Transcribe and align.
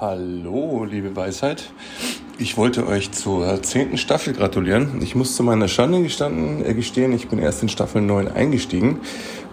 Hallo, 0.00 0.84
liebe 0.88 1.16
Weisheit. 1.16 1.72
Ich 2.38 2.56
wollte 2.56 2.86
euch 2.86 3.10
zur 3.10 3.60
zehnten 3.64 3.98
Staffel 3.98 4.32
gratulieren. 4.32 5.00
Ich 5.02 5.16
muss 5.16 5.34
zu 5.34 5.42
meiner 5.42 5.66
Schande 5.66 6.00
gestanden, 6.00 6.64
äh, 6.64 6.72
gestehen, 6.72 7.12
ich 7.12 7.26
bin 7.26 7.40
erst 7.40 7.64
in 7.64 7.68
Staffel 7.68 8.00
9 8.02 8.28
eingestiegen. 8.28 9.00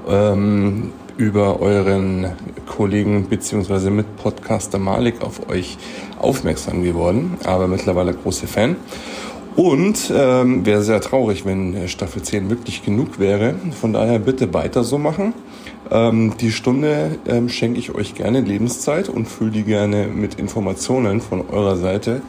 Ähm, 0.08 0.94
über 1.18 1.62
euren 1.62 2.34
Kollegen 2.68 3.28
beziehungsweise 3.28 3.90
Mitpodcaster 3.90 4.78
Malik 4.78 5.24
auf 5.24 5.50
euch 5.50 5.80
aufmerksam 6.20 6.84
geworden, 6.84 7.40
aber 7.44 7.68
mittlerweile 7.68 8.14
große 8.14 8.46
Fan. 8.46 8.76
Und 9.56 10.14
ähm, 10.16 10.64
wäre 10.64 10.84
sehr 10.84 11.02
traurig, 11.02 11.48
wenn 11.48 11.88
Staffel 11.88 12.22
10 12.22 12.52
wirklich 12.52 12.86
genug 12.86 13.18
wäre. 13.18 13.56
Von 13.82 13.94
daher 13.94 14.20
bitte 14.20 14.54
weiter 14.54 14.84
so 14.84 15.00
machen. 15.00 15.34
Ähm, 15.92 16.34
die 16.40 16.52
Stunde 16.52 17.20
ähm, 17.28 17.50
schenke 17.50 17.80
ich 17.80 17.94
euch 17.94 18.16
gerne 18.16 18.42
Lebenszeit 18.42 19.10
und 19.10 19.28
fülle 19.28 19.52
die 19.52 19.64
gerne 19.64 20.08
mit 20.08 20.36
Informationen 20.36 21.22
von 21.22 21.48
eurer 21.50 21.78
Seite. 21.78 22.22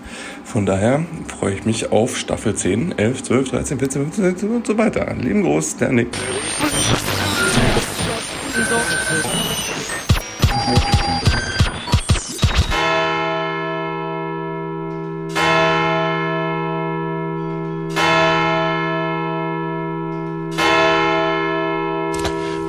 Von 0.45 0.67
daher 0.67 1.05
freue 1.29 1.55
ich 1.55 1.65
mich 1.65 1.93
auf 1.93 2.17
Staffel 2.17 2.55
10, 2.55 2.99
11, 2.99 3.23
12, 3.23 3.51
13, 3.51 3.79
14, 3.79 4.03
15, 4.03 4.25
16 4.25 4.51
und 4.51 4.67
so 4.67 4.79
weiter. 4.79 5.15
Leben 5.15 5.43
groß, 5.43 5.77
der 5.77 5.93
Nick. 5.93 6.09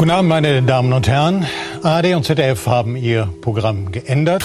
Guten 0.07 0.19
Abend, 0.19 0.29
meine 0.29 0.63
Damen 0.63 0.93
und 0.93 1.05
Herren. 1.09 1.45
ARD 1.83 2.15
und 2.15 2.23
ZDF 2.23 2.65
haben 2.65 2.95
ihr 2.95 3.27
Programm 3.41 3.91
geändert. 3.91 4.41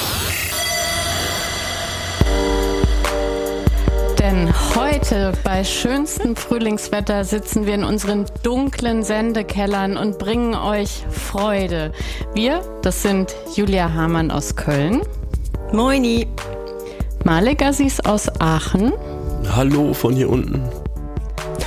Denn 4.18 4.52
heute 4.74 5.32
bei 5.44 5.62
schönstem 5.62 6.34
Frühlingswetter 6.34 7.22
sitzen 7.22 7.64
wir 7.64 7.74
in 7.74 7.84
unseren 7.84 8.24
dunklen 8.42 9.04
Sendekellern 9.04 9.96
und 9.96 10.18
bringen 10.18 10.56
euch 10.56 11.04
Freude. 11.08 11.92
Wir, 12.34 12.62
das 12.82 13.02
sind 13.02 13.32
Julia 13.54 13.94
Hamann 13.94 14.32
aus 14.32 14.56
Köln. 14.56 15.02
Moini. 15.72 16.26
Malik 17.22 17.64
Aziz 17.64 18.00
aus 18.00 18.28
Aachen. 18.40 18.94
Hallo 19.54 19.94
von 19.94 20.16
hier 20.16 20.28
unten. 20.28 20.81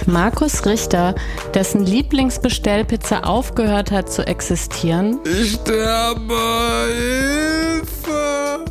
Markus 0.07 0.65
Richter, 0.65 1.15
dessen 1.53 1.85
Lieblingsbestellpizza 1.85 3.21
aufgehört 3.21 3.91
hat 3.91 4.11
zu 4.11 4.25
existieren. 4.25 5.19
Ich 5.23 5.53
sterbe, 5.53 6.35
Hilfe! 6.87 8.65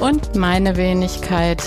Und 0.00 0.34
meine 0.34 0.76
Wenigkeit, 0.76 1.62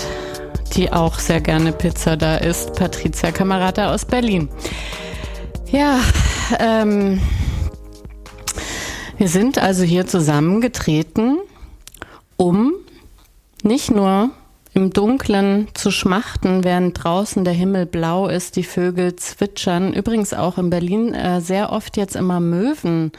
die 0.74 0.92
auch 0.92 1.18
sehr 1.18 1.40
gerne 1.40 1.72
Pizza 1.72 2.16
da 2.16 2.36
isst, 2.36 2.74
Patricia 2.74 3.32
Kamerata 3.32 3.92
aus 3.92 4.04
Berlin. 4.04 4.48
Ja, 5.70 6.00
ähm, 6.58 7.20
wir 9.18 9.28
sind 9.28 9.58
also 9.58 9.82
hier 9.82 10.06
zusammengetreten, 10.06 11.38
um 12.36 12.72
nicht 13.62 13.90
nur 13.90 14.30
im 14.72 14.90
Dunkeln 14.90 15.68
zu 15.74 15.90
schmachten, 15.90 16.64
während 16.64 17.02
draußen 17.02 17.44
der 17.44 17.54
Himmel 17.54 17.86
blau 17.86 18.28
ist, 18.28 18.56
die 18.56 18.62
Vögel 18.62 19.16
zwitschern. 19.16 19.92
Übrigens 19.92 20.32
auch 20.32 20.58
in 20.58 20.70
Berlin 20.70 21.12
äh, 21.12 21.40
sehr 21.40 21.72
oft 21.72 21.96
jetzt 21.96 22.16
immer 22.16 22.40
Möwen 22.40 23.12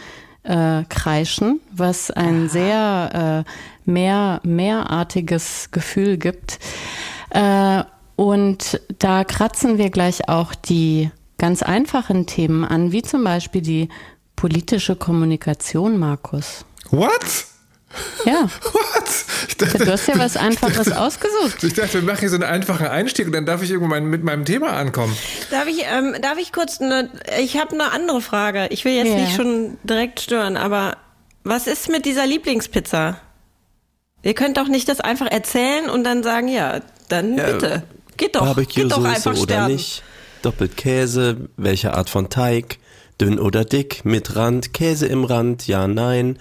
äh, 0.44 0.84
kreischen, 0.90 1.60
was 1.72 2.10
ein 2.10 2.50
sehr 2.50 3.46
äh, 3.46 3.90
mehr, 3.90 4.40
mehrartiges 4.44 5.70
Gefühl 5.72 6.18
gibt. 6.18 6.60
Äh, 7.32 7.84
und 8.16 8.80
da 9.00 9.24
kratzen 9.24 9.78
wir 9.78 9.90
gleich 9.90 10.30
auch 10.30 10.54
die 10.54 11.12
ganz 11.38 11.64
einfachen 11.64 12.28
Themen 12.28 12.64
an, 12.64 12.92
wie 12.92 13.02
zum 13.02 13.24
Beispiel 13.24 13.62
die 13.62 13.90
politische 14.36 14.96
Kommunikation, 14.96 15.98
Markus. 15.98 16.66
What? 16.92 17.51
Ja. 18.26 18.44
What? 18.64 19.04
Ich 19.48 19.58
dachte, 19.58 19.78
du 19.80 19.92
hast 19.92 20.08
ja 20.08 20.18
was 20.18 20.38
Einfaches 20.38 20.88
dachte, 20.88 21.00
ausgesucht. 21.00 21.64
Ich 21.64 21.74
dachte, 21.74 21.94
wir 21.96 22.02
machen 22.04 22.20
hier 22.20 22.30
so 22.30 22.36
einen 22.36 22.44
einfachen 22.44 22.88
Einstieg 22.88 23.28
und 23.28 23.34
dann 23.34 23.46
darf 23.46 23.62
ich 23.64 23.72
irgendwann 23.72 24.06
mit 24.06 24.24
meinem 24.24 24.46
Thema 24.46 24.74
ankommen. 24.74 25.16
Darf 25.50 25.68
ich, 25.68 25.84
ähm, 25.92 26.16
darf 26.22 26.38
ich 26.38 26.54
kurz 26.54 26.82
eine, 26.82 27.10
ich 27.40 27.58
habe 27.58 27.74
eine 27.74 27.92
andere 27.92 28.22
Frage. 28.22 28.68
Ich 28.70 28.86
will 28.86 28.94
jetzt 28.94 29.10
ja. 29.10 29.16
nicht 29.16 29.36
schon 29.36 29.78
direkt 29.84 30.20
stören, 30.20 30.58
aber 30.58 30.98
was 31.44 31.68
ist 31.68 31.90
mit 31.90 32.06
dieser 32.06 32.26
Lieblingspizza? 32.26 33.18
Ihr 34.24 34.34
könnt 34.36 34.58
doch 34.58 34.68
nicht 34.68 34.88
das 34.88 35.02
einfach 35.02 35.28
erzählen 35.28 35.90
und 35.90 36.04
dann 36.04 36.22
sagen, 36.22 36.48
ja, 36.48 36.82
dann 37.10 37.38
ja, 37.38 37.52
bitte. 37.52 37.84
Geht 38.18 38.36
doch, 38.36 38.42
Barbecue 38.42 38.84
geht 38.84 38.92
doch 38.92 39.04
einfach 39.04 39.32
oder 39.32 39.42
sterben. 39.42 39.74
nicht? 39.74 40.04
Doppelt 40.44 40.78
Käse, 40.78 41.50
welche 41.58 41.94
Art 41.94 42.10
von 42.10 42.30
Teig? 42.30 42.78
Dünn 43.20 43.40
oder 43.40 43.66
dick, 43.66 44.04
mit 44.04 44.36
Rand, 44.36 44.74
Käse 44.74 45.06
im 45.06 45.24
Rand, 45.24 45.68
ja, 45.68 45.88
nein. 45.88 46.40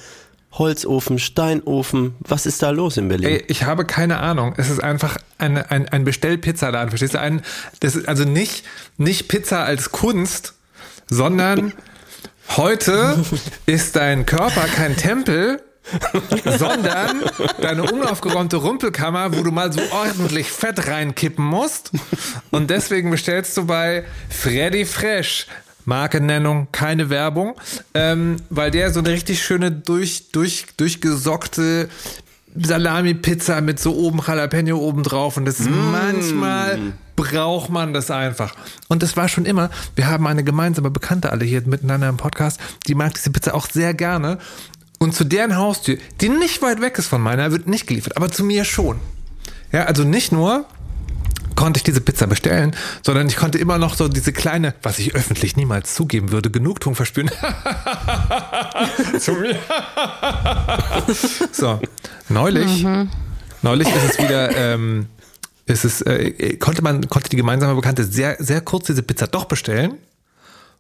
Holzofen, 0.53 1.19
Steinofen. 1.19 2.17
Was 2.21 2.47
ist 2.47 2.63
da 2.63 2.71
los 2.71 2.97
in 2.97 3.09
Berlin? 3.09 3.29
Ey, 3.29 3.45
ich 3.47 3.65
habe 3.65 3.85
keine 3.85 4.19
Ahnung. 4.19 4.55
Es 4.57 4.69
ist 4.69 4.83
einfach 4.83 5.17
eine, 5.39 5.71
ein, 5.71 5.89
ein 5.89 6.05
Bestellpizzaladen, 6.05 6.91
verstehst 6.91 7.15
du? 7.15 7.21
Ein, 7.21 7.43
das 7.81 7.95
ist 7.95 8.09
also 8.09 8.25
nicht, 8.25 8.65
nicht 8.97 9.29
Pizza 9.29 9.65
als 9.65 9.93
Kunst, 9.93 10.55
sondern 11.09 11.73
heute 12.57 13.25
ist 13.67 13.97
dein 13.97 14.27
Körper 14.27 14.63
kein 14.63 14.97
Tempel, 14.97 15.63
sondern 16.45 17.23
deine 17.61 17.85
unaufgeräumte 17.85 18.57
Rumpelkammer, 18.57 19.37
wo 19.37 19.43
du 19.43 19.51
mal 19.51 19.73
so 19.73 19.81
ordentlich 19.93 20.51
Fett 20.51 20.87
reinkippen 20.89 21.45
musst. 21.45 21.93
Und 22.51 22.71
deswegen 22.71 23.11
bestellst 23.11 23.57
du 23.57 23.67
bei 23.67 24.05
Freddy 24.29 24.85
Fresh 24.85 25.47
Markennennung, 25.85 26.69
keine 26.73 27.11
Werbung, 27.11 27.55
ähm, 27.95 28.37
weil 28.51 28.71
der 28.71 28.93
so 28.93 29.01
eine 29.01 29.11
richtig 29.11 29.43
schöne 29.43 29.71
durch, 29.71 30.31
durch, 30.33 30.67
durchgesockte 30.77 31.89
Salami-Pizza 32.55 33.61
mit 33.61 33.79
so 33.79 33.95
oben 33.95 34.21
Jalapeno 34.27 34.77
oben 34.79 35.03
drauf 35.03 35.37
und 35.37 35.45
das 35.45 35.61
ist 35.61 35.71
mm. 35.71 35.93
manchmal 35.93 36.79
braucht 37.17 37.71
man 37.71 37.93
das 37.93 38.11
einfach. 38.11 38.55
Und 38.89 39.03
das 39.03 39.17
war 39.17 39.29
schon 39.29 39.45
immer, 39.45 39.71
wir 39.95 40.09
haben 40.09 40.27
eine 40.27 40.43
gemeinsame 40.43 40.91
Bekannte 40.91 41.31
alle 41.31 41.45
hier 41.45 41.63
miteinander 41.67 42.09
im 42.09 42.17
Podcast, 42.17 42.61
die 42.87 42.95
mag 42.95 43.15
diese 43.15 43.31
Pizza 43.31 43.55
auch 43.55 43.69
sehr 43.71 43.95
gerne 43.95 44.39
und 44.99 45.15
zu 45.15 45.25
deren 45.25 45.57
Haustür, 45.57 45.99
die 46.21 46.29
nicht 46.29 46.61
weit 46.63 46.81
weg 46.81 46.99
ist 46.99 47.07
von 47.07 47.21
meiner, 47.23 47.53
wird 47.53 47.67
nicht 47.67 47.87
geliefert, 47.87 48.17
aber 48.17 48.31
zu 48.31 48.45
mir 48.45 48.65
schon. 48.65 49.01
Ja, 49.73 49.85
also 49.85 50.05
nicht 50.05 50.33
nur 50.33 50.67
konnte 51.61 51.77
ich 51.77 51.85
diese 51.85 52.01
Pizza 52.01 52.27
bestellen, 52.27 52.75
sondern 53.05 53.29
ich 53.29 53.37
konnte 53.37 53.59
immer 53.59 53.77
noch 53.77 53.95
so 53.95 54.09
diese 54.09 54.33
kleine, 54.33 54.75
was 54.83 54.99
ich 54.99 55.15
öffentlich 55.15 55.57
niemals 55.57 55.95
zugeben 55.95 56.33
würde, 56.33 56.51
Genugtuung 56.51 56.95
verspüren. 56.95 57.31
Zu 59.21 59.33
mir. 59.33 59.59
so, 61.53 61.79
neulich, 62.31 62.83
mhm. 62.83 63.11
neulich 63.61 63.89
ist 63.89 64.13
es 64.13 64.19
wieder, 64.19 64.57
ähm, 64.57 65.09
ist 65.67 65.85
es, 65.85 66.01
äh, 66.01 66.57
konnte 66.57 66.81
man, 66.81 67.07
konnte 67.11 67.29
die 67.29 67.37
gemeinsame 67.37 67.75
Bekannte 67.75 68.05
sehr, 68.05 68.37
sehr 68.39 68.63
kurz 68.63 68.87
diese 68.87 69.03
Pizza 69.03 69.27
doch 69.27 69.45
bestellen 69.45 69.99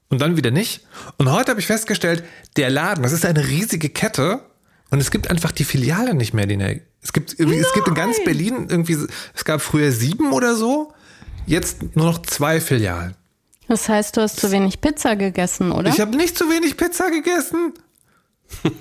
und 0.09 0.23
dann 0.23 0.39
wieder 0.39 0.51
nicht. 0.51 0.87
Und 1.19 1.31
heute 1.31 1.51
habe 1.51 1.61
ich 1.61 1.67
festgestellt, 1.67 2.25
der 2.57 2.71
Laden, 2.71 3.03
das 3.03 3.13
ist 3.13 3.27
eine 3.27 3.47
riesige 3.47 3.91
Kette 3.91 4.41
und 4.89 4.99
es 4.99 5.11
gibt 5.11 5.29
einfach 5.29 5.53
die 5.53 5.65
Filiale 5.65 6.15
nicht 6.15 6.33
mehr, 6.33 6.47
die 6.47 6.57
es 7.03 7.13
gibt, 7.13 7.39
es 7.39 7.73
gibt 7.73 7.89
in 7.89 7.95
ganz 7.95 8.23
Berlin 8.25 8.67
irgendwie, 8.69 8.97
es 9.35 9.45
gab 9.45 9.61
früher 9.61 9.91
sieben 9.93 10.33
oder 10.33 10.55
so, 10.55 10.93
jetzt 11.47 11.97
nur 11.97 12.07
noch 12.07 12.23
zwei 12.23 12.61
Filialen. 12.61 13.15
Das 13.69 13.89
heißt, 13.89 14.17
du 14.17 14.23
hast 14.23 14.41
zu 14.41 14.51
wenig 14.51 14.81
Pizza 14.81 15.15
gegessen, 15.15 15.71
oder? 15.73 15.91
Ich 15.91 16.01
habe 16.01 16.17
nicht 16.17 16.37
zu 16.37 16.51
wenig 16.51 16.77
Pizza 16.77 17.11
gegessen. 17.11 17.73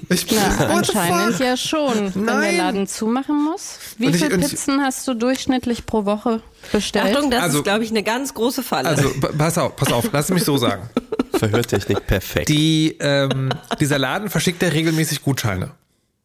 Ich, 0.09 0.25
Na, 0.31 0.65
anscheinend 0.65 1.39
ja 1.39 1.55
schon, 1.55 2.11
wenn 2.15 2.41
der 2.41 2.51
Laden 2.53 2.87
zumachen 2.87 3.43
muss. 3.43 3.77
Wie 3.99 4.11
viele 4.11 4.35
Pizzen 4.39 4.81
hast 4.81 5.07
du 5.07 5.13
durchschnittlich 5.13 5.85
pro 5.85 6.05
Woche 6.05 6.41
bestellt? 6.71 7.15
Achtung, 7.15 7.29
das 7.29 7.43
also, 7.43 7.57
ist, 7.59 7.65
glaube 7.65 7.83
ich, 7.83 7.91
eine 7.91 8.01
ganz 8.01 8.33
große 8.33 8.63
Falle. 8.63 8.89
Also, 8.89 9.11
pass 9.37 9.59
auf, 9.59 9.75
pass 9.75 9.91
auf, 9.91 10.09
lass 10.11 10.29
mich 10.29 10.43
so 10.43 10.57
sagen. 10.57 10.89
Verhörtechnik 11.33 12.07
perfekt. 12.07 12.49
Die, 12.49 12.97
ähm, 12.99 13.49
dieser 13.79 13.99
Laden 13.99 14.31
verschickt 14.31 14.63
ja 14.63 14.69
regelmäßig 14.69 15.21
Gutscheine. 15.21 15.69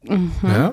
Mhm. 0.05 0.32
Ja? 0.43 0.73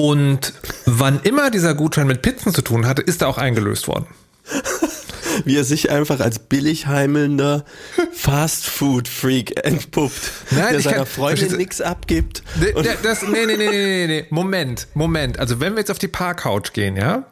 Und 0.00 0.54
wann 0.86 1.20
immer 1.24 1.50
dieser 1.50 1.74
Gutschein 1.74 2.06
mit 2.06 2.22
Pizzen 2.22 2.54
zu 2.54 2.62
tun 2.62 2.86
hatte, 2.86 3.02
ist 3.02 3.20
er 3.20 3.28
auch 3.28 3.36
eingelöst 3.36 3.86
worden. 3.86 4.06
Wie 5.44 5.58
er 5.58 5.64
sich 5.64 5.90
einfach 5.90 6.20
als 6.20 6.38
billig 6.38 6.86
heimelnder 6.86 7.66
Fast-Food-Freak 8.14 9.62
entpuppt, 9.62 10.32
Nein, 10.52 10.72
der 10.72 10.80
seiner 10.80 10.96
kann, 10.96 11.06
Freundin 11.06 11.54
nichts 11.58 11.82
abgibt. 11.82 12.42
Nee, 12.58 12.72
das, 13.02 13.20
nee, 13.20 13.44
nee, 13.44 13.58
nee, 13.58 13.68
nee, 13.68 14.06
nee, 14.06 14.26
Moment, 14.30 14.88
Moment. 14.94 15.38
Also 15.38 15.60
wenn 15.60 15.74
wir 15.74 15.80
jetzt 15.80 15.90
auf 15.90 15.98
die 15.98 16.08
Parkcouch 16.08 16.72
gehen, 16.72 16.96
ja, 16.96 17.26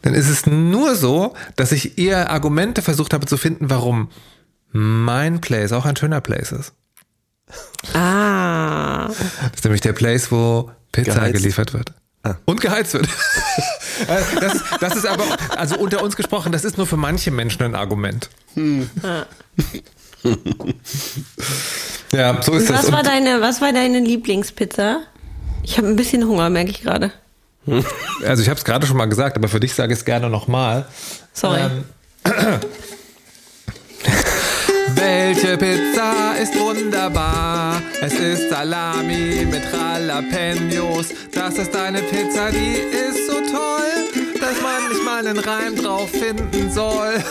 dann 0.00 0.14
ist 0.14 0.30
es 0.30 0.46
nur 0.46 0.94
so, 0.94 1.34
dass 1.56 1.72
ich 1.72 1.98
eher 1.98 2.30
Argumente 2.30 2.80
versucht 2.80 3.12
habe 3.12 3.26
zu 3.26 3.36
finden, 3.36 3.68
warum 3.68 4.08
mein 4.72 5.42
Place 5.42 5.72
auch 5.72 5.84
ein 5.84 5.96
schöner 5.96 6.22
Place 6.22 6.52
ist. 6.52 6.72
Ah. 7.92 9.08
Das 9.08 9.56
ist 9.56 9.64
nämlich 9.64 9.82
der 9.82 9.92
Place, 9.92 10.32
wo 10.32 10.70
Pizza 10.96 11.14
Geheizt. 11.14 11.34
geliefert 11.34 11.72
wird. 11.74 11.92
Und 12.44 12.60
geheizt 12.60 12.94
wird. 12.94 13.08
das, 14.40 14.62
das 14.80 14.96
ist 14.96 15.06
aber, 15.06 15.24
also 15.56 15.76
unter 15.76 16.02
uns 16.02 16.16
gesprochen, 16.16 16.50
das 16.50 16.64
ist 16.64 16.76
nur 16.76 16.86
für 16.86 16.96
manche 16.96 17.30
Menschen 17.30 17.62
ein 17.62 17.74
Argument. 17.74 18.30
Hm. 18.54 18.90
Ja, 22.12 22.42
so 22.42 22.54
ist 22.54 22.68
was 22.72 22.82
das. 22.82 22.92
War 22.92 23.02
deine, 23.02 23.40
was 23.40 23.60
war 23.60 23.72
deine 23.72 24.00
Lieblingspizza? 24.00 25.02
Ich 25.62 25.76
habe 25.78 25.86
ein 25.86 25.96
bisschen 25.96 26.26
Hunger, 26.26 26.50
merke 26.50 26.70
ich 26.70 26.82
gerade. 26.82 27.12
Also 28.24 28.42
ich 28.42 28.48
habe 28.48 28.58
es 28.58 28.64
gerade 28.64 28.86
schon 28.86 28.96
mal 28.96 29.06
gesagt, 29.06 29.36
aber 29.36 29.48
für 29.48 29.60
dich 29.60 29.74
sage 29.74 29.92
ich 29.92 30.00
es 30.00 30.04
gerne 30.04 30.30
nochmal. 30.30 30.86
Sorry. 31.32 31.60
Ähm, 31.60 31.84
Welche 34.96 35.58
Pizza 35.58 36.34
ist 36.42 36.58
wunderbar? 36.58 37.82
Es 38.00 38.14
ist 38.14 38.48
Salami 38.48 39.46
mit 39.50 39.62
Jalapenos. 39.70 41.08
Das 41.32 41.58
ist 41.58 41.76
eine 41.76 42.00
Pizza, 42.00 42.50
die 42.50 42.76
ist 42.76 43.26
so 43.26 43.34
toll, 43.34 44.32
dass 44.40 44.62
man 44.62 44.88
nicht 44.88 45.04
mal 45.04 45.26
einen 45.26 45.38
Reim 45.38 45.76
drauf 45.76 46.10
finden 46.10 46.72
soll. 46.72 47.14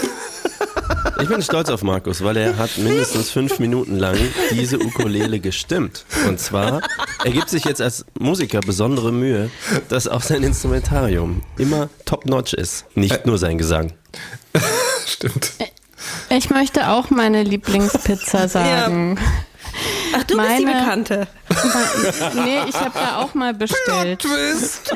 Ich 1.22 1.30
bin 1.30 1.42
stolz 1.42 1.70
auf 1.70 1.82
Markus, 1.82 2.24
weil 2.24 2.38
er 2.38 2.58
hat 2.58 2.78
mindestens 2.78 3.32
fünf 3.32 3.58
Minuten 3.58 3.98
lang 3.98 4.18
diese 4.52 4.78
Ukulele 4.78 5.40
gestimmt. 5.40 6.06
Und 6.28 6.40
zwar, 6.40 6.82
er 7.24 7.32
gibt 7.32 7.50
sich 7.50 7.66
jetzt 7.66 7.82
als 7.82 8.06
Musiker 8.20 8.60
besondere 8.60 9.12
Mühe, 9.12 9.50
dass 9.90 10.08
auch 10.08 10.22
sein 10.22 10.44
Instrumentarium 10.44 11.42
immer 11.58 11.90
top-notch 12.04 12.54
ist, 12.54 12.86
nicht 12.96 13.26
nur 13.26 13.38
sein 13.38 13.58
Gesang. 13.58 13.94
Stimmt. 15.08 15.54
Ich 16.36 16.50
möchte 16.50 16.90
auch 16.90 17.10
meine 17.10 17.44
Lieblingspizza 17.44 18.48
sagen. 18.50 19.18
Ach, 20.16 20.24
du 20.24 20.38
bist 20.38 20.60
die 20.60 20.66
Bekannte. 20.66 21.28
nee, 22.36 22.60
ich 22.70 22.76
habe 22.76 22.92
da 22.94 23.18
auch 23.18 23.34
mal 23.34 23.54
bestellt. 23.54 24.20
Twist. 24.20 24.94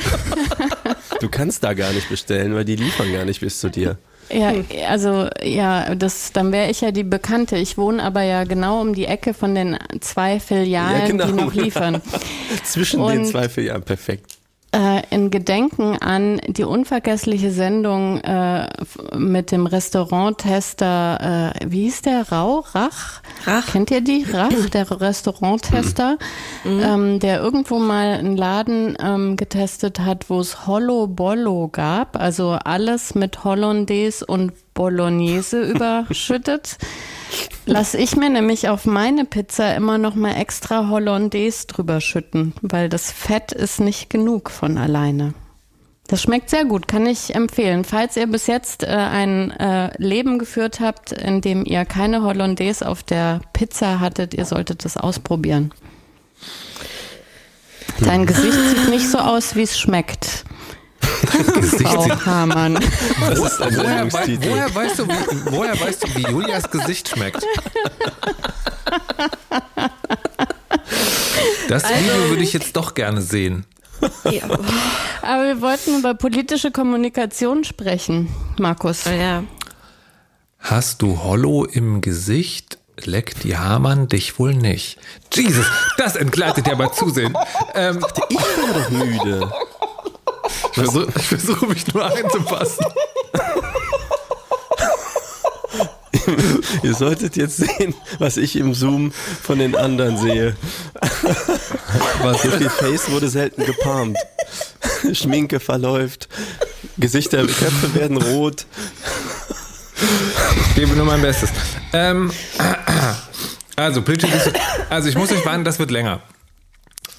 Du 1.20 1.30
kannst 1.30 1.64
da 1.64 1.74
gar 1.74 1.92
nicht 1.92 2.10
bestellen, 2.10 2.56
weil 2.56 2.66
die 2.66 2.76
liefern 2.76 3.12
gar 3.14 3.26
nicht 3.26 3.40
bis 3.42 3.60
zu 3.60 3.70
dir. 3.70 3.98
Ja, 4.32 4.54
also 4.88 5.28
ja, 5.44 5.96
das, 5.96 6.32
dann 6.34 6.52
wäre 6.52 6.70
ich 6.70 6.82
ja 6.82 6.92
die 6.92 7.04
Bekannte. 7.04 7.58
Ich 7.58 7.78
wohne 7.78 8.04
aber 8.04 8.22
ja 8.22 8.44
genau 8.44 8.80
um 8.82 8.94
die 8.94 9.06
Ecke 9.06 9.34
von 9.34 9.56
den 9.56 9.78
zwei 10.02 10.40
Filialen, 10.40 11.00
Ja, 11.02 11.08
genau. 11.08 11.26
die 11.26 11.34
noch 11.34 11.54
liefern. 11.54 12.02
Zwischen 12.64 13.00
den 13.06 13.20
Und- 13.20 13.26
zwei 13.26 13.50
Filialen, 13.50 13.84
perfekt. 13.84 14.39
Äh, 14.71 15.01
in 15.10 15.31
Gedenken 15.31 15.98
an 15.98 16.39
die 16.45 16.63
unvergessliche 16.63 17.50
Sendung 17.50 18.19
äh, 18.19 18.68
mit 19.18 19.51
dem 19.51 19.66
Restauranttester, 19.66 21.54
äh, 21.56 21.71
wie 21.71 21.86
hieß 21.86 22.04
der? 22.04 22.31
Rau? 22.31 22.63
Rach? 22.74 23.21
Rach. 23.45 23.71
Kennt 23.71 23.89
ihr 23.89 24.01
die? 24.01 24.27
Rach, 24.31 24.69
der 24.71 25.01
Restauranttester, 25.01 26.19
ähm, 26.66 27.19
der 27.19 27.39
irgendwo 27.39 27.80
mal 27.80 28.19
einen 28.19 28.38
Laden 28.38 28.95
ähm, 29.01 29.38
getestet 29.38 30.01
hat, 30.01 30.30
wo 30.30 30.39
es 30.39 30.68
Hollo 30.68 31.07
Bollo 31.07 31.69
gab, 31.69 32.16
also 32.19 32.51
alles 32.51 33.16
mit 33.16 33.44
Hollandaise 33.44 34.24
und 34.24 34.51
Bolognese 34.75 35.62
überschüttet. 35.71 36.77
Lass 37.66 37.94
ich 37.94 38.16
mir 38.16 38.30
nämlich 38.30 38.70
auf 38.70 38.86
meine 38.86 39.26
Pizza 39.26 39.76
immer 39.76 39.98
noch 39.98 40.16
mal 40.16 40.36
extra 40.36 40.90
Hollandaise 40.90 41.68
drüber 41.68 42.02
schütten, 42.02 42.54
weil 42.62 42.90
das 42.90 43.12
Fett 43.12 43.52
ist 43.52 43.80
nicht 43.80 44.10
genug 44.10 44.50
von 44.50 44.78
alleine. 44.78 45.34
Das 46.08 46.24
schmeckt 46.24 46.50
sehr 46.50 46.66
gut, 46.66 46.88
kann 46.88 47.06
ich 47.06 47.36
empfehlen. 47.36 47.84
Falls 47.84 48.18
ihr 48.18 48.26
bis 48.26 48.48
jetzt 48.48 48.81
äh, 48.81 48.88
ein 48.88 49.52
äh, 49.52 49.92
Leben 50.02 50.40
geführt 50.40 50.80
habt, 50.80 51.12
in 51.12 51.42
dem 51.42 51.66
ihr 51.66 51.86
keine 51.86 52.24
Hollandaise 52.24 52.88
auf 52.88 53.04
der 53.04 53.42
Pizza 53.54 54.00
hattet, 54.00 54.34
ihr 54.34 54.46
solltet 54.46 54.86
das 54.86 54.98
ausprobieren. 54.98 55.72
Dein 58.00 58.26
Gesicht 58.26 58.54
sieht 58.54 58.90
nicht 58.90 59.08
so 59.08 59.20
aus, 59.20 59.56
wie 59.56 59.62
es 59.62 59.78
schmeckt. 59.78 60.46
Gesicht 61.62 62.01
sieht- 62.01 62.25
Hamann. 62.25 62.75
Das 63.28 63.40
ist 63.40 63.62
ein 63.62 63.75
Woher, 63.78 64.13
wei 64.13 64.38
woher, 64.42 64.75
weißt 64.75 65.00
du, 65.00 65.07
wie, 65.07 65.51
woher 65.51 65.80
weißt 65.80 66.04
du, 66.04 66.16
wie 66.16 66.22
Julias 66.24 66.69
Gesicht 66.69 67.10
schmeckt? 67.10 67.44
Das 71.68 71.84
Video 71.84 72.30
würde 72.30 72.44
ich 72.44 72.54
jetzt 72.54 72.75
doch 72.75 72.94
gerne 72.96 73.22
sehen. 73.22 73.66
Ja. 74.24 74.44
Aber 75.22 75.44
wir 75.44 75.62
wollten 75.62 76.00
über 76.00 76.13
politische 76.16 76.72
Kommunikation 76.72 77.63
sprechen, 77.63 78.30
Markus. 78.57 79.04
Oh, 79.06 79.12
ja. 79.12 79.44
Hast 80.60 81.02
du 81.02 81.22
Hollow 81.24 81.66
im 81.66 82.02
Gesicht? 82.02 82.78
Leckt 83.06 83.44
die 83.44 83.56
Hamann 83.57 84.07
dich 84.10 84.40
wohl 84.40 84.54
nicht. 84.54 84.98
Jesus, 85.34 85.66
das 85.98 86.16
entgleitet 86.18 86.68
ja 86.68 86.75
beim 86.75 86.92
Zusehen. 86.94 87.38
Ähm, 87.75 88.04
Ich 88.30 88.38
bin 88.38 88.74
doch 88.74 88.90
müde. 88.90 89.52
Ich 90.69 90.75
versuche 90.75 91.12
versuch 91.12 91.62
mich 91.68 91.94
nur 91.94 92.06
einzupassen. 92.06 92.86
Ihr 96.83 96.94
solltet 96.94 97.36
jetzt 97.36 97.57
sehen, 97.57 97.95
was 98.19 98.38
ich 98.38 98.56
im 98.56 98.74
Zoom 98.74 99.12
von 99.12 99.60
den 99.60 99.75
anderen 99.75 100.18
sehe. 100.18 100.56
Was 102.21 102.44
so 102.44 102.51
viel 102.51 102.69
Face 102.69 103.10
wurde 103.12 103.30
selten 103.30 103.66
gepalmt. 103.66 104.18
Schminke 105.13 105.60
verläuft, 105.60 106.27
Gesichter, 106.98 107.39
Köpfe 107.45 107.94
werden 107.95 108.18
rot. 108.18 108.66
Ich 110.69 110.75
gebe 110.75 110.95
nur 110.95 111.06
mein 111.06 111.21
Bestes. 111.21 111.50
Ähm, 111.94 112.31
also, 113.75 114.04
also 114.89 115.10
ich 115.10 115.16
muss 115.16 115.31
euch 115.31 115.45
warnen, 115.45 115.63
das 115.63 115.80
wird 115.80 115.92
länger. 115.92 116.21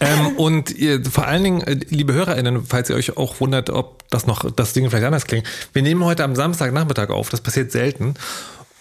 Ähm, 0.00 0.36
und 0.38 0.70
ihr, 0.70 1.04
vor 1.04 1.26
allen 1.26 1.44
Dingen, 1.44 1.60
äh, 1.62 1.78
liebe 1.90 2.14
HörerInnen, 2.14 2.64
falls 2.66 2.88
ihr 2.88 2.96
euch 2.96 3.16
auch 3.16 3.38
wundert, 3.40 3.68
ob 3.70 4.08
das 4.08 4.26
noch, 4.26 4.50
das 4.50 4.72
Ding 4.72 4.88
vielleicht 4.88 5.04
anders 5.04 5.26
klingt. 5.26 5.46
Wir 5.72 5.82
nehmen 5.82 6.04
heute 6.04 6.24
am 6.24 6.34
Samstagnachmittag 6.34 7.10
auf, 7.10 7.28
das 7.28 7.42
passiert 7.42 7.70
selten. 7.70 8.14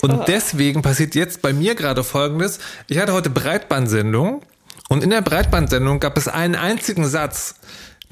Und 0.02 0.30
deswegen 0.30 0.82
passiert 0.82 1.14
jetzt 1.14 1.42
bei 1.42 1.52
mir 1.52 1.76
gerade 1.76 2.06
Folgendes. 2.06 2.60
Ich 2.88 3.00
hatte 3.00 3.12
heute 3.12 3.30
Breitbandsendung 3.30 4.42
und 4.88 5.04
in 5.04 5.10
der 5.10 5.22
Breitbandsendung 5.22 6.00
gab 6.00 6.18
es 6.18 6.30
einen 6.30 6.56
einzigen 6.56 7.06
Satz, 7.06 7.56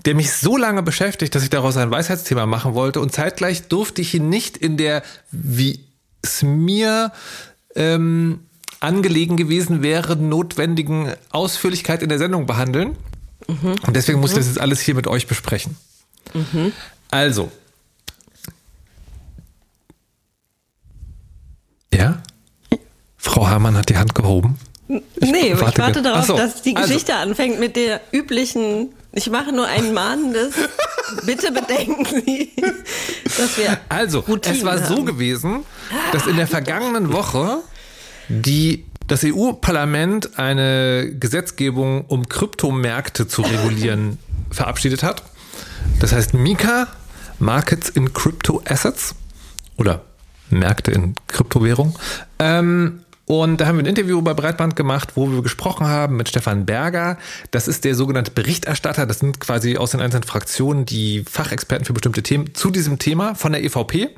der 0.06 0.14
mich 0.14 0.34
so 0.34 0.58
lange 0.58 0.84
beschäftigt, 0.84 1.34
dass 1.34 1.44
ich 1.44 1.50
daraus 1.50 1.78
ein 1.78 1.90
Weisheitsthema 1.90 2.46
machen 2.46 2.74
wollte 2.74 3.00
und 3.00 3.14
zeitgleich 3.14 3.70
durfte 3.70 4.02
ich 4.02 4.14
ihn 4.14 4.28
nicht 4.28 4.58
in 4.58 4.76
der, 4.76 5.02
wie 5.32 5.86
es 6.22 6.44
mir 6.44 7.14
ähm, 7.76 8.47
angelegen 8.80 9.38
gewesen 9.38 9.82
wäre, 9.84 10.16
notwendigen 10.16 11.14
Ausführlichkeit 11.32 12.04
in 12.04 12.10
der 12.10 12.18
Sendung 12.20 12.46
behandeln. 12.46 12.96
Und 13.48 13.96
deswegen 13.96 14.20
muss 14.20 14.32
ich 14.32 14.38
das 14.38 14.48
jetzt 14.48 14.60
alles 14.60 14.82
hier 14.82 14.96
mit 14.96 15.08
euch 15.08 15.28
besprechen. 15.28 15.76
Also. 17.12 17.50
Ja? 21.94 22.22
Frau 23.18 23.48
Hamann 23.48 23.76
hat 23.78 23.90
die 23.90 23.98
Hand 23.98 24.16
gehoben. 24.16 24.58
nee, 24.88 25.00
ich 25.54 25.60
warte 25.62 25.82
warte 25.82 25.94
ge- 26.02 26.04
darauf, 26.04 26.22
Ach 26.22 26.26
so, 26.28 26.38
dass 26.38 26.62
die 26.62 26.76
also- 26.76 26.88
Geschichte 26.88 27.16
anfängt 27.16 27.60
mit 27.60 27.76
der 27.76 28.02
üblichen. 28.12 28.90
Ich 29.14 29.30
mache 29.30 29.52
nur 29.52 29.66
ein 29.68 29.94
mahnendes. 29.94 30.54
Bitte 31.26 31.52
bedenken 31.52 32.06
Sie, 32.06 32.52
dass 33.38 33.58
wir. 33.58 33.80
Also, 33.90 34.24
es 34.44 34.64
war 34.66 34.78
so 34.86 34.96
haben. 34.98 35.06
gewesen, 35.06 35.64
dass 36.12 36.28
in 36.28 36.36
der 36.36 36.48
vergangenen 36.48 37.14
Woche 37.14 37.60
die, 38.28 38.86
das 39.08 39.24
EU-Parlament 39.24 40.38
eine 40.38 41.14
Gesetzgebung, 41.20 42.06
um 42.06 42.28
Kryptomärkte 42.28 43.28
zu 43.28 43.42
regulieren, 43.42 44.18
verabschiedet 44.52 45.04
hat. 45.04 45.24
Das 46.00 46.12
heißt 46.12 46.34
Mika, 46.34 46.88
Markets 47.40 47.90
in 47.90 48.14
Crypto 48.14 48.62
Assets 48.66 49.16
oder 49.78 50.04
Märkte 50.50 50.92
in 50.92 51.16
Kryptowährung. 51.28 51.98
Ähm, 52.40 53.02
und 53.26 53.60
da 53.60 53.68
haben 53.68 53.76
wir 53.76 53.84
ein 53.84 53.88
Interview 53.88 54.22
bei 54.22 54.34
Breitband 54.34 54.78
gemacht, 54.78 55.12
wo 55.16 55.30
wir 55.30 55.42
gesprochen 55.42 55.86
haben 55.86 56.16
mit 56.16 56.30
Stefan 56.30 56.66
Berger. 56.66 57.18
Das 57.52 57.68
ist 57.68 57.84
der 57.84 57.94
sogenannte 57.94 58.32
Berichterstatter. 58.32 59.06
Das 59.06 59.20
sind 59.20 59.42
quasi 59.42 59.76
aus 59.76 59.92
den 59.92 60.00
einzelnen 60.00 60.24
Fraktionen 60.24 60.86
die 60.86 61.26
Fachexperten 61.30 61.86
für 61.86 61.92
bestimmte 61.92 62.24
Themen 62.24 62.56
zu 62.56 62.72
diesem 62.72 63.00
Thema 63.00 63.36
von 63.36 63.52
der 63.52 63.66
EVP. 63.66 64.16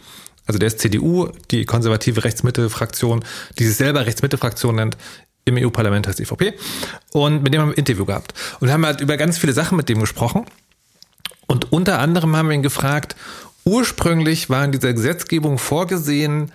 Also 0.50 0.58
der 0.58 0.65
ist 0.65 0.79
CDU, 0.79 1.27
die 1.51 1.63
konservative 1.63 2.24
Rechtsmitte-Fraktion, 2.24 3.24
die 3.60 3.65
sich 3.65 3.77
selber 3.77 4.08
Rechtsmitte-Fraktion 4.08 4.77
nennt. 4.77 4.98
Im 5.46 5.58
EU-Parlament 5.58 6.08
heißt 6.08 6.20
EVP. 6.20 6.56
Und 7.12 7.44
mit 7.44 7.53
dem 7.53 7.62
haben 7.62 7.70
wir 7.70 7.75
ein 7.75 7.77
Interview 7.77 8.03
gehabt. 8.03 8.34
Und 8.60 8.72
haben 8.72 8.84
halt 8.84 9.00
über 9.00 9.15
ganz 9.15 9.38
viele 9.38 9.53
Sachen 9.53 9.77
mit 9.77 9.89
dem 9.89 10.00
gesprochen. 10.00 10.48
Und 11.46 11.72
unter 11.72 12.00
anderem 12.00 12.36
haben 12.36 12.50
wir 12.50 12.56
ihn 12.56 12.63
gefragt, 12.63 13.15
ursprünglich 13.63 14.50
war 14.50 14.65
in 14.65 14.72
dieser 14.72 14.91
Gesetzgebung 14.91 15.60
vorgesehen, 15.60 16.51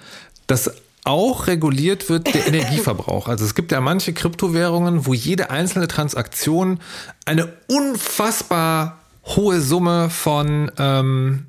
dass 0.48 0.72
auch 1.04 1.46
reguliert 1.46 2.08
wird 2.08 2.34
der 2.34 2.48
Energieverbrauch. 2.48 3.28
Also 3.28 3.44
es 3.44 3.54
gibt 3.54 3.70
ja 3.70 3.80
manche 3.80 4.12
Kryptowährungen, 4.12 5.06
wo 5.06 5.14
jede 5.14 5.50
einzelne 5.50 5.86
Transaktion 5.86 6.80
eine 7.26 7.52
unfassbar 7.68 8.98
hohe 9.24 9.60
Summe 9.60 10.10
von, 10.10 10.72
ähm, 10.78 11.46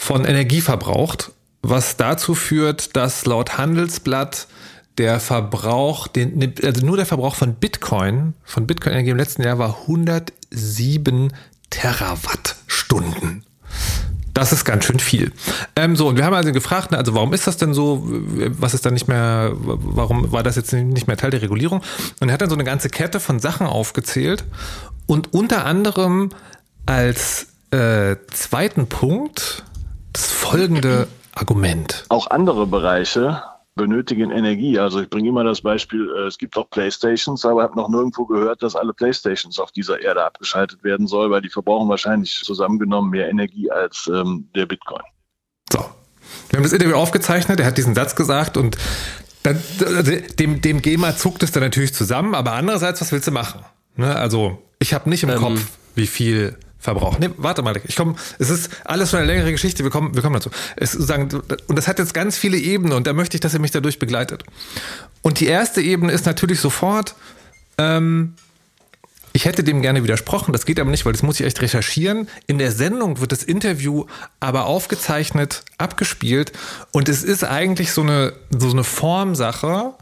von 0.00 0.24
Energie 0.24 0.62
verbraucht, 0.62 1.30
was 1.60 1.98
dazu 1.98 2.34
führt, 2.34 2.96
dass 2.96 3.26
laut 3.26 3.58
Handelsblatt 3.58 4.48
der 4.96 5.20
Verbrauch, 5.20 6.08
den, 6.08 6.54
also 6.64 6.86
nur 6.86 6.96
der 6.96 7.04
Verbrauch 7.04 7.34
von 7.34 7.54
Bitcoin, 7.54 8.32
von 8.42 8.66
Bitcoin-Energie 8.66 9.10
im 9.10 9.18
letzten 9.18 9.42
Jahr 9.42 9.58
war 9.58 9.82
107 9.82 11.34
Terawattstunden. 11.68 13.44
Das 14.32 14.52
ist 14.52 14.64
ganz 14.64 14.86
schön 14.86 15.00
viel. 15.00 15.32
Ähm, 15.76 15.96
so, 15.96 16.08
und 16.08 16.16
wir 16.16 16.24
haben 16.24 16.34
also 16.34 16.50
gefragt, 16.52 16.94
also 16.94 17.14
warum 17.14 17.34
ist 17.34 17.46
das 17.46 17.58
denn 17.58 17.74
so? 17.74 18.02
Was 18.06 18.72
ist 18.72 18.86
dann 18.86 18.94
nicht 18.94 19.06
mehr, 19.06 19.52
warum 19.54 20.32
war 20.32 20.42
das 20.42 20.56
jetzt 20.56 20.72
nicht 20.72 21.08
mehr 21.08 21.18
Teil 21.18 21.30
der 21.30 21.42
Regulierung? 21.42 21.82
Und 22.20 22.30
er 22.30 22.32
hat 22.32 22.40
dann 22.40 22.48
so 22.48 22.56
eine 22.56 22.64
ganze 22.64 22.88
Kette 22.88 23.20
von 23.20 23.38
Sachen 23.38 23.66
aufgezählt 23.66 24.44
und 25.06 25.34
unter 25.34 25.66
anderem 25.66 26.30
als 26.86 27.48
äh, 27.70 28.16
zweiten 28.32 28.86
Punkt 28.86 29.64
das 30.12 30.30
folgende 30.30 31.08
Argument. 31.34 32.04
Auch 32.08 32.30
andere 32.30 32.66
Bereiche 32.66 33.42
benötigen 33.74 34.30
Energie. 34.30 34.78
Also 34.78 35.00
ich 35.00 35.08
bringe 35.08 35.28
immer 35.28 35.44
das 35.44 35.62
Beispiel, 35.62 36.12
äh, 36.16 36.26
es 36.26 36.36
gibt 36.36 36.56
auch 36.56 36.68
Playstations, 36.68 37.44
aber 37.44 37.62
habe 37.62 37.76
noch 37.76 37.88
nirgendwo 37.88 38.26
gehört, 38.26 38.62
dass 38.62 38.76
alle 38.76 38.92
Playstations 38.92 39.58
auf 39.58 39.72
dieser 39.72 40.00
Erde 40.00 40.24
abgeschaltet 40.24 40.84
werden 40.84 41.06
soll, 41.06 41.30
weil 41.30 41.40
die 41.40 41.48
verbrauchen 41.48 41.88
wahrscheinlich 41.88 42.42
zusammengenommen 42.44 43.10
mehr 43.10 43.30
Energie 43.30 43.70
als 43.70 44.10
ähm, 44.12 44.48
der 44.54 44.66
Bitcoin. 44.66 45.02
So. 45.72 45.78
Wir 46.48 46.58
haben 46.58 46.64
das 46.64 46.72
Interview 46.72 46.96
aufgezeichnet, 46.96 47.60
er 47.60 47.66
hat 47.66 47.78
diesen 47.78 47.94
Satz 47.94 48.14
gesagt 48.14 48.56
und 48.56 48.76
dann, 49.42 49.58
also 49.86 50.12
dem, 50.38 50.60
dem 50.60 50.82
GEMA 50.82 51.16
zuckt 51.16 51.42
es 51.42 51.50
dann 51.52 51.62
natürlich 51.62 51.94
zusammen, 51.94 52.34
aber 52.34 52.52
andererseits, 52.52 53.00
was 53.00 53.12
willst 53.12 53.28
du 53.28 53.32
machen? 53.32 53.64
Ne? 53.96 54.14
Also 54.14 54.58
ich 54.78 54.92
habe 54.92 55.08
nicht 55.08 55.22
im 55.22 55.30
ähm, 55.30 55.38
Kopf, 55.38 55.60
wie 55.94 56.06
viel 56.06 56.56
Verbrauch. 56.80 57.18
Nee, 57.18 57.28
warte 57.36 57.60
mal, 57.60 57.78
ich 57.86 57.94
komme, 57.94 58.16
es 58.38 58.48
ist 58.48 58.70
alles 58.84 59.10
schon 59.10 59.18
eine 59.18 59.26
längere 59.26 59.52
Geschichte, 59.52 59.84
wir 59.84 59.90
kommen, 59.90 60.14
wir 60.14 60.22
kommen 60.22 60.34
dazu. 60.34 60.50
Es 60.76 60.92
sagen, 60.92 61.28
und 61.66 61.76
das 61.76 61.86
hat 61.86 61.98
jetzt 61.98 62.14
ganz 62.14 62.38
viele 62.38 62.56
Ebenen 62.56 62.94
und 62.94 63.06
da 63.06 63.12
möchte 63.12 63.36
ich, 63.36 63.42
dass 63.42 63.52
ihr 63.52 63.60
mich 63.60 63.70
dadurch 63.70 63.98
begleitet. 63.98 64.44
Und 65.20 65.40
die 65.40 65.46
erste 65.46 65.82
Ebene 65.82 66.10
ist 66.10 66.24
natürlich 66.24 66.58
sofort, 66.58 67.14
ähm, 67.76 68.34
ich 69.32 69.44
hätte 69.44 69.62
dem 69.62 69.82
gerne 69.82 70.02
widersprochen, 70.02 70.52
das 70.52 70.64
geht 70.64 70.80
aber 70.80 70.90
nicht, 70.90 71.04
weil 71.04 71.12
das 71.12 71.22
muss 71.22 71.38
ich 71.38 71.46
echt 71.46 71.60
recherchieren. 71.60 72.28
In 72.46 72.56
der 72.56 72.72
Sendung 72.72 73.20
wird 73.20 73.30
das 73.30 73.44
Interview 73.44 74.06
aber 74.40 74.64
aufgezeichnet, 74.64 75.62
abgespielt 75.76 76.52
und 76.92 77.10
es 77.10 77.22
ist 77.22 77.44
eigentlich 77.44 77.92
so 77.92 78.00
eine, 78.00 78.32
so 78.50 78.70
eine 78.70 78.84
Formsache, 78.84 79.92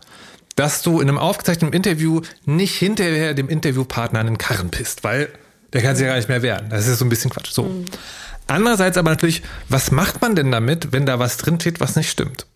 dass 0.54 0.82
du 0.82 1.00
in 1.00 1.08
einem 1.08 1.18
aufgezeichneten 1.18 1.74
Interview 1.74 2.20
nicht 2.46 2.76
hinterher 2.76 3.34
dem 3.34 3.48
Interviewpartner 3.48 4.20
an 4.20 4.26
den 4.26 4.38
Karren 4.38 4.70
pisst, 4.70 5.02
weil 5.02 5.28
der 5.72 5.82
kann 5.82 5.96
sich 5.96 6.04
ja 6.04 6.10
gar 6.10 6.16
nicht 6.16 6.28
mehr 6.28 6.42
wehren. 6.42 6.68
Das 6.70 6.86
ist 6.86 6.98
so 6.98 7.04
ein 7.04 7.08
bisschen 7.08 7.30
Quatsch. 7.30 7.50
So. 7.50 7.64
Mhm. 7.64 7.84
Andererseits 8.46 8.96
aber 8.96 9.10
natürlich, 9.10 9.42
was 9.68 9.90
macht 9.90 10.22
man 10.22 10.34
denn 10.34 10.50
damit, 10.50 10.92
wenn 10.92 11.04
da 11.04 11.18
was 11.18 11.36
drin 11.36 11.60
steht, 11.60 11.80
was 11.80 11.96
nicht 11.96 12.10
stimmt? 12.10 12.46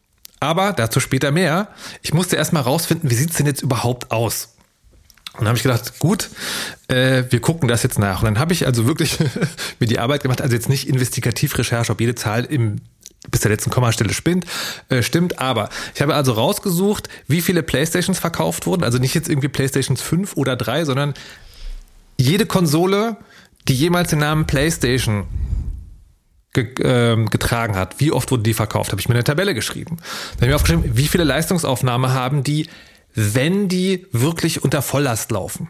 Aber 0.40 0.72
dazu 0.72 0.98
später 0.98 1.30
mehr. 1.30 1.68
Ich 2.02 2.14
musste 2.14 2.36
erstmal 2.36 2.62
rausfinden, 2.62 3.10
wie 3.10 3.14
sieht's 3.14 3.36
denn 3.36 3.46
jetzt 3.46 3.62
überhaupt 3.62 4.10
aus? 4.10 4.56
Und 5.34 5.40
dann 5.40 5.48
habe 5.48 5.56
ich 5.56 5.62
gedacht, 5.62 5.98
gut, 5.98 6.30
äh, 6.88 7.24
wir 7.30 7.40
gucken 7.40 7.68
das 7.68 7.82
jetzt 7.82 7.98
nach. 7.98 8.20
Und 8.20 8.26
dann 8.26 8.38
habe 8.38 8.52
ich 8.52 8.66
also 8.66 8.86
wirklich 8.86 9.18
mir 9.78 9.86
die 9.86 9.98
Arbeit 9.98 10.22
gemacht, 10.22 10.40
also 10.40 10.54
jetzt 10.54 10.68
nicht 10.68 10.88
investigativ 10.88 11.56
Recherche, 11.56 11.92
ob 11.92 12.00
jede 12.00 12.14
Zahl 12.14 12.44
im 12.44 12.80
bis 13.30 13.42
der 13.42 13.52
letzten 13.52 13.70
Kommastelle 13.70 14.12
spinnt, 14.12 14.46
äh, 14.88 15.02
stimmt. 15.02 15.38
Aber 15.38 15.68
ich 15.94 16.02
habe 16.02 16.14
also 16.14 16.32
rausgesucht, 16.32 17.08
wie 17.28 17.40
viele 17.40 17.62
Playstations 17.62 18.18
verkauft 18.18 18.66
wurden. 18.66 18.82
Also 18.82 18.98
nicht 18.98 19.14
jetzt 19.14 19.28
irgendwie 19.28 19.48
Playstations 19.48 20.02
5 20.02 20.36
oder 20.36 20.56
3, 20.56 20.84
sondern 20.84 21.14
jede 22.18 22.46
Konsole, 22.46 23.16
die 23.68 23.74
jemals 23.74 24.10
den 24.10 24.20
Namen 24.20 24.46
PlayStation 24.46 25.26
ge 26.52 26.74
äh, 26.80 27.24
getragen 27.26 27.76
hat, 27.76 28.00
wie 28.00 28.12
oft 28.12 28.30
wurde 28.30 28.42
die 28.42 28.54
verkauft, 28.54 28.92
habe 28.92 29.00
ich 29.00 29.08
mir 29.08 29.14
eine 29.14 29.24
Tabelle 29.24 29.54
geschrieben. 29.54 29.96
Dann 29.96 30.36
habe 30.36 30.44
ich 30.44 30.48
mir 30.48 30.56
aufgeschrieben, 30.56 30.96
wie 30.96 31.08
viele 31.08 31.24
Leistungsaufnahme 31.24 32.12
haben 32.12 32.42
die, 32.44 32.68
wenn 33.14 33.68
die 33.68 34.06
wirklich 34.12 34.62
unter 34.62 34.82
Volllast 34.82 35.30
laufen. 35.30 35.68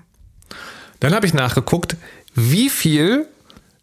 Dann 1.00 1.14
habe 1.14 1.26
ich 1.26 1.34
nachgeguckt, 1.34 1.96
wie 2.34 2.70
viel 2.70 3.26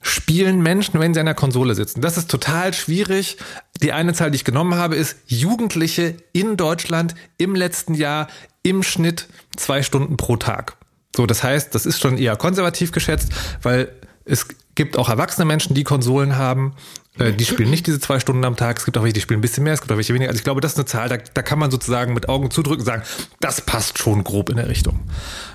spielen 0.01 0.61
Menschen, 0.61 0.99
wenn 0.99 1.13
sie 1.13 1.19
an 1.19 1.25
der 1.25 1.35
Konsole 1.35 1.75
sitzen. 1.75 2.01
Das 2.01 2.17
ist 2.17 2.31
total 2.31 2.73
schwierig. 2.73 3.37
Die 3.81 3.91
eine 3.91 4.13
Zahl, 4.13 4.31
die 4.31 4.37
ich 4.37 4.45
genommen 4.45 4.75
habe, 4.75 4.95
ist 4.95 5.17
Jugendliche 5.27 6.15
in 6.31 6.55
Deutschland 6.55 7.15
im 7.37 7.55
letzten 7.55 7.93
Jahr 7.93 8.27
im 8.63 8.83
Schnitt 8.83 9.27
zwei 9.57 9.83
Stunden 9.83 10.15
pro 10.15 10.37
Tag. 10.37 10.77
So, 11.15 11.25
das 11.25 11.43
heißt, 11.43 11.73
das 11.73 11.85
ist 11.85 11.99
schon 11.99 12.17
eher 12.17 12.35
konservativ 12.35 12.91
geschätzt, 12.91 13.29
weil 13.61 13.91
es 14.25 14.47
gibt 14.75 14.97
auch 14.97 15.09
erwachsene 15.09 15.45
Menschen, 15.45 15.73
die 15.73 15.83
Konsolen 15.83 16.37
haben. 16.37 16.73
Äh, 17.17 17.33
die 17.33 17.45
spielen 17.45 17.69
nicht 17.69 17.87
diese 17.87 17.99
zwei 17.99 18.19
Stunden 18.19 18.45
am 18.45 18.55
Tag. 18.55 18.77
Es 18.77 18.85
gibt 18.85 18.97
auch 18.97 19.03
welche, 19.03 19.13
die 19.13 19.21
spielen 19.21 19.39
ein 19.39 19.41
bisschen 19.41 19.63
mehr, 19.63 19.73
es 19.73 19.81
gibt 19.81 19.91
auch 19.91 19.97
welche 19.97 20.13
weniger. 20.13 20.29
Also 20.29 20.39
ich 20.39 20.43
glaube, 20.43 20.61
das 20.61 20.73
ist 20.73 20.77
eine 20.77 20.85
Zahl, 20.85 21.09
da, 21.09 21.17
da 21.17 21.41
kann 21.41 21.59
man 21.59 21.71
sozusagen 21.71 22.13
mit 22.13 22.29
Augen 22.29 22.51
zudrücken 22.51 22.81
und 22.81 22.85
sagen, 22.85 23.03
das 23.39 23.61
passt 23.61 23.97
schon 23.97 24.23
grob 24.23 24.49
in 24.49 24.57
der 24.57 24.69
Richtung. 24.69 24.99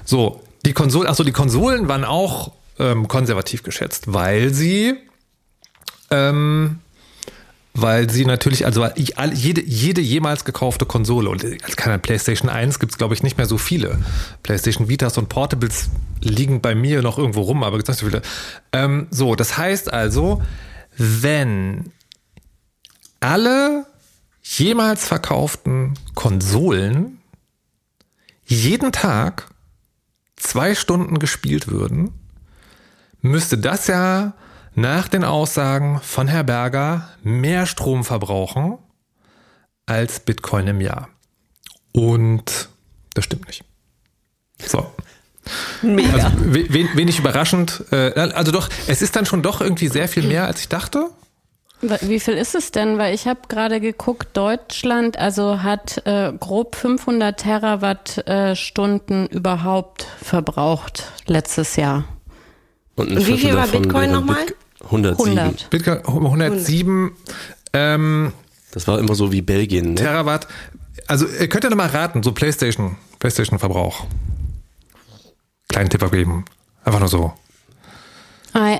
So, 0.04 0.42
die 0.66 0.73
Konsolen, 0.73 1.08
achso, 1.08 1.25
die 1.25 1.32
Konsolen 1.32 1.88
waren 1.88 2.04
auch 2.04 2.52
ähm, 2.78 3.08
konservativ 3.08 3.62
geschätzt, 3.62 4.12
weil 4.12 4.52
sie 4.52 4.94
ähm, 6.11 6.80
weil 7.76 8.09
sie 8.09 8.25
natürlich, 8.25 8.64
also 8.66 8.87
jede, 8.97 9.61
jede 9.62 10.00
jemals 10.00 10.45
gekaufte 10.45 10.87
Konsole, 10.87 11.28
und 11.28 11.45
als 11.45 11.75
keiner 11.75 11.99
PlayStation 11.99 12.49
1 12.49 12.78
gibt 12.78 12.93
es, 12.93 12.99
glaube 12.99 13.14
ich, 13.14 13.25
nicht 13.25 13.37
mehr 13.37 13.47
so 13.47 13.59
viele. 13.59 13.99
PlayStation 14.45 14.88
Vitas 14.88 15.19
und 15.19 15.28
Portables 15.28 15.90
liegen 16.21 16.61
bei 16.61 16.76
mir 16.76 17.02
noch 17.02 17.19
irgendwo 17.19 17.43
rum, 17.43 17.64
aber 17.64 17.76
gibt 17.76 17.88
es 17.88 17.95
nicht 17.95 18.00
so 18.00 18.07
viele. 18.07 18.23
Ähm, 18.73 19.09
so, 19.11 19.35
das 19.35 19.59
heißt 19.59 19.93
also, 19.93 20.40
wenn 20.97 21.90
alle 23.19 23.87
jemals 24.43 25.04
verkauften 25.04 25.95
Konsolen 26.14 27.19
jeden 28.47 28.93
Tag 28.93 29.49
zwei 30.37 30.76
Stunden 30.76 31.19
gespielt 31.19 31.69
würden, 31.69 32.12
müsste 33.21 33.59
das 33.59 33.88
ja 33.88 34.35
nach 34.75 35.09
den 35.09 35.25
Aussagen 35.25 36.00
von 36.02 36.28
Herr 36.28 36.45
Berger 36.45 37.09
mehr 37.23 37.66
Strom 37.66 38.04
verbrauchen 38.04 38.78
als 39.87 40.21
Bitcoin 40.21 40.66
im 40.66 40.81
Jahr. 40.81 41.09
Und 41.93 42.69
das 43.14 43.25
stimmt 43.25 43.47
nicht. 43.47 43.64
So. 44.64 44.87
Mega. 45.83 46.12
Also, 46.12 46.28
wenig 46.54 47.19
überraschend. 47.19 47.85
Äh, 47.93 48.12
also 48.19 48.50
doch, 48.50 48.69
es 48.87 49.02
ist 49.02 49.14
dann 49.14 49.26
schon 49.26 49.43
doch 49.43 49.61
irgendwie 49.61 49.88
sehr 49.88 50.09
viel 50.09 50.25
mehr, 50.25 50.47
als 50.47 50.61
ich 50.61 50.69
dachte. 50.69 51.11
Wie 51.81 52.19
viel 52.19 52.35
ist 52.35 52.54
es 52.54 52.71
denn? 52.71 52.97
Weil 52.97 53.14
ich 53.14 53.26
habe 53.26 53.40
gerade 53.49 53.78
geguckt, 53.78 54.28
Deutschland 54.37 55.19
also 55.19 55.62
hat 55.62 56.07
äh, 56.07 56.33
grob 56.33 56.76
500 56.76 57.38
Terawattstunden 57.38 59.26
äh, 59.31 59.35
überhaupt 59.35 60.07
verbraucht 60.23 61.12
letztes 61.26 61.76
Jahr. 61.76 62.04
Und, 62.97 63.11
Und 63.11 63.26
wie 63.26 63.37
viel 63.37 63.54
war 63.54 63.66
Bitcoin 63.66 64.12
nochmal? 64.12 64.47
107. 64.84 65.38
100. 65.38 65.70
Bitcoin 65.70 65.98
107. 66.04 67.12
Ähm, 67.72 68.32
das 68.72 68.88
war 68.88 68.98
immer 68.98 69.14
so 69.14 69.32
wie 69.32 69.42
Belgien. 69.42 69.90
Ne? 69.90 69.94
Terawatt. 69.96 70.48
Also 71.06 71.26
ihr 71.26 71.48
könnt 71.48 71.64
ja 71.64 71.70
nochmal 71.70 71.88
raten, 71.88 72.22
so 72.22 72.32
PlayStation, 72.32 72.96
PlayStation-Verbrauch. 73.18 74.06
Kleinen 75.68 75.90
Tipp 75.90 76.02
abgeben. 76.02 76.44
Einfach 76.84 77.00
nur 77.00 77.08
so. 77.08 77.32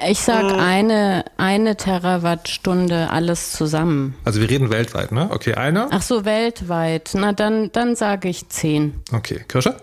Ich 0.09 0.21
sag 0.21 0.45
eine, 0.57 1.25
eine 1.37 1.77
Terawattstunde 1.77 3.11
alles 3.11 3.51
zusammen. 3.51 4.15
Also 4.25 4.41
wir 4.41 4.49
reden 4.49 4.71
weltweit, 4.71 5.11
ne? 5.11 5.29
Okay, 5.33 5.55
eine. 5.55 5.89
Ach 5.91 6.03
so, 6.03 6.25
weltweit. 6.25 7.11
Na 7.15 7.33
dann, 7.33 7.73
dann 7.73 7.97
sage 7.97 8.29
ich 8.29 8.49
zehn. 8.49 9.03
Okay, 9.13 9.45
Kirsche? 9.49 9.77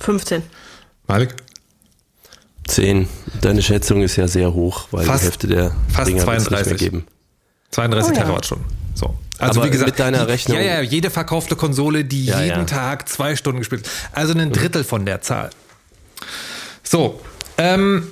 15. 0.00 0.42
Malik? 1.06 1.36
10. 2.66 3.08
Deine 3.40 3.62
Schätzung 3.62 4.02
ist 4.02 4.16
ja 4.16 4.28
sehr 4.28 4.52
hoch, 4.54 4.88
weil 4.90 5.04
fast, 5.04 5.22
die 5.22 5.26
Hälfte 5.26 5.46
der 5.46 5.72
fast 5.88 6.08
Dinger 6.08 6.22
32 6.22 6.72
nicht 6.72 6.80
geben. 6.80 7.06
32 7.70 8.10
oh, 8.10 8.14
ja. 8.14 8.22
Terawattstunden. 8.22 8.66
So. 8.94 9.14
Also 9.38 9.60
Aber 9.60 9.68
wie 9.68 9.72
gesagt, 9.72 9.90
mit 9.90 9.98
deiner 9.98 10.26
Rechnung. 10.28 10.56
Ja, 10.56 10.62
ja, 10.62 10.80
jede 10.80 11.10
verkaufte 11.10 11.56
Konsole, 11.56 12.04
die 12.04 12.26
ja, 12.26 12.40
jeden 12.40 12.60
ja. 12.60 12.64
Tag 12.64 13.08
zwei 13.08 13.36
Stunden 13.36 13.58
gespielt. 13.58 13.88
Also 14.12 14.32
ein 14.32 14.52
Drittel 14.52 14.84
von 14.84 15.04
der 15.04 15.20
Zahl. 15.20 15.50
So. 16.82 17.20
Ähm, 17.58 18.08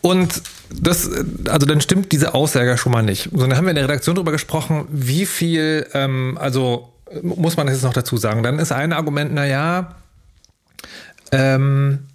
und 0.00 0.42
das, 0.70 1.08
also 1.48 1.66
dann 1.66 1.80
stimmt 1.80 2.10
diese 2.12 2.34
Aussage 2.34 2.76
schon 2.76 2.92
mal 2.92 3.02
nicht. 3.02 3.30
So, 3.32 3.46
dann 3.46 3.56
haben 3.56 3.64
wir 3.64 3.70
in 3.70 3.76
der 3.76 3.84
Redaktion 3.84 4.16
darüber 4.16 4.32
gesprochen, 4.32 4.86
wie 4.90 5.26
viel, 5.26 5.86
ähm, 5.94 6.36
also 6.40 6.92
muss 7.22 7.56
man 7.56 7.66
das 7.66 7.76
jetzt 7.76 7.84
noch 7.84 7.92
dazu 7.92 8.16
sagen. 8.16 8.42
Dann 8.42 8.58
ist 8.58 8.72
ein 8.72 8.92
Argument, 8.92 9.32
naja, 9.32 9.94
ähm, 11.30 12.06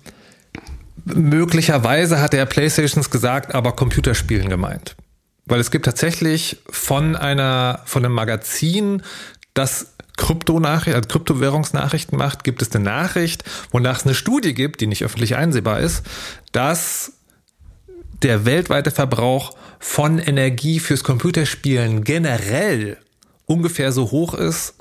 Möglicherweise 1.13 2.21
hat 2.21 2.33
er 2.33 2.45
PlayStations 2.45 3.09
gesagt, 3.09 3.55
aber 3.55 3.73
Computerspielen 3.73 4.49
gemeint. 4.49 4.95
Weil 5.45 5.59
es 5.59 5.71
gibt 5.71 5.85
tatsächlich 5.85 6.57
von 6.69 7.15
einer, 7.15 7.81
von 7.85 8.05
einem 8.05 8.13
Magazin, 8.13 9.01
das 9.53 9.93
Kryptonachricht, 10.17 10.95
also 10.95 11.07
Kryptowährungsnachrichten 11.07 12.17
macht, 12.17 12.43
gibt 12.43 12.61
es 12.61 12.75
eine 12.75 12.83
Nachricht, 12.83 13.43
wonach 13.71 13.99
es 13.99 14.05
eine 14.05 14.13
Studie 14.13 14.53
gibt, 14.53 14.81
die 14.81 14.87
nicht 14.87 15.03
öffentlich 15.03 15.35
einsehbar 15.35 15.79
ist, 15.79 16.05
dass 16.51 17.13
der 18.21 18.45
weltweite 18.45 18.91
Verbrauch 18.91 19.55
von 19.79 20.19
Energie 20.19 20.79
fürs 20.79 21.03
Computerspielen 21.03 22.03
generell 22.03 22.97
ungefähr 23.45 23.91
so 23.91 24.11
hoch 24.11 24.33
ist 24.33 24.75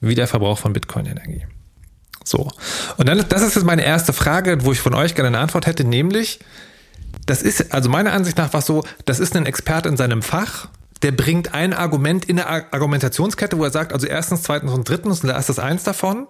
wie 0.00 0.14
der 0.14 0.26
Verbrauch 0.26 0.58
von 0.58 0.72
Bitcoin-Energie. 0.72 1.44
So. 2.30 2.48
Und 2.96 3.08
dann, 3.08 3.24
das 3.28 3.42
ist 3.42 3.56
jetzt 3.56 3.64
meine 3.64 3.84
erste 3.84 4.12
Frage, 4.12 4.64
wo 4.64 4.70
ich 4.70 4.80
von 4.80 4.94
euch 4.94 5.16
gerne 5.16 5.28
eine 5.28 5.38
Antwort 5.38 5.66
hätte, 5.66 5.82
nämlich, 5.82 6.38
das 7.26 7.42
ist, 7.42 7.74
also 7.74 7.90
meiner 7.90 8.12
Ansicht 8.12 8.38
nach 8.38 8.52
war 8.52 8.60
es 8.60 8.66
so, 8.66 8.84
das 9.04 9.18
ist 9.18 9.34
ein 9.36 9.46
Experte 9.46 9.88
in 9.88 9.96
seinem 9.96 10.22
Fach, 10.22 10.68
der 11.02 11.10
bringt 11.10 11.54
ein 11.54 11.72
Argument 11.72 12.24
in 12.24 12.36
der 12.36 12.48
Argumentationskette, 12.48 13.58
wo 13.58 13.64
er 13.64 13.70
sagt, 13.70 13.92
also 13.92 14.06
erstens, 14.06 14.42
zweitens 14.42 14.72
und 14.72 14.88
drittens, 14.88 15.22
und 15.22 15.28
da 15.28 15.38
ist 15.38 15.48
das 15.48 15.58
eins 15.58 15.82
davon. 15.82 16.28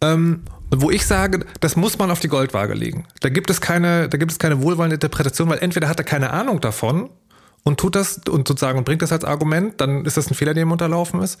Ähm, 0.00 0.42
wo 0.74 0.90
ich 0.90 1.06
sage, 1.06 1.44
das 1.60 1.76
muss 1.76 1.98
man 1.98 2.10
auf 2.10 2.18
die 2.18 2.28
Goldwaage 2.28 2.74
legen. 2.74 3.04
Da 3.20 3.28
gibt 3.28 3.50
es 3.50 3.60
keine, 3.60 4.08
da 4.08 4.16
gibt 4.16 4.32
es 4.32 4.38
keine 4.38 4.62
wohlwollende 4.62 4.94
Interpretation, 4.94 5.48
weil 5.48 5.58
entweder 5.58 5.88
hat 5.88 6.00
er 6.00 6.04
keine 6.04 6.30
Ahnung 6.30 6.60
davon 6.60 7.10
und 7.64 7.78
tut 7.78 7.94
das 7.94 8.20
und 8.28 8.48
sozusagen 8.48 8.78
und 8.78 8.84
bringt 8.84 9.02
das 9.02 9.12
als 9.12 9.24
Argument, 9.24 9.80
dann 9.80 10.04
ist 10.04 10.16
das 10.16 10.30
ein 10.30 10.34
Fehler, 10.34 10.54
der 10.54 10.64
ihm 10.64 10.72
unterlaufen 10.72 11.22
ist. 11.22 11.38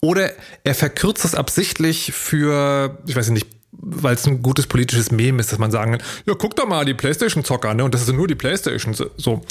Oder 0.00 0.30
er 0.62 0.74
verkürzt 0.74 1.24
es 1.24 1.34
absichtlich 1.34 2.12
für, 2.12 2.98
ich 3.06 3.16
weiß 3.16 3.30
nicht, 3.30 3.48
weil 3.72 4.14
es 4.14 4.26
ein 4.26 4.42
gutes 4.42 4.66
politisches 4.66 5.10
Meme 5.10 5.40
ist, 5.40 5.50
dass 5.50 5.58
man 5.58 5.70
sagen 5.70 5.92
kann, 5.92 6.02
ja, 6.26 6.34
guck 6.34 6.54
doch 6.54 6.66
mal 6.66 6.84
die 6.84 6.94
Playstation-Zocker, 6.94 7.74
ne? 7.74 7.84
Und 7.84 7.92
das 7.92 8.02
ist 8.02 8.12
nur 8.12 8.28
die 8.28 8.36
Playstation. 8.36 8.94
So. 9.16 9.42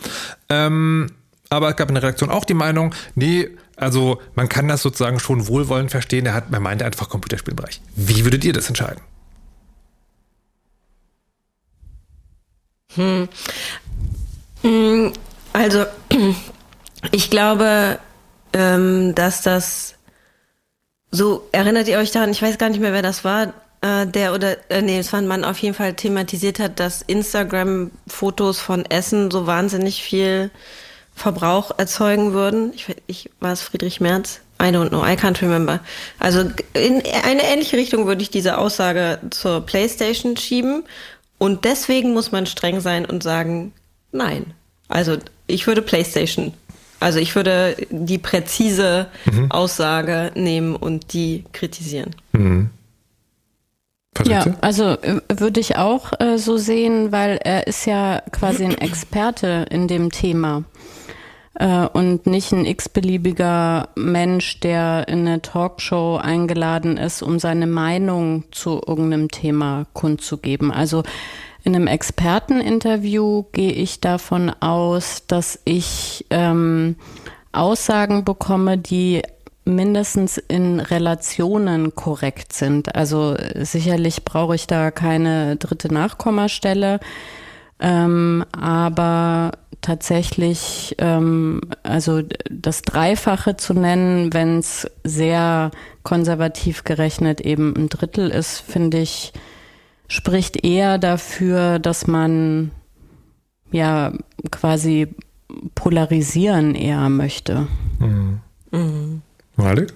Ähm, 0.49 1.11
aber 1.49 1.69
es 1.69 1.75
gab 1.75 1.89
in 1.89 1.95
der 1.95 2.03
Reaktion 2.03 2.29
auch 2.29 2.45
die 2.45 2.53
Meinung, 2.53 2.95
nee, 3.15 3.49
also 3.75 4.21
man 4.33 4.47
kann 4.47 4.67
das 4.67 4.81
sozusagen 4.81 5.19
schon 5.19 5.47
wohlwollend 5.47 5.91
verstehen. 5.91 6.25
Er 6.25 6.33
hat, 6.33 6.51
man 6.51 6.63
meinte 6.63 6.85
einfach 6.85 7.09
Computerspielbereich. 7.09 7.81
Wie 7.95 8.23
würdet 8.23 8.45
ihr 8.45 8.53
das 8.53 8.69
entscheiden? 8.69 9.01
Hm. 12.95 13.27
hm 14.61 15.13
also 15.53 15.85
ich 17.11 17.29
glaube, 17.29 17.99
ähm, 18.53 19.15
dass 19.15 19.41
das 19.41 19.95
so 21.11 21.47
erinnert 21.51 21.87
ihr 21.87 21.99
euch 21.99 22.11
daran? 22.11 22.31
Ich 22.31 22.41
weiß 22.41 22.57
gar 22.57 22.69
nicht 22.69 22.79
mehr, 22.79 22.93
wer 22.93 23.03
das 23.03 23.23
war 23.23 23.53
äh, 23.83 24.07
der 24.07 24.33
oder 24.33 24.57
äh, 24.71 24.81
nee, 24.81 24.97
es 24.97 25.11
war 25.11 25.19
ein 25.19 25.27
Mann 25.27 25.43
auf 25.43 25.59
jeden 25.59 25.75
Fall 25.75 25.93
thematisiert 25.93 26.59
hat, 26.59 26.79
dass 26.79 27.01
Instagram-Fotos 27.01 28.59
von 28.59 28.85
Essen 28.85 29.29
so 29.29 29.45
wahnsinnig 29.45 30.01
viel 30.01 30.49
Verbrauch 31.13 31.71
erzeugen 31.77 32.33
würden. 32.33 32.73
Ich, 32.73 32.87
ich 33.07 33.29
war 33.39 33.51
es 33.51 33.61
Friedrich 33.61 33.99
Merz. 33.99 34.39
I 34.61 34.67
don't 34.67 34.89
know, 34.89 35.03
I 35.03 35.15
can't 35.15 35.41
remember. 35.41 35.81
Also 36.19 36.49
in 36.73 37.03
eine 37.23 37.43
ähnliche 37.43 37.75
Richtung 37.75 38.07
würde 38.07 38.21
ich 38.21 38.29
diese 38.29 38.57
Aussage 38.57 39.19
zur 39.29 39.61
PlayStation 39.61 40.37
schieben. 40.37 40.85
Und 41.37 41.65
deswegen 41.65 42.13
muss 42.13 42.31
man 42.31 42.45
streng 42.45 42.79
sein 42.79 43.05
und 43.05 43.21
sagen, 43.21 43.73
nein. 44.11 44.53
Also 44.93 45.17
ich 45.47 45.65
würde 45.65 45.81
PlayStation. 45.81 46.53
Also 46.99 47.19
ich 47.19 47.35
würde 47.35 47.75
die 47.89 48.19
präzise 48.19 49.07
mhm. 49.25 49.51
Aussage 49.51 50.31
nehmen 50.35 50.75
und 50.75 51.13
die 51.13 51.43
kritisieren. 51.51 52.15
Mhm. 52.31 52.69
Ja, 54.25 54.45
also 54.61 54.91
äh, 55.01 55.19
würde 55.35 55.59
ich 55.59 55.77
auch 55.77 56.13
äh, 56.19 56.37
so 56.37 56.57
sehen, 56.57 57.11
weil 57.11 57.39
er 57.43 57.65
ist 57.65 57.85
ja 57.87 58.21
quasi 58.31 58.63
ein 58.63 58.77
Experte 58.77 59.65
in 59.71 59.87
dem 59.87 60.11
Thema 60.11 60.63
äh, 61.55 61.87
und 61.87 62.27
nicht 62.27 62.51
ein 62.51 62.65
x-beliebiger 62.65 63.89
Mensch, 63.95 64.59
der 64.59 65.07
in 65.07 65.27
eine 65.27 65.41
Talkshow 65.41 66.17
eingeladen 66.17 66.97
ist, 66.97 67.23
um 67.23 67.39
seine 67.39 67.65
Meinung 67.65 68.43
zu 68.51 68.79
irgendeinem 68.85 69.29
Thema 69.29 69.87
kundzugeben. 69.93 70.71
Also 70.71 71.03
in 71.63 71.75
einem 71.75 71.87
Experteninterview 71.87 73.45
gehe 73.53 73.71
ich 73.71 74.01
davon 74.01 74.49
aus, 74.59 75.23
dass 75.27 75.59
ich 75.63 76.25
ähm, 76.29 76.97
Aussagen 77.53 78.25
bekomme, 78.25 78.77
die 78.77 79.21
mindestens 79.65 80.37
in 80.37 80.81
Relationen 80.81 81.95
korrekt 81.95 82.51
sind. 82.51 82.95
Also 82.95 83.35
sicherlich 83.61 84.25
brauche 84.25 84.55
ich 84.55 84.67
da 84.67 84.91
keine 84.91 85.55
dritte 85.55 85.93
Nachkommastelle, 85.93 86.99
ähm, 87.79 88.43
aber 88.51 89.51
tatsächlich, 89.79 90.95
ähm, 90.97 91.61
also 91.83 92.21
das 92.49 92.81
Dreifache 92.81 93.55
zu 93.55 93.73
nennen, 93.73 94.33
wenn 94.33 94.59
es 94.59 94.89
sehr 95.03 95.71
konservativ 96.03 96.83
gerechnet 96.83 97.39
eben 97.39 97.73
ein 97.75 97.89
Drittel 97.89 98.29
ist, 98.29 98.59
finde 98.59 98.99
ich, 98.99 99.31
spricht 100.13 100.63
eher 100.63 100.99
dafür, 100.99 101.79
dass 101.79 102.05
man 102.05 102.69
ja 103.71 104.13
quasi 104.51 105.07
polarisieren 105.73 106.75
eher 106.75 107.09
möchte. 107.09 107.67
Mhm. 107.97 108.39
Mhm. 108.71 109.21
Malik? 109.55 109.91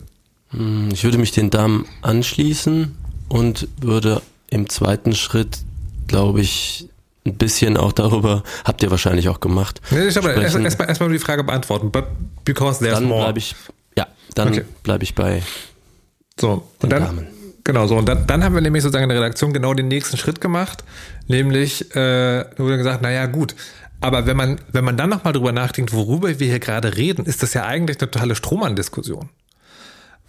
Hm, 0.50 0.90
ich 0.92 1.04
würde 1.04 1.20
mich 1.20 1.34
den 1.34 1.52
Damen 1.52 1.86
anschließen 2.02 2.98
und 3.30 3.68
würde 3.80 4.24
im 4.50 4.70
zweiten 4.70 5.14
Schritt, 5.14 5.60
glaube 6.08 6.42
ich, 6.42 6.90
ein 7.24 7.36
bisschen 7.36 7.78
auch 7.78 7.92
darüber, 7.92 8.44
habt 8.66 8.82
ihr 8.82 8.90
wahrscheinlich 8.90 9.30
auch 9.30 9.40
gemacht. 9.40 9.82
Nee, 9.92 10.08
ich 10.08 10.18
aber 10.18 10.34
erstmal 10.34 10.64
erst 10.64 10.80
erst 10.80 11.02
die 11.02 11.20
Frage 11.20 11.44
beantworten. 11.44 11.92
But 11.92 12.06
because 12.44 12.80
there's 12.80 12.96
dann 12.96 13.04
more. 13.04 13.26
Bleib 13.26 13.38
ich, 13.38 13.56
ja, 13.96 14.08
dann 14.34 14.48
okay. 14.48 14.64
bleibe 14.82 15.04
ich 15.04 15.14
bei 15.14 15.44
so, 16.40 16.68
und 16.82 16.92
dann, 16.92 17.04
Damen. 17.04 17.37
Genau, 17.68 17.86
so. 17.86 17.98
Und 17.98 18.08
dann, 18.08 18.26
dann 18.26 18.46
haben 18.46 18.56
wir 18.56 18.62
nämlich 18.62 18.82
sozusagen 18.82 19.04
in 19.04 19.10
der 19.10 19.18
Redaktion 19.18 19.52
genau 19.52 19.74
den 19.74 19.90
nächsten 19.90 20.16
Schritt 20.16 20.40
gemacht. 20.40 20.86
Nämlich, 21.28 21.94
äh, 21.98 22.46
wurde 22.56 22.78
gesagt, 22.78 23.02
naja, 23.02 23.26
gut. 23.26 23.56
Aber 24.00 24.26
wenn 24.26 24.38
man, 24.38 24.62
wenn 24.72 24.86
man 24.86 24.96
dann 24.96 25.10
nochmal 25.10 25.34
drüber 25.34 25.52
nachdenkt, 25.52 25.92
worüber 25.92 26.40
wir 26.40 26.48
hier 26.48 26.60
gerade 26.60 26.96
reden, 26.96 27.26
ist 27.26 27.44
das 27.44 27.54
ja 27.54 27.66
eigentlich 27.66 28.00
eine 28.00 28.10
totale 28.10 28.36
Strohmann-Diskussion. 28.36 29.28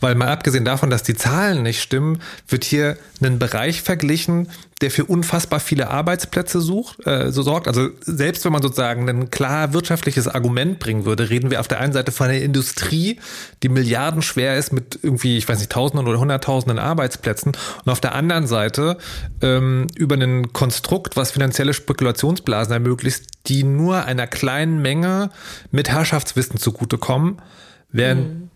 Weil 0.01 0.15
mal 0.15 0.29
abgesehen 0.29 0.65
davon, 0.65 0.91
dass 0.91 1.03
die 1.03 1.15
Zahlen 1.15 1.63
nicht 1.63 1.83
stimmen, 1.83 2.21
wird 2.47 2.65
hier 2.65 2.97
ein 3.21 3.39
Bereich 3.39 3.83
verglichen, 3.83 4.49
der 4.81 4.93
für 4.93 5.05
unfassbar 5.05 5.59
viele 5.59 5.91
Arbeitsplätze 5.91 6.61
sucht, 6.61 7.05
äh, 7.05 7.33
so 7.33 7.43
sorgt. 7.43 7.67
Also 7.67 7.89
selbst 8.01 8.45
wenn 8.45 8.53
man 8.53 8.63
sozusagen 8.63 9.09
ein 9.09 9.31
klar 9.31 9.73
wirtschaftliches 9.73 10.29
Argument 10.29 10.79
bringen 10.79 11.05
würde, 11.05 11.31
reden 11.31 11.51
wir 11.51 11.59
auf 11.59 11.67
der 11.67 11.81
einen 11.81 11.93
Seite 11.93 12.13
von 12.13 12.29
einer 12.29 12.39
Industrie, 12.39 13.19
die 13.65 13.69
Milliarden 13.69 14.23
schwer 14.23 14.57
ist 14.57 14.73
mit 14.73 15.01
irgendwie, 15.03 15.37
ich 15.37 15.49
weiß 15.49 15.59
nicht, 15.59 15.73
Tausenden 15.73 16.07
oder 16.07 16.21
Hunderttausenden 16.21 16.79
Arbeitsplätzen 16.79 17.57
und 17.85 17.91
auf 17.91 18.01
der 18.01 18.15
anderen 18.15 18.47
Seite 18.47 18.99
ähm, 19.43 19.89
über 19.97 20.15
ein 20.15 20.53
Konstrukt, 20.53 21.17
was 21.17 21.33
finanzielle 21.33 21.75
Spekulationsblasen 21.75 22.73
ermöglicht, 22.73 23.25
die 23.49 23.65
nur 23.65 24.05
einer 24.05 24.29
kleinen 24.29 24.81
Menge 24.81 25.31
mit 25.73 25.89
Herrschaftswissen 25.89 26.59
zugutekommen, 26.59 27.43
während 27.91 28.29
mhm 28.29 28.51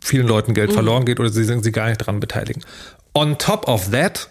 vielen 0.00 0.26
Leuten 0.26 0.54
Geld 0.54 0.70
mhm. 0.70 0.74
verloren 0.74 1.04
geht 1.04 1.20
oder 1.20 1.28
sie 1.28 1.44
sind 1.44 1.64
sie 1.64 1.72
gar 1.72 1.88
nicht 1.88 2.00
daran 2.00 2.20
beteiligen. 2.20 2.62
On 3.14 3.38
top 3.38 3.68
of 3.68 3.90
that 3.90 4.28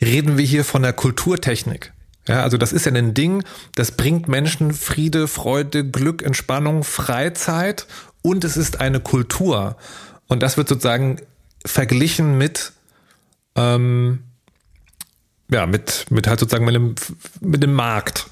reden 0.00 0.36
wir 0.36 0.44
hier 0.44 0.64
von 0.64 0.82
der 0.82 0.92
Kulturtechnik. 0.92 1.92
Ja, 2.28 2.42
also 2.42 2.58
das 2.58 2.72
ist 2.72 2.86
ja 2.86 2.92
ein 2.92 3.14
Ding, 3.14 3.44
das 3.76 3.92
bringt 3.92 4.26
Menschen 4.26 4.72
Friede, 4.72 5.28
Freude, 5.28 5.88
Glück, 5.88 6.22
Entspannung, 6.22 6.82
Freizeit 6.82 7.86
und 8.22 8.42
es 8.42 8.56
ist 8.56 8.80
eine 8.80 8.98
Kultur. 8.98 9.76
Und 10.26 10.42
das 10.42 10.56
wird 10.56 10.68
sozusagen 10.68 11.20
verglichen 11.64 12.36
mit, 12.36 12.72
ähm, 13.54 14.24
ja, 15.50 15.66
mit, 15.66 16.06
mit 16.10 16.26
halt 16.26 16.40
sozusagen 16.40 16.64
mit 16.64 16.74
dem, 16.74 16.94
mit 17.40 17.62
dem 17.62 17.72
Markt. 17.72 18.26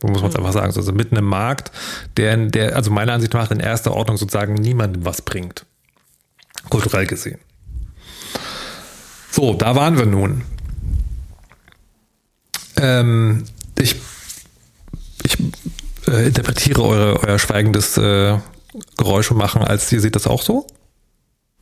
So 0.00 0.08
muss 0.08 0.22
man 0.22 0.30
es 0.30 0.36
mhm. 0.36 0.44
einfach 0.44 0.52
sagen. 0.54 0.72
Also 0.74 0.92
mitten 0.92 1.16
im 1.16 1.26
Markt, 1.26 1.72
der, 2.16 2.36
der, 2.36 2.76
also 2.76 2.90
meiner 2.90 3.12
Ansicht 3.12 3.34
nach 3.34 3.50
in 3.50 3.60
erster 3.60 3.92
Ordnung 3.92 4.16
sozusagen 4.16 4.54
niemandem 4.54 5.04
was 5.04 5.22
bringt. 5.22 5.66
Kulturell 6.68 7.06
gesehen. 7.06 7.38
So, 9.30 9.54
da 9.54 9.76
waren 9.76 9.96
wir 9.96 10.06
nun. 10.06 10.42
Ähm, 12.76 13.44
ich 13.78 13.96
ich 15.22 15.36
äh, 16.08 16.26
interpretiere 16.26 16.82
eure, 16.82 17.20
euer 17.20 17.38
schweigendes 17.38 17.96
äh, 17.96 18.38
Geräusche 18.96 19.34
machen, 19.34 19.62
als 19.62 19.90
ihr 19.92 20.00
seht 20.00 20.16
das 20.16 20.26
auch 20.26 20.42
so? 20.42 20.66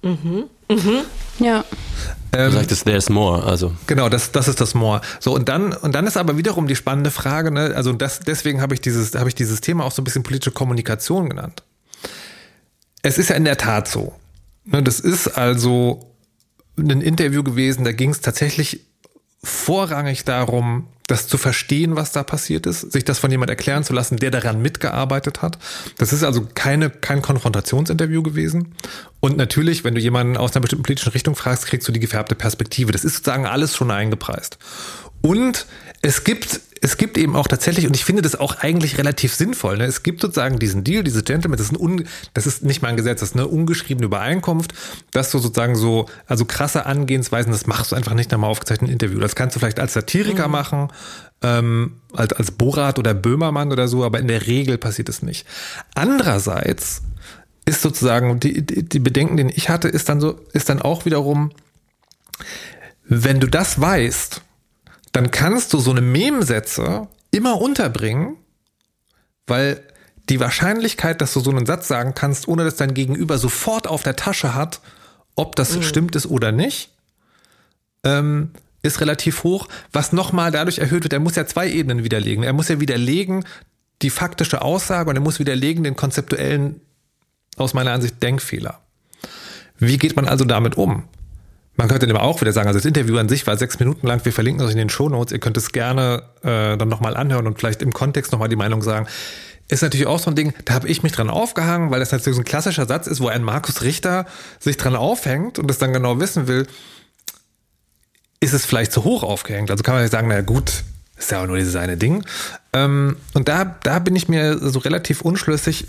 Mhm. 0.03 0.44
Mhm. 0.70 1.01
Ja. 1.38 1.64
Ähm, 2.33 2.51
du 2.51 2.59
sagtest, 2.59 2.85
there's 2.85 3.09
more, 3.09 3.45
also. 3.45 3.73
Genau, 3.87 4.09
das, 4.09 4.33
das 4.33 4.49
ist 4.49 4.61
das 4.61 4.75
more. 4.75 5.01
So, 5.21 5.35
und 5.35 5.49
dann, 5.49 5.73
und 5.73 5.95
dann 5.95 6.07
ist 6.07 6.17
aber 6.17 6.37
wiederum 6.37 6.67
die 6.67 6.77
spannende 6.77 7.11
Frage, 7.11 7.51
ne, 7.51 7.73
also 7.75 7.93
das, 7.93 8.21
deswegen 8.21 8.61
habe 8.61 8.75
ich 8.75 8.81
dieses, 8.81 9.14
habe 9.14 9.29
ich 9.29 9.35
dieses 9.35 9.61
Thema 9.61 9.85
auch 9.85 9.93
so 9.93 10.03
ein 10.03 10.05
bisschen 10.05 10.23
politische 10.23 10.51
Kommunikation 10.51 11.29
genannt. 11.29 11.62
Es 13.03 13.19
ist 13.19 13.31
ja 13.31 13.37
in 13.37 13.45
der 13.45 13.57
Tat 13.57 13.88
so. 13.88 14.14
Ne, 14.64 14.83
das 14.83 15.01
ist 15.01 15.29
also 15.29 16.14
ein 16.77 17.01
Interview 17.01 17.43
gewesen, 17.43 17.85
da 17.85 17.93
ging 17.93 18.11
es 18.11 18.21
tatsächlich 18.21 18.87
vorrangig 19.43 20.25
darum, 20.25 20.87
das 21.09 21.27
zu 21.27 21.38
verstehen, 21.38 21.97
was 21.97 22.12
da 22.12 22.23
passiert 22.23 22.66
ist, 22.66 22.92
sich 22.92 23.03
das 23.03 23.18
von 23.18 23.31
jemand 23.31 23.51
erklären 23.51 23.83
zu 23.83 23.92
lassen, 23.92 24.18
der 24.18 24.31
daran 24.31 24.62
mitgearbeitet 24.62 25.42
hat. 25.42 25.59
Das 25.97 26.12
ist 26.12 26.23
also 26.23 26.47
keine, 26.55 26.90
kein 26.90 27.23
Konfrontationsinterview 27.23 28.23
gewesen. 28.23 28.75
Und 29.18 29.37
natürlich, 29.37 29.83
wenn 29.83 29.94
du 29.94 30.01
jemanden 30.01 30.37
aus 30.37 30.55
einer 30.55 30.61
bestimmten 30.61 30.85
politischen 30.85 31.12
Richtung 31.12 31.35
fragst, 31.35 31.66
kriegst 31.66 31.88
du 31.88 31.92
die 31.92 32.01
gefärbte 32.01 32.35
Perspektive. 32.35 32.92
Das 32.92 33.05
ist 33.05 33.16
sozusagen 33.16 33.47
alles 33.47 33.75
schon 33.75 33.90
eingepreist. 33.90 34.59
Und 35.23 35.66
es 36.03 36.23
gibt 36.25 36.61
es 36.81 36.97
gibt 36.97 37.19
eben 37.19 37.37
auch 37.37 37.47
tatsächlich, 37.47 37.87
und 37.87 37.95
ich 37.95 38.05
finde 38.05 38.23
das 38.23 38.38
auch 38.38 38.57
eigentlich 38.57 38.99
relativ 38.99 39.35
sinnvoll, 39.35 39.79
ne? 39.79 39.85
es 39.85 40.03
gibt 40.03 40.21
sozusagen 40.21 40.59
diesen 40.59 40.85
Deal, 40.85 41.03
diese 41.03 41.23
Gentleman, 41.23 41.57
das 41.57 41.67
ist, 41.67 41.73
ein 41.73 41.81
un, 41.81 42.05
das 42.35 42.47
ist 42.47 42.64
nicht 42.64 42.83
mal 42.83 42.88
ein 42.88 42.97
Gesetz, 42.97 43.21
das 43.21 43.31
ist 43.31 43.37
eine 43.37 43.47
ungeschriebene 43.47 44.07
Übereinkunft, 44.07 44.75
dass 45.11 45.31
du 45.31 45.38
sozusagen 45.38 45.77
so, 45.77 46.07
also 46.27 46.45
krasse 46.45 46.87
Angehensweisen, 46.87 47.53
das 47.53 47.67
machst 47.67 47.93
du 47.93 47.97
einfach 47.97 48.14
nicht 48.14 48.31
nach 48.31 48.38
mal 48.38 48.49
aufgezeichneten 48.49 48.93
Interview. 48.93 49.19
Das 49.19 49.35
kannst 49.35 49.57
du 49.57 49.61
vielleicht 49.61 49.81
als 49.81 49.95
Satiriker 49.95 50.49
mhm. 50.49 50.53
machen, 50.53 50.88
ähm, 51.43 52.01
als, 52.12 52.33
als 52.33 52.51
Borat 52.51 52.99
oder 52.99 53.14
Böhmermann 53.14 53.73
oder 53.73 53.88
so, 53.88 54.05
aber 54.05 54.19
in 54.19 54.29
der 54.29 54.47
Regel 54.47 54.79
passiert 54.79 55.09
es 55.09 55.23
nicht. 55.23 55.47
Andererseits 55.95 57.03
ist 57.64 57.83
sozusagen, 57.83 58.41
die, 58.41 58.62
die, 58.62 58.88
die 58.88 58.99
Bedenken, 58.99 59.37
den 59.37 59.49
ich 59.49 59.69
hatte, 59.69 59.88
ist 59.88 60.09
dann 60.09 60.21
so, 60.21 60.41
ist 60.53 60.69
dann 60.69 60.81
auch 60.81 61.05
wiederum, 61.05 61.51
wenn 63.05 63.41
du 63.41 63.47
das 63.47 63.81
weißt, 63.81 64.43
dann 65.12 65.31
kannst 65.31 65.73
du 65.73 65.79
so 65.79 65.90
eine 65.90 66.01
Memsätze 66.01 67.09
immer 67.31 67.61
unterbringen, 67.61 68.37
weil 69.47 69.83
die 70.29 70.40
Wahrscheinlichkeit, 70.40 71.21
dass 71.21 71.33
du 71.33 71.40
so 71.40 71.51
einen 71.51 71.66
Satz 71.66 71.88
sagen 71.88 72.14
kannst, 72.14 72.49
ohne 72.49 72.64
dass 72.64 72.77
dein 72.77 72.94
Gegenüber 72.94 73.38
sofort 73.38 73.87
auf 73.87 74.03
der 74.03 74.16
Tasche 74.16 74.55
hat, 74.55 74.81
ob 75.35 75.57
das 75.57 75.77
mhm. 75.77 75.83
stimmt 75.83 76.16
ist 76.16 76.27
oder 76.27 76.53
nicht, 76.53 76.90
ähm, 78.05 78.51
ist 78.83 79.01
relativ 79.01 79.42
hoch, 79.44 79.68
was 79.92 80.12
nochmal 80.12 80.51
dadurch 80.51 80.79
erhöht 80.79 81.05
wird. 81.05 81.12
Er 81.12 81.21
muss 81.21 81.37
ja 81.37 81.47
zwei 81.47 81.68
Ebenen 81.71 82.05
widerlegen. 82.05 82.44
Er 82.44 82.53
muss 82.53 82.68
ja 82.68 82.81
widerlegen 82.81 83.44
die 84.03 84.11
faktische 84.11 84.62
Aussage 84.62 85.11
und 85.11 85.16
er 85.16 85.23
muss 85.23 85.38
widerlegen 85.38 85.83
den 85.83 85.97
konzeptuellen, 85.97 86.81
aus 87.57 87.75
meiner 87.75 87.92
Ansicht, 87.92 88.23
Denkfehler. 88.23 88.81
Wie 89.79 89.99
geht 89.99 90.14
man 90.14 90.29
also 90.29 90.44
damit 90.44 90.77
um? 90.77 91.05
Man 91.79 91.88
könnte 91.88 92.11
aber 92.11 92.23
auch 92.23 92.41
wieder 92.43 92.53
sagen, 92.53 92.67
also 92.69 92.79
das 92.79 92.85
Interview 92.85 93.17
an 93.17 93.31
sich 93.31 93.47
war 93.47 93.57
sechs 93.57 93.79
Minuten 93.79 94.07
lang. 94.07 94.23
Wir 94.25 94.33
verlinken 94.33 94.67
es 94.67 94.73
in 94.73 94.79
den 94.79 94.91
Shownotes. 94.91 95.33
Ihr 95.33 95.38
könnt 95.38 95.57
es 95.57 95.73
gerne 95.73 96.25
äh, 96.43 96.77
dann 96.77 96.88
nochmal 96.88 97.17
anhören 97.17 97.47
und 97.47 97.59
vielleicht 97.59 97.81
im 97.81 97.95
Kontext 97.95 98.33
nochmal 98.33 98.51
die 98.51 98.57
Meinung 98.57 98.83
sagen. 98.83 99.07
Ist 99.69 99.83
natürlich 99.83 100.07
auch 100.07 100.19
so 100.19 100.31
ein 100.31 100.37
Ding, 100.37 100.53
da 100.67 100.75
habe 100.75 100.88
ich 100.88 101.03
mich 101.03 101.12
dran 101.12 101.31
aufgehangen, 101.31 101.91
weil 101.91 102.01
das 102.01 102.12
natürlich 102.12 102.37
so 102.37 102.43
ein 102.43 102.47
klassischer 102.47 102.87
Satz 102.87 103.07
ist, 103.07 103.21
wo 103.21 103.29
ein 103.29 103.43
Markus 103.43 103.83
Richter 103.83 104.27
sich 104.59 104.77
dran 104.77 104.97
aufhängt 104.97 105.59
und 105.59 105.69
das 105.69 105.79
dann 105.79 105.93
genau 105.93 106.21
wissen 106.21 106.49
will 106.49 106.67
ist 108.41 108.53
es 108.53 108.67
vielleicht 108.67 108.93
zu 108.93 109.05
hoch 109.05 109.23
aufgehängt. 109.23 109.71
Also 109.71 109.83
kann 109.83 109.95
man 109.95 110.09
sagen, 110.09 110.29
na 110.29 110.41
gut, 110.41 110.85
ist 111.17 111.31
ja 111.31 111.43
auch 111.43 111.47
nur 111.47 111.57
dieses 111.57 111.77
eine 111.77 111.97
Ding. 111.97 112.25
Ähm, 112.73 113.17
und 113.35 113.49
da, 113.49 113.64
da 113.64 113.99
bin 113.99 114.14
ich 114.17 114.29
mir 114.29 114.59
so 114.59 114.79
relativ 114.79 115.23
unschlüssig, 115.23 115.87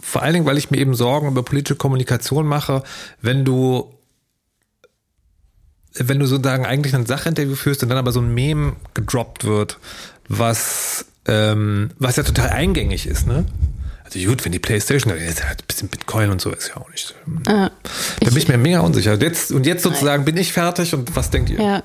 vor 0.00 0.22
allen 0.22 0.34
Dingen, 0.34 0.46
weil 0.46 0.58
ich 0.58 0.70
mir 0.70 0.78
eben 0.78 0.94
Sorgen 0.94 1.28
über 1.28 1.42
politische 1.42 1.76
Kommunikation 1.76 2.46
mache, 2.46 2.82
wenn 3.22 3.44
du 3.44 3.94
wenn 5.96 6.18
du 6.18 6.26
sozusagen 6.26 6.66
eigentlich 6.66 6.94
ein 6.94 7.06
Sachinterview 7.06 7.54
führst 7.54 7.82
und 7.82 7.88
dann 7.88 7.98
aber 7.98 8.12
so 8.12 8.20
ein 8.20 8.34
Meme 8.34 8.74
gedroppt 8.94 9.44
wird, 9.44 9.78
was 10.28 11.06
ähm, 11.26 11.90
was 11.98 12.16
ja 12.16 12.22
total 12.22 12.50
eingängig 12.50 13.06
ist, 13.06 13.26
ne? 13.26 13.44
Also 14.04 14.18
gut, 14.28 14.44
wenn 14.44 14.52
die 14.52 14.58
Playstation, 14.58 15.14
jetzt 15.18 15.44
halt 15.46 15.62
ein 15.62 15.66
bisschen 15.66 15.88
Bitcoin 15.88 16.30
und 16.30 16.40
so 16.40 16.50
ist 16.50 16.68
ja 16.68 16.76
auch 16.76 16.90
nicht. 16.90 17.14
Äh, 17.46 17.70
da 17.70 17.70
bin 18.20 18.36
ich 18.36 18.48
mir 18.48 18.58
mega 18.58 18.80
unsicher. 18.80 19.14
Jetzt, 19.14 19.50
und 19.50 19.66
jetzt 19.66 19.82
sozusagen 19.82 20.26
bin 20.26 20.36
ich 20.36 20.52
fertig 20.52 20.94
und 20.94 21.16
was 21.16 21.30
denkt 21.30 21.48
ihr? 21.48 21.58
Ja, 21.58 21.82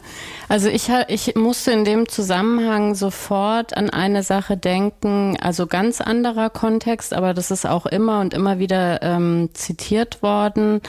also 0.49 0.67
ich, 0.67 0.89
ich 1.07 1.35
musste 1.35 1.71
in 1.71 1.85
dem 1.85 2.09
Zusammenhang 2.09 2.93
sofort 2.93 3.75
an 3.75 3.89
eine 3.89 4.21
Sache 4.21 4.57
denken, 4.57 5.37
also 5.39 5.65
ganz 5.65 6.01
anderer 6.01 6.49
Kontext, 6.49 7.13
aber 7.13 7.33
das 7.33 7.51
ist 7.51 7.65
auch 7.65 7.85
immer 7.85 8.19
und 8.19 8.33
immer 8.33 8.59
wieder 8.59 9.01
ähm, 9.01 9.49
zitiert 9.53 10.21
worden 10.21 10.81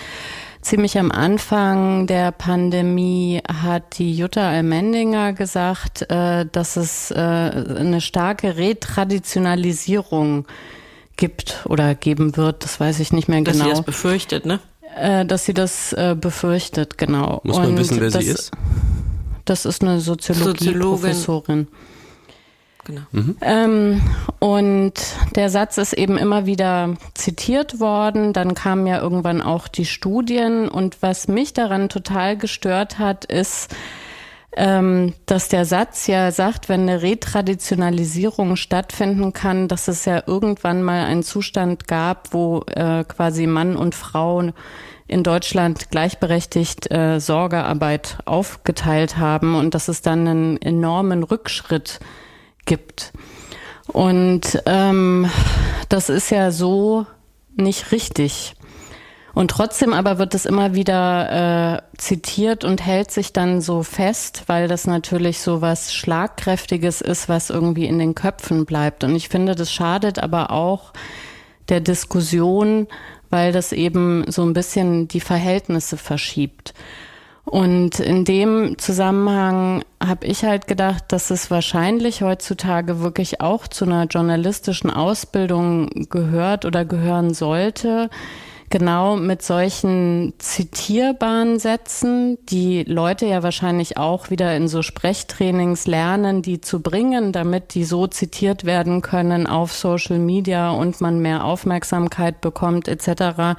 ziemlich 0.63 0.99
am 0.99 1.11
Anfang 1.11 2.07
der 2.07 2.33
Pandemie 2.33 3.41
hat 3.49 3.99
die 3.99 4.15
Jutta 4.15 4.49
Almendinger 4.49 5.33
gesagt, 5.33 6.11
äh, 6.11 6.47
dass 6.51 6.77
es 6.77 7.11
äh, 7.11 7.15
eine 7.17 8.01
starke 8.01 8.57
Retraditionalisierung 8.57 10.47
gibt 11.17 11.65
oder 11.67 11.95
geben 11.95 12.37
wird, 12.37 12.65
das 12.65 12.81
weiß 12.81 13.01
ich 13.01 13.13
nicht 13.13 13.29
mehr 13.29 13.43
dass 13.43 13.55
genau. 13.55 13.69
Dass 13.69 13.79
sie 13.79 13.83
das 13.83 13.87
befürchtet, 13.87 14.47
ne? 14.47 14.61
Äh, 14.97 15.25
dass 15.25 15.45
sie 15.45 15.55
das 15.55 15.93
äh, 15.93 16.17
befürchtet, 16.19 16.99
genau. 16.99 17.41
Muss 17.45 17.59
man 17.59 17.69
Und 17.71 17.79
wissen, 17.79 18.01
wer 18.01 18.11
das, 18.11 18.25
sie 18.25 18.31
ist? 18.31 18.51
Das 19.45 19.65
ist 19.65 19.83
eine 19.83 20.01
Soziologie-Professorin. 20.01 21.69
Genau. 22.85 23.03
Mhm. 23.13 23.37
Ähm, 23.43 24.01
und 24.39 24.95
der 25.37 25.51
Satz 25.51 25.79
ist 25.79 25.93
eben 25.93 26.17
immer 26.17 26.47
wieder 26.47 26.97
zitiert 27.15 27.81
worden. 27.81 28.33
Dann 28.33 28.55
kamen 28.55 28.87
ja 28.87 29.01
irgendwann 29.01 29.43
auch 29.43 29.69
die 29.69 29.85
Studien. 29.85 30.69
Und 30.69 31.03
was 31.03 31.29
mich 31.29 31.53
daran 31.53 31.89
total 31.89 32.37
gestört 32.37 32.99
hat, 32.99 33.25
ist, 33.27 33.75
ähm, 34.57 35.15
dass 35.27 35.49
der 35.49 35.65
Satz 35.65 36.07
ja 36.07 36.33
sagt, 36.33 36.69
wenn 36.69 36.83
eine 36.83 37.03
Retraditionalisierung 37.03 38.57
stattfinden 38.57 39.33
kann, 39.33 39.69
dass 39.69 39.87
es 39.87 40.05
ja 40.07 40.23
irgendwann 40.27 40.83
mal 40.83 41.05
einen 41.05 41.23
Zustand 41.23 41.87
gab, 41.87 42.33
wo 42.33 42.65
äh, 42.75 43.05
quasi 43.05 43.47
Mann 43.47 43.77
und 43.77 43.95
Frau 43.95 44.43
in 45.07 45.23
Deutschland 45.23 45.91
gleichberechtigt 45.91 46.91
äh, 46.91 47.21
Sorgearbeit 47.21 48.19
aufgeteilt 48.25 49.19
haben 49.19 49.55
und 49.55 49.75
dass 49.75 49.89
es 49.89 50.03
dann 50.03 50.27
einen 50.27 50.63
enormen 50.63 51.23
Rückschritt 51.23 52.01
gibt. 52.01 52.20
Und 53.87 54.63
ähm, 54.67 55.29
das 55.89 56.09
ist 56.09 56.31
ja 56.31 56.51
so 56.51 57.07
nicht 57.57 57.93
richtig. 57.93 58.55
Und 59.33 59.53
trotzdem 59.53 59.93
aber 59.93 60.19
wird 60.19 60.35
es 60.35 60.45
immer 60.45 60.75
wieder 60.75 61.77
äh, 61.77 61.99
zitiert 61.99 62.65
und 62.65 62.85
hält 62.85 63.11
sich 63.11 63.33
dann 63.33 63.61
so 63.61 63.83
fest, 63.83 64.45
weil 64.47 64.67
das 64.67 64.87
natürlich 64.87 65.41
so 65.41 65.61
was 65.61 65.95
Schlagkräftiges 65.95 67.01
ist, 67.01 67.29
was 67.29 67.51
irgendwie 67.51 67.87
in 67.87 67.99
den 67.99 68.15
Köpfen 68.15 68.67
bleibt. 68.67 69.05
Und 69.05 69.15
ich 69.15 69.29
finde, 69.29 69.55
das 69.55 69.73
schadet 69.73 70.19
aber 70.19 70.51
auch 70.51 70.93
der 71.69 71.81
Diskussion, 71.81 72.89
weil 73.31 73.53
das 73.53 73.73
eben 73.73 74.25
so 74.31 74.43
ein 74.43 74.53
bisschen 74.53 75.07
die 75.07 75.21
Verhältnisse 75.21 75.97
verschiebt. 75.97 76.75
Und 77.45 78.01
in 78.01 78.25
dem 78.25 78.79
Zusammenhang 78.79 79.83
habe 80.05 80.27
ich 80.27 80.45
halt 80.45 80.67
gedacht, 80.67 81.05
dass 81.09 81.31
es 81.31 81.51
wahrscheinlich 81.51 82.23
heutzutage 82.23 83.01
wirklich 83.01 83.41
auch 83.41 83.67
zu 83.67 83.85
einer 83.85 84.05
journalistischen 84.05 84.91
Ausbildung 84.91 85.89
gehört 86.11 86.65
oder 86.65 86.85
gehören 86.85 87.35
sollte, 87.35 88.11
genau 88.71 89.17
mit 89.17 89.43
solchen 89.43 90.35
zitierbaren 90.39 91.59
Sätzen, 91.59 92.39
die 92.47 92.85
Leute 92.85 93.27
ja 93.27 93.43
wahrscheinlich 93.43 93.97
auch 93.97 94.31
wieder 94.31 94.57
in 94.57 94.69
so 94.69 94.83
Sprechtrainings 94.83 95.87
lernen, 95.87 96.43
die 96.43 96.61
zu 96.61 96.81
bringen, 96.81 97.33
damit 97.33 97.75
die 97.75 97.85
so 97.85 98.07
zitiert 98.07 98.65
werden 98.65 99.03
können 99.03 99.49
auf 99.49 99.73
Social 99.73 100.19
Media 100.19 100.71
und 100.71 101.01
man 101.01 101.21
mehr 101.21 101.45
Aufmerksamkeit 101.45 102.41
bekommt 102.41 102.87
etc. 102.87 103.59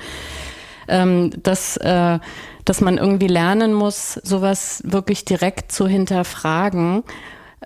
Ähm, 0.87 1.31
dass, 1.43 1.77
äh, 1.77 2.19
dass 2.65 2.81
man 2.81 2.97
irgendwie 2.97 3.27
lernen 3.27 3.73
muss, 3.73 4.13
sowas 4.23 4.81
wirklich 4.85 5.25
direkt 5.25 5.71
zu 5.71 5.87
hinterfragen 5.87 7.03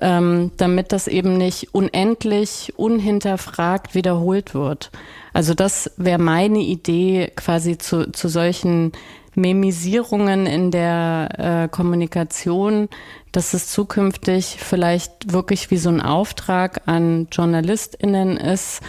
ähm, 0.02 0.52
damit 0.58 0.92
das 0.92 1.08
eben 1.08 1.38
nicht 1.38 1.74
unendlich 1.74 2.74
unhinterfragt 2.76 3.96
wiederholt 3.96 4.54
wird. 4.54 4.92
Also 5.34 5.54
das 5.54 5.92
wäre 5.98 6.20
meine 6.20 6.60
Idee 6.60 7.32
quasi 7.36 7.78
zu, 7.78 8.12
zu 8.12 8.28
solchen 8.28 8.92
Memisierungen 9.36 10.46
in 10.46 10.72
der 10.72 11.30
äh, 11.38 11.68
Kommunikation, 11.70 12.90
dass 13.32 13.54
es 13.54 13.68
zukünftig 13.68 14.58
vielleicht 14.60 15.32
wirklich 15.32 15.72
wie 15.72 15.78
so 15.78 15.90
ein 15.90 16.02
Auftrag 16.02 16.82
an 16.86 17.28
JournalistInnen 17.32 18.38
ist, 18.38 18.82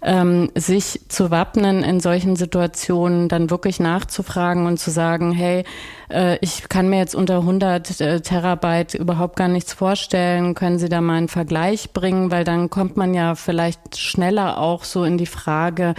ähm, 0.00 0.50
sich 0.54 1.00
zu 1.08 1.30
wappnen 1.30 1.82
in 1.82 2.00
solchen 2.00 2.36
Situationen, 2.36 3.28
dann 3.28 3.50
wirklich 3.50 3.80
nachzufragen 3.80 4.66
und 4.66 4.78
zu 4.78 4.90
sagen, 4.90 5.32
hey, 5.32 5.64
äh, 6.08 6.38
ich 6.40 6.68
kann 6.68 6.88
mir 6.88 6.98
jetzt 6.98 7.14
unter 7.14 7.38
100 7.38 8.00
äh, 8.00 8.20
Terabyte 8.20 8.94
überhaupt 8.94 9.36
gar 9.36 9.48
nichts 9.48 9.72
vorstellen, 9.72 10.54
können 10.54 10.78
Sie 10.78 10.88
da 10.88 11.00
mal 11.00 11.14
einen 11.14 11.28
Vergleich 11.28 11.92
bringen, 11.92 12.30
weil 12.30 12.44
dann 12.44 12.70
kommt 12.70 12.96
man 12.96 13.12
ja 13.12 13.34
vielleicht 13.34 13.98
schneller 13.98 14.58
auch 14.58 14.84
so 14.84 15.04
in 15.04 15.18
die 15.18 15.26
Frage, 15.26 15.94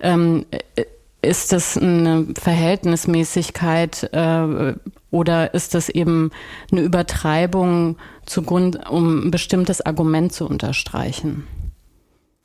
ähm, 0.00 0.46
äh, 0.76 0.84
ist 1.24 1.52
das 1.52 1.78
eine 1.78 2.26
Verhältnismäßigkeit 2.36 4.12
äh, 4.12 4.74
oder 5.12 5.54
ist 5.54 5.74
das 5.74 5.88
eben 5.88 6.32
eine 6.72 6.80
Übertreibung 6.80 7.96
zugrund, 8.26 8.88
um 8.90 9.26
ein 9.26 9.30
bestimmtes 9.30 9.80
Argument 9.86 10.32
zu 10.32 10.48
unterstreichen? 10.48 11.46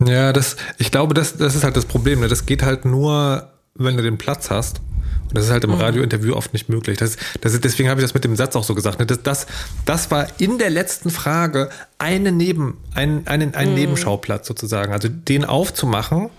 Ja, 0.05 0.31
das, 0.33 0.57
ich 0.77 0.91
glaube, 0.91 1.13
das, 1.13 1.38
das 1.38 1.55
ist 1.55 1.63
halt 1.63 1.75
das 1.75 1.86
Problem. 1.86 2.19
Ne? 2.19 2.27
Das 2.27 2.45
geht 2.45 2.63
halt 2.63 2.86
nur, 2.86 3.51
wenn 3.75 3.97
du 3.97 4.03
den 4.03 4.17
Platz 4.17 4.49
hast. 4.49 4.81
Und 5.29 5.38
das 5.38 5.45
ist 5.45 5.51
halt 5.51 5.63
im 5.63 5.71
mhm. 5.71 5.77
Radiointerview 5.77 6.33
oft 6.36 6.53
nicht 6.53 6.69
möglich. 6.69 6.97
Das, 6.97 7.17
das, 7.41 7.60
deswegen 7.60 7.89
habe 7.89 7.99
ich 7.99 8.05
das 8.05 8.13
mit 8.13 8.23
dem 8.23 8.36
Satz 8.36 8.55
auch 8.55 8.63
so 8.63 8.75
gesagt. 8.75 8.99
Ne? 8.99 9.05
Das, 9.05 9.23
das, 9.23 9.47
das 9.86 10.12
war 10.12 10.27
in 10.39 10.57
der 10.57 10.69
letzten 10.69 11.10
Frage 11.10 11.69
eine 11.97 12.31
Neben, 12.31 12.77
ein, 12.93 13.27
ein, 13.27 13.53
ein 13.53 13.69
mhm. 13.69 13.75
Nebenschauplatz 13.75 14.47
sozusagen. 14.47 14.93
Also 14.93 15.10
den 15.10 15.43
aufzumachen, 15.43 16.29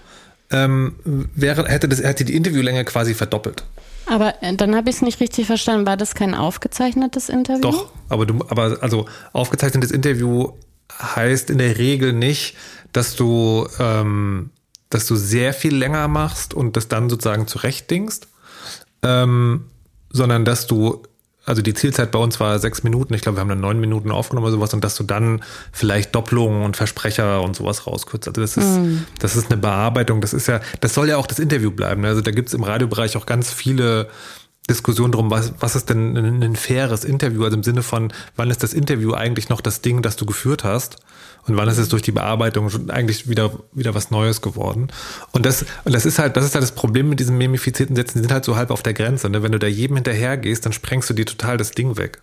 ähm, 0.51 0.94
wäre, 1.05 1.68
hätte, 1.68 1.88
das, 1.88 2.03
hätte 2.03 2.25
die 2.25 2.35
Interviewlänge 2.35 2.85
quasi 2.85 3.14
verdoppelt. 3.14 3.64
Aber 4.07 4.42
äh, 4.42 4.55
dann 4.55 4.75
habe 4.75 4.88
ich 4.88 4.97
es 4.97 5.03
nicht 5.03 5.21
richtig 5.21 5.47
verstanden. 5.47 5.87
War 5.87 5.97
das 5.97 6.14
kein 6.14 6.35
aufgezeichnetes 6.35 7.29
Interview? 7.29 7.61
Doch, 7.61 7.90
aber 8.09 8.25
du, 8.25 8.44
aber 8.49 8.79
also 8.81 9.07
aufgezeichnetes 9.33 9.90
Interview 9.90 10.53
heißt 10.92 11.51
in 11.51 11.59
der 11.59 11.79
Regel 11.79 12.12
nicht, 12.12 12.57
dass 12.92 13.16
du, 13.16 13.66
ähm, 13.79 14.51
dass 14.90 15.07
du 15.07 15.16
sehr 15.16 15.53
viel 15.53 15.74
länger 15.74 16.09
machst 16.09 16.55
und 16.55 16.77
das 16.77 16.88
dann 16.88 17.11
sozusagen 17.11 17.46
zurechtdingst, 17.46 18.29
ähm, 19.03 19.66
sondern 20.11 20.44
dass 20.44 20.66
du 20.66 21.03
also 21.48 21.62
die 21.62 21.72
Zielzeit 21.72 22.11
bei 22.11 22.18
uns 22.18 22.38
war 22.40 22.59
sechs 22.59 22.83
Minuten. 22.83 23.14
Ich 23.14 23.22
glaube, 23.22 23.38
wir 23.38 23.40
haben 23.40 23.48
dann 23.48 23.61
neun 23.61 23.81
Minuten 23.81 24.11
aufgenommen 24.11 24.44
oder 24.44 24.57
sowas 24.57 24.74
und 24.74 24.85
dass 24.85 24.96
du 24.96 25.03
dann 25.03 25.42
vielleicht 25.72 26.14
Doppelungen 26.14 26.62
und 26.62 26.77
Versprecher 26.77 27.40
und 27.40 27.57
sowas 27.57 27.87
rauskürzt. 27.87 28.29
Also 28.29 28.42
das 28.42 28.59
ist, 28.59 28.79
mm. 28.79 29.07
das 29.18 29.35
ist 29.35 29.51
eine 29.51 29.57
Bearbeitung. 29.57 30.20
Das 30.20 30.35
ist 30.35 30.46
ja, 30.46 30.61
das 30.81 30.92
soll 30.92 31.09
ja 31.09 31.16
auch 31.16 31.27
das 31.27 31.38
Interview 31.38 31.70
bleiben. 31.70 32.05
Also 32.05 32.20
da 32.20 32.33
gibt 32.33 32.48
es 32.48 32.55
im 32.55 32.64
Radiobereich 32.64 33.16
auch 33.16 33.24
ganz 33.24 33.51
viele 33.51 34.11
Diskussionen 34.69 35.13
drum, 35.13 35.31
was, 35.31 35.53
was 35.61 35.77
ist 35.77 35.89
denn 35.89 36.17
ein, 36.17 36.43
ein 36.43 36.57
faires 36.57 37.05
Interview? 37.05 37.45
Also 37.45 37.57
im 37.57 37.63
Sinne 37.63 37.83
von, 37.83 38.13
wann 38.37 38.51
ist 38.51 38.63
das 38.63 38.75
Interview 38.75 39.13
eigentlich 39.15 39.49
noch 39.49 39.61
das 39.61 39.81
Ding, 39.81 40.03
das 40.03 40.17
du 40.17 40.27
geführt 40.27 40.65
hast? 40.65 40.97
Und 41.47 41.57
wann 41.57 41.69
ist 41.69 41.79
es 41.79 41.89
durch 41.89 42.03
die 42.03 42.13
Bearbeitung 42.13 42.91
eigentlich 42.91 43.29
wieder, 43.29 43.51
wieder 43.73 43.95
was 43.95 44.11
Neues 44.11 44.43
geworden? 44.43 44.89
Und 45.33 45.47
das, 45.47 45.65
und 45.85 45.95
das 45.95 46.05
ist 46.05 46.19
halt, 46.19 46.37
das 46.37 46.45
ist 46.45 46.55
halt 46.55 46.63
das 46.63 46.73
Problem 46.73 47.09
mit 47.09 47.21
diesen 47.21 47.39
memifizierten 47.39 47.97
Sätzen, 47.97 48.19
die 48.19 48.23
sind 48.23 48.33
halt 48.33 48.45
so 48.45 48.57
halb 48.57 48.71
auf 48.71 48.83
der 48.83 48.93
Grenze. 48.93 49.31
Ne? 49.31 49.43
Wenn 49.43 49.53
du 49.53 49.59
da 49.59 49.67
jedem 49.67 49.97
hinterher 49.97 50.37
gehst, 50.37 50.67
dann 50.67 50.73
sprengst 50.73 51.09
du 51.09 51.15
dir 51.15 51.25
total 51.25 51.57
das 51.57 51.71
Ding 51.71 51.97
weg. 51.97 52.21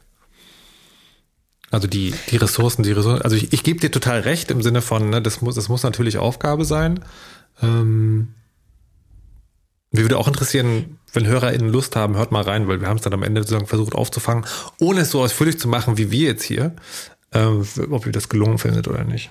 Also 1.72 1.88
die, 1.88 2.14
die 2.30 2.38
Ressourcen, 2.38 2.84
die 2.84 2.92
Ressourcen, 2.92 3.24
also 3.24 3.36
ich, 3.36 3.52
ich 3.52 3.64
gebe 3.64 3.80
dir 3.80 3.90
total 3.90 4.20
recht 4.22 4.52
im 4.52 4.62
Sinne 4.62 4.82
von, 4.82 5.10
ne, 5.10 5.22
das 5.22 5.42
muss, 5.42 5.56
das 5.56 5.68
muss 5.68 5.84
natürlich 5.84 6.20
Aufgabe 6.20 6.64
sein. 6.64 7.00
Ähm, 7.62 8.30
mir 9.96 10.04
würde 10.04 10.18
auch 10.18 10.28
interessieren, 10.28 11.00
wenn 11.14 11.26
HörerInnen 11.26 11.70
Lust 11.70 11.96
haben, 11.96 12.16
hört 12.16 12.32
mal 12.32 12.44
rein, 12.44 12.68
weil 12.68 12.82
wir 12.82 12.88
haben 12.88 12.98
es 12.98 13.04
dann 13.04 13.14
am 13.14 13.24
Ende 13.24 13.42
sozusagen 13.42 13.68
versucht 13.68 13.96
aufzufangen, 13.96 14.46
ohne 14.80 15.02
es 15.02 15.12
so 15.12 15.22
ausführlich 15.22 15.60
zu 15.60 15.68
machen 15.68 15.98
wie 15.98 16.12
wir 16.12 16.28
jetzt 16.30 16.44
hier 16.44 16.76
äh, 17.36 17.84
ob 17.92 18.06
ihr 18.06 18.12
das 18.12 18.30
gelungen 18.30 18.58
findet 18.58 18.88
oder 18.88 19.04
nicht. 19.04 19.30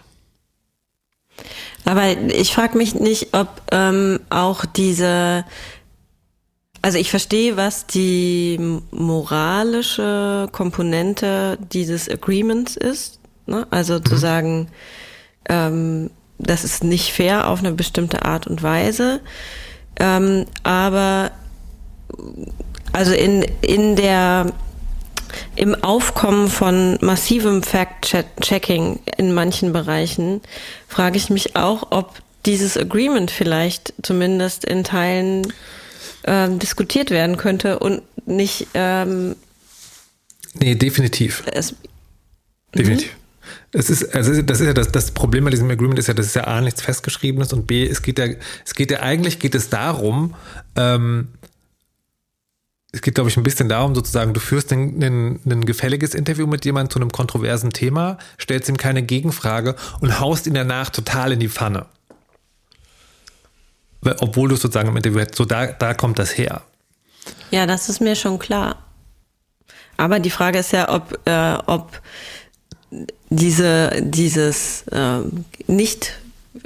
Aber 1.84 2.16
ich 2.28 2.54
frage 2.54 2.78
mich 2.78 2.94
nicht, 2.94 3.34
ob 3.34 3.48
ähm, 3.72 4.20
auch 4.30 4.64
diese, 4.64 5.44
also 6.80 6.98
ich 6.98 7.10
verstehe, 7.10 7.56
was 7.56 7.86
die 7.86 8.80
moralische 8.90 10.48
Komponente 10.52 11.58
dieses 11.72 12.08
Agreements 12.08 12.76
ist. 12.76 13.18
Ne? 13.46 13.66
Also 13.70 13.94
mhm. 13.94 14.04
zu 14.04 14.16
sagen, 14.16 14.68
ähm, 15.48 16.10
das 16.38 16.64
ist 16.64 16.84
nicht 16.84 17.12
fair 17.12 17.48
auf 17.48 17.58
eine 17.58 17.72
bestimmte 17.72 18.24
Art 18.24 18.46
und 18.46 18.62
Weise. 18.62 19.20
Ähm, 20.00 20.46
aber 20.62 21.30
also 22.92 23.12
in, 23.12 23.44
in 23.60 23.96
der 23.96 24.52
im 25.56 25.74
Aufkommen 25.74 26.48
von 26.48 26.98
massivem 27.00 27.62
Fact-Checking 27.62 29.00
in 29.16 29.32
manchen 29.32 29.72
Bereichen 29.72 30.40
frage 30.88 31.16
ich 31.16 31.30
mich 31.30 31.56
auch, 31.56 31.90
ob 31.90 32.14
dieses 32.46 32.76
Agreement 32.76 33.30
vielleicht 33.30 33.94
zumindest 34.02 34.64
in 34.64 34.84
Teilen 34.84 35.52
ähm, 36.24 36.58
diskutiert 36.58 37.10
werden 37.10 37.36
könnte 37.36 37.78
und 37.78 38.02
nicht. 38.26 38.68
Ähm, 38.74 39.36
nee, 40.54 40.74
definitiv. 40.74 41.42
Es, 41.52 41.74
definitiv. 42.74 43.16
Es 43.72 43.90
ist, 43.90 44.14
also 44.14 44.42
das 44.42 44.60
ist 44.60 44.66
ja 44.66 44.72
das, 44.72 44.92
das 44.92 45.10
Problem 45.10 45.44
bei 45.44 45.50
diesem 45.50 45.70
Agreement 45.70 45.98
ist 45.98 46.08
ja, 46.08 46.14
dass 46.14 46.26
es 46.26 46.34
ja 46.34 46.44
A 46.44 46.60
nichts 46.60 46.82
festgeschriebenes 46.82 47.52
und 47.52 47.66
B, 47.66 47.86
es 47.86 48.02
geht 48.02 48.18
ja, 48.18 48.26
es 48.64 48.74
geht 48.74 48.90
ja 48.90 49.00
eigentlich 49.00 49.38
geht 49.38 49.54
es 49.54 49.68
darum, 49.68 50.34
ähm, 50.76 51.28
es 52.94 53.02
geht, 53.02 53.16
glaube 53.16 53.28
ich, 53.28 53.36
ein 53.36 53.42
bisschen 53.42 53.68
darum, 53.68 53.92
sozusagen, 53.94 54.34
du 54.34 54.40
führst 54.40 54.72
ein 54.72 55.40
gefälliges 55.66 56.14
Interview 56.14 56.46
mit 56.46 56.64
jemandem 56.64 56.90
zu 56.90 57.00
einem 57.00 57.10
kontroversen 57.10 57.70
Thema, 57.70 58.18
stellst 58.40 58.68
ihm 58.68 58.76
keine 58.76 59.02
Gegenfrage 59.02 59.74
und 60.00 60.20
haust 60.20 60.46
ihn 60.46 60.54
danach 60.54 60.90
total 60.90 61.32
in 61.32 61.40
die 61.40 61.48
Pfanne. 61.48 61.86
Obwohl 64.20 64.48
du 64.48 64.54
sozusagen 64.54 64.90
im 64.90 64.96
Interview 64.96 65.18
hättest, 65.18 65.38
so 65.38 65.44
da, 65.44 65.66
da 65.66 65.94
kommt 65.94 66.20
das 66.20 66.38
her. 66.38 66.62
Ja, 67.50 67.66
das 67.66 67.88
ist 67.88 68.00
mir 68.00 68.14
schon 68.14 68.38
klar. 68.38 68.76
Aber 69.96 70.20
die 70.20 70.30
Frage 70.30 70.58
ist 70.58 70.72
ja, 70.72 70.88
ob, 70.88 71.18
äh, 71.26 71.54
ob 71.66 72.00
diese, 73.34 73.90
dieses 74.00 74.84
äh, 74.92 75.20
nicht, 75.66 76.12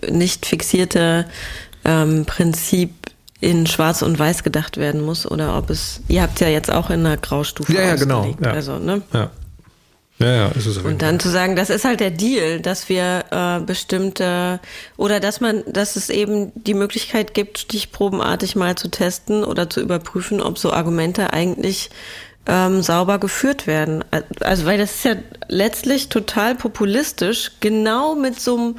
nicht 0.09 0.47
fixierte 0.47 1.27
ähm, 1.85 2.25
Prinzip 2.27 2.91
in 3.41 3.67
Schwarz 3.67 4.03
und 4.03 4.19
Weiß 4.19 4.43
gedacht 4.43 4.77
werden 4.79 5.01
muss 5.01 5.31
oder 5.31 5.57
ob 5.57 5.71
es, 5.71 6.01
ihr 6.09 6.23
habt 6.23 6.41
ja 6.41 6.49
jetzt 6.49 6.71
auch 6.71 6.91
in 6.91 7.07
einer 7.07 7.17
Graustufe. 7.17 7.73
Ja, 7.73 7.83
ja, 7.83 7.97
genau. 7.97 8.35
Ja. 8.43 8.51
Also, 8.51 8.79
ne? 8.79 9.03
Ja. 9.13 9.31
Ja, 10.21 10.35
ja, 10.35 10.49
ist 10.49 10.67
es 10.67 10.79
Und 10.79 11.01
dann 11.01 11.21
zu 11.21 11.29
sagen, 11.29 11.55
das 11.55 11.71
ist 11.71 11.85
halt 11.85 12.01
der 12.01 12.11
Deal, 12.11 12.61
dass 12.61 12.89
wir 12.89 13.25
äh, 13.31 13.61
bestimmte 13.61 14.59
oder 14.97 15.21
dass 15.21 15.41
man, 15.41 15.63
dass 15.69 15.95
es 15.95 16.11
eben 16.11 16.51
die 16.57 16.75
Möglichkeit 16.75 17.35
gibt, 17.35 17.59
stichprobenartig 17.59 18.57
mal 18.57 18.75
zu 18.75 18.91
testen 18.91 19.45
oder 19.45 19.71
zu 19.71 19.81
überprüfen, 19.81 20.43
ob 20.43 20.59
so 20.59 20.73
Argumente 20.73 21.33
eigentlich 21.33 21.91
ähm, 22.47 22.83
sauber 22.83 23.19
geführt 23.19 23.67
werden. 23.67 24.05
Also 24.41 24.65
weil 24.65 24.79
das 24.79 24.97
ist 24.97 25.05
ja 25.05 25.17
letztlich 25.49 26.09
total 26.09 26.55
populistisch, 26.55 27.53
genau 27.61 28.15
mit 28.15 28.41
so 28.41 28.57
einem 28.57 28.77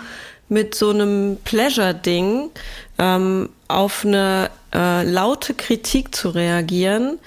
mit 0.50 0.74
so 0.74 0.89
einem 0.89 1.38
Pleasure-Ding 1.43 2.50
ähm, 2.98 3.50
auf 3.67 4.04
eine 4.04 4.50
äh, 4.74 5.04
laute 5.04 5.54
Kritik 5.54 6.15
zu 6.15 6.30
reagieren, 6.30 7.19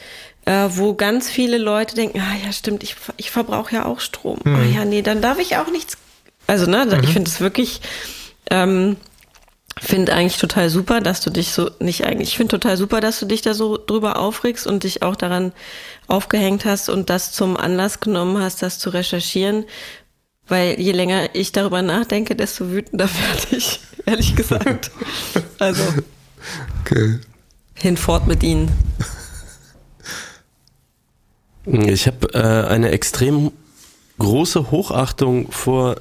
äh, 0.44 0.68
wo 0.70 0.94
ganz 0.94 1.30
viele 1.30 1.58
Leute 1.58 1.94
denken, 1.94 2.20
ah 2.20 2.34
ja, 2.44 2.52
stimmt, 2.52 2.82
ich, 2.82 2.96
ich 3.16 3.30
verbrauche 3.30 3.76
ja 3.76 3.84
auch 3.86 4.00
Strom. 4.00 4.40
Mhm. 4.42 4.54
Ah 4.54 4.64
ja, 4.64 4.84
nee, 4.84 5.02
dann 5.02 5.22
darf 5.22 5.38
ich 5.38 5.56
auch 5.56 5.70
nichts. 5.70 5.96
Also, 6.48 6.68
ne, 6.68 6.84
mhm. 6.84 7.04
ich 7.04 7.10
finde 7.10 7.30
es 7.30 7.40
wirklich, 7.40 7.80
ähm, 8.50 8.96
finde 9.80 10.12
eigentlich 10.12 10.38
total 10.38 10.68
super, 10.68 11.00
dass 11.00 11.20
du 11.20 11.30
dich 11.30 11.52
so, 11.52 11.70
nicht 11.80 12.04
eigentlich, 12.04 12.30
ich 12.30 12.36
finde 12.36 12.58
total 12.58 12.76
super, 12.76 13.00
dass 13.00 13.20
du 13.20 13.26
dich 13.26 13.42
da 13.42 13.54
so 13.54 13.78
drüber 13.78 14.18
aufregst 14.18 14.66
und 14.66 14.84
dich 14.84 15.02
auch 15.02 15.16
daran 15.16 15.52
aufgehängt 16.08 16.64
hast 16.64 16.88
und 16.88 17.10
das 17.10 17.32
zum 17.32 17.56
Anlass 17.56 18.00
genommen 18.00 18.38
hast, 18.42 18.62
das 18.62 18.78
zu 18.78 18.90
recherchieren, 18.90 19.64
weil 20.46 20.78
je 20.78 20.92
länger 20.92 21.34
ich 21.34 21.52
darüber 21.52 21.82
nachdenke, 21.82 22.36
desto 22.36 22.70
wütender 22.70 23.08
werde 23.08 23.56
ich, 23.56 23.80
ehrlich 24.06 24.36
gesagt. 24.36 24.90
Also. 25.58 25.84
Okay. 26.80 27.20
Hinfort 27.74 28.26
mit 28.26 28.42
Ihnen. 28.42 28.68
Ich 31.64 32.08
habe 32.08 32.34
äh, 32.34 32.68
eine 32.68 32.90
extrem 32.90 33.52
große 34.18 34.72
Hochachtung 34.72 35.52
vor 35.52 35.96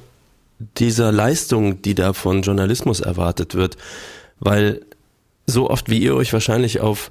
dieser 0.78 1.12
Leistung, 1.12 1.82
die 1.82 1.94
da 1.94 2.12
von 2.12 2.42
Journalismus 2.42 3.00
erwartet 3.00 3.54
wird, 3.54 3.76
weil 4.40 4.80
so 5.46 5.70
oft 5.70 5.90
wie 5.90 5.98
ihr 5.98 6.14
euch 6.14 6.32
wahrscheinlich 6.32 6.80
auf 6.80 7.10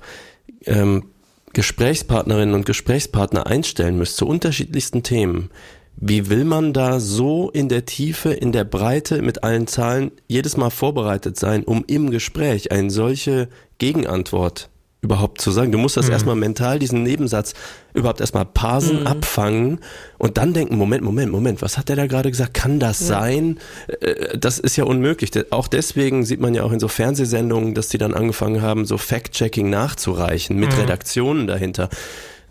ähm, 0.65 1.05
Gesprächspartnerinnen 1.53 2.55
und 2.55 2.65
Gesprächspartner 2.65 3.45
einstellen 3.47 3.97
müsst 3.97 4.17
zu 4.17 4.25
unterschiedlichsten 4.25 5.03
Themen, 5.03 5.49
wie 5.97 6.29
will 6.29 6.45
man 6.45 6.73
da 6.73 6.99
so 6.99 7.51
in 7.51 7.69
der 7.69 7.85
Tiefe, 7.85 8.31
in 8.31 8.51
der 8.51 8.63
Breite 8.63 9.21
mit 9.21 9.43
allen 9.43 9.67
Zahlen 9.67 10.11
jedes 10.27 10.57
Mal 10.57 10.69
vorbereitet 10.69 11.37
sein, 11.37 11.63
um 11.63 11.83
im 11.85 12.09
Gespräch 12.09 12.71
eine 12.71 12.89
solche 12.89 13.49
Gegenantwort 13.77 14.70
überhaupt 15.01 15.41
zu 15.41 15.51
sagen? 15.51 15.71
Du 15.71 15.77
musst 15.77 15.97
das 15.97 16.07
mhm. 16.07 16.13
erstmal 16.13 16.35
mental, 16.35 16.79
diesen 16.79 17.03
Nebensatz 17.03 17.53
überhaupt 17.93 18.21
erstmal 18.21 18.45
parsen, 18.45 19.01
mhm. 19.01 19.07
abfangen 19.07 19.79
und 20.17 20.37
dann 20.37 20.53
denken, 20.53 20.77
Moment, 20.77 21.03
Moment, 21.03 21.31
Moment, 21.31 21.61
was 21.61 21.77
hat 21.77 21.89
der 21.89 21.95
da 21.95 22.07
gerade 22.07 22.29
gesagt? 22.29 22.53
Kann 22.53 22.79
das 22.79 22.99
ja. 23.01 23.07
sein? 23.07 23.59
Äh, 24.01 24.37
das 24.37 24.59
ist 24.59 24.75
ja 24.75 24.83
unmöglich. 24.83 25.31
Auch 25.51 25.67
deswegen 25.67 26.23
sieht 26.23 26.39
man 26.39 26.53
ja 26.53 26.63
auch 26.63 26.71
in 26.71 26.79
so 26.79 26.87
Fernsehsendungen, 26.87 27.73
dass 27.73 27.89
die 27.89 27.97
dann 27.97 28.13
angefangen 28.13 28.61
haben, 28.61 28.85
so 28.85 28.97
Fact-Checking 28.97 29.69
nachzureichen 29.69 30.57
mit 30.57 30.71
mhm. 30.73 30.81
Redaktionen 30.81 31.47
dahinter. 31.47 31.89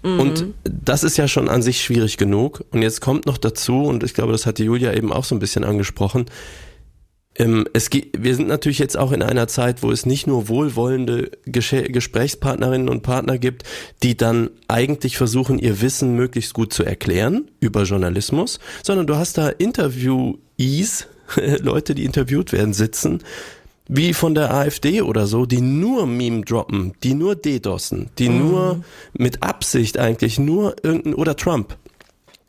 Und 0.03 0.41
mhm. 0.41 0.55
das 0.65 1.05
ist 1.05 1.19
ja 1.19 1.29
schon 1.29 1.49
an 1.49 1.61
sich 1.61 1.83
schwierig 1.83 2.17
genug. 2.17 2.65
Und 2.71 2.81
jetzt 2.81 3.03
kommt 3.03 3.27
noch 3.27 3.37
dazu, 3.37 3.85
und 3.85 4.03
ich 4.03 4.15
glaube, 4.15 4.33
das 4.33 4.47
hat 4.47 4.57
die 4.57 4.65
Julia 4.65 4.95
eben 4.95 5.13
auch 5.13 5.25
so 5.25 5.35
ein 5.35 5.41
bisschen 5.41 5.63
angesprochen, 5.63 6.25
ähm, 7.41 7.67
es 7.73 7.89
wir 7.91 8.35
sind 8.35 8.49
natürlich 8.49 8.79
jetzt 8.79 8.99
auch 8.99 9.13
in 9.13 9.23
einer 9.23 9.49
Zeit, 9.49 9.83
wo 9.83 9.91
es 9.91 10.05
nicht 10.05 10.27
nur 10.27 10.49
wohlwollende 10.49 11.31
Gesprächspartnerinnen 11.47 12.89
und 12.89 13.03
Partner 13.03 13.39
gibt, 13.39 13.65
die 14.03 14.15
dann 14.15 14.51
eigentlich 14.69 15.17
versuchen, 15.17 15.59
ihr 15.59 15.81
Wissen 15.81 16.15
möglichst 16.15 16.53
gut 16.53 16.75
zu 16.75 16.85
erklären 16.85 17.51
über 17.59 17.85
Journalismus, 17.85 18.61
sondern 18.83 19.07
du 19.07 19.17
hast 19.17 19.39
da 19.39 19.49
Interviewees, 19.49 21.07
Leute, 21.61 21.95
die 21.95 22.05
interviewt 22.05 22.53
werden, 22.53 22.75
sitzen, 22.75 23.23
wie 23.89 24.13
von 24.13 24.35
der 24.35 24.53
AfD 24.53 25.01
oder 25.01 25.27
so, 25.27 25.47
die 25.47 25.63
nur 25.63 26.07
Meme 26.07 26.43
droppen, 26.43 26.93
die 27.03 27.15
nur 27.15 27.37
DDoSen, 27.37 28.11
die 28.19 28.29
mhm. 28.29 28.39
nur 28.39 28.85
mit 29.15 29.43
Absicht 29.43 29.99
eigentlich 29.99 30.39
nur 30.39 30.77
irgendein, 30.83 31.15
oder 31.15 31.37
Trump, 31.37 31.77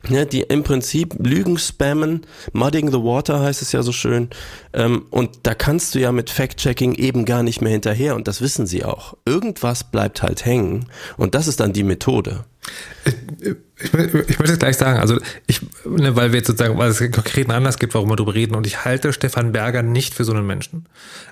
Ja, 0.08 0.24
die 0.24 0.40
im 0.42 0.62
Prinzip 0.62 1.14
Lügen 1.18 1.58
spammen, 1.58 2.26
mudding 2.52 2.90
the 2.90 2.98
water 2.98 3.40
heißt 3.40 3.62
es 3.62 3.72
ja 3.72 3.82
so 3.82 3.92
schön. 3.92 4.30
Ähm, 4.72 5.06
und 5.10 5.40
da 5.44 5.54
kannst 5.54 5.94
du 5.94 6.00
ja 6.00 6.10
mit 6.12 6.30
Fact-Checking 6.30 6.94
eben 6.94 7.24
gar 7.24 7.42
nicht 7.42 7.60
mehr 7.60 7.72
hinterher 7.72 8.16
und 8.16 8.26
das 8.26 8.40
wissen 8.40 8.66
sie 8.66 8.84
auch. 8.84 9.16
Irgendwas 9.24 9.84
bleibt 9.84 10.22
halt 10.22 10.44
hängen 10.44 10.86
und 11.16 11.34
das 11.34 11.46
ist 11.46 11.60
dann 11.60 11.72
die 11.72 11.84
Methode. 11.84 12.44
Ich, 13.04 13.92
ich, 13.92 13.94
ich 13.94 14.38
möchte 14.38 14.52
es 14.52 14.58
gleich 14.58 14.76
sagen, 14.76 15.00
also 15.00 15.18
ich, 15.46 15.60
ne, 15.84 16.14
weil 16.14 16.32
wir 16.32 16.38
jetzt 16.38 16.46
sozusagen, 16.46 16.78
weil 16.78 16.90
es 16.90 17.00
einen 17.00 17.10
konkreten 17.10 17.50
Anlass 17.50 17.78
gibt, 17.78 17.94
warum 17.94 18.08
wir 18.08 18.16
darüber 18.16 18.34
reden 18.34 18.54
und 18.54 18.66
ich 18.66 18.84
halte 18.84 19.12
Stefan 19.12 19.52
Berger 19.52 19.82
nicht 19.82 20.14
für 20.14 20.24
so 20.24 20.32
einen 20.32 20.46
Menschen. 20.46 20.86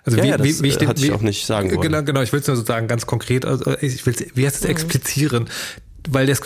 Also 0.05 0.19
ja, 0.19 0.25
wie, 0.25 0.29
ja, 0.29 0.37
das 0.37 0.47
wie, 0.47 0.63
wie 0.63 0.69
ich 0.69 0.79
den, 0.79 0.89
hatte 0.89 1.05
ich 1.05 1.13
auch 1.13 1.21
nicht 1.21 1.47
sagen 1.47 1.71
wollen. 1.71 1.81
Genau, 1.81 2.03
genau, 2.03 2.23
ich 2.23 2.33
will 2.33 2.41
es 2.41 2.47
nur 2.47 2.57
sozusagen 2.57 2.89
ganz 2.89 3.07
konkret, 3.07 3.45
also 3.45 3.73
ich 3.81 4.05
will 4.07 4.15
wie 4.35 4.47
heißt 4.47 4.57
es 4.57 4.65
mhm. 4.65 4.71
explizieren 4.71 5.49
weil 6.09 6.27
das, 6.27 6.41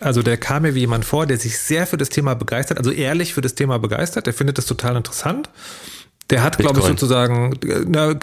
also 0.00 0.22
der 0.22 0.36
kam 0.36 0.62
mir 0.62 0.74
wie 0.74 0.80
jemand 0.80 1.04
vor, 1.04 1.26
der 1.26 1.38
sich 1.38 1.58
sehr 1.58 1.86
für 1.86 1.96
das 1.96 2.08
Thema 2.08 2.34
begeistert, 2.34 2.78
also 2.78 2.90
ehrlich 2.90 3.34
für 3.34 3.40
das 3.40 3.54
Thema 3.54 3.78
begeistert, 3.78 4.26
der 4.26 4.34
findet 4.34 4.58
das 4.58 4.66
total 4.66 4.96
interessant. 4.96 5.50
Der 6.30 6.42
hat, 6.42 6.58
glaube 6.58 6.80
ich, 6.80 6.84
sozusagen, 6.84 7.58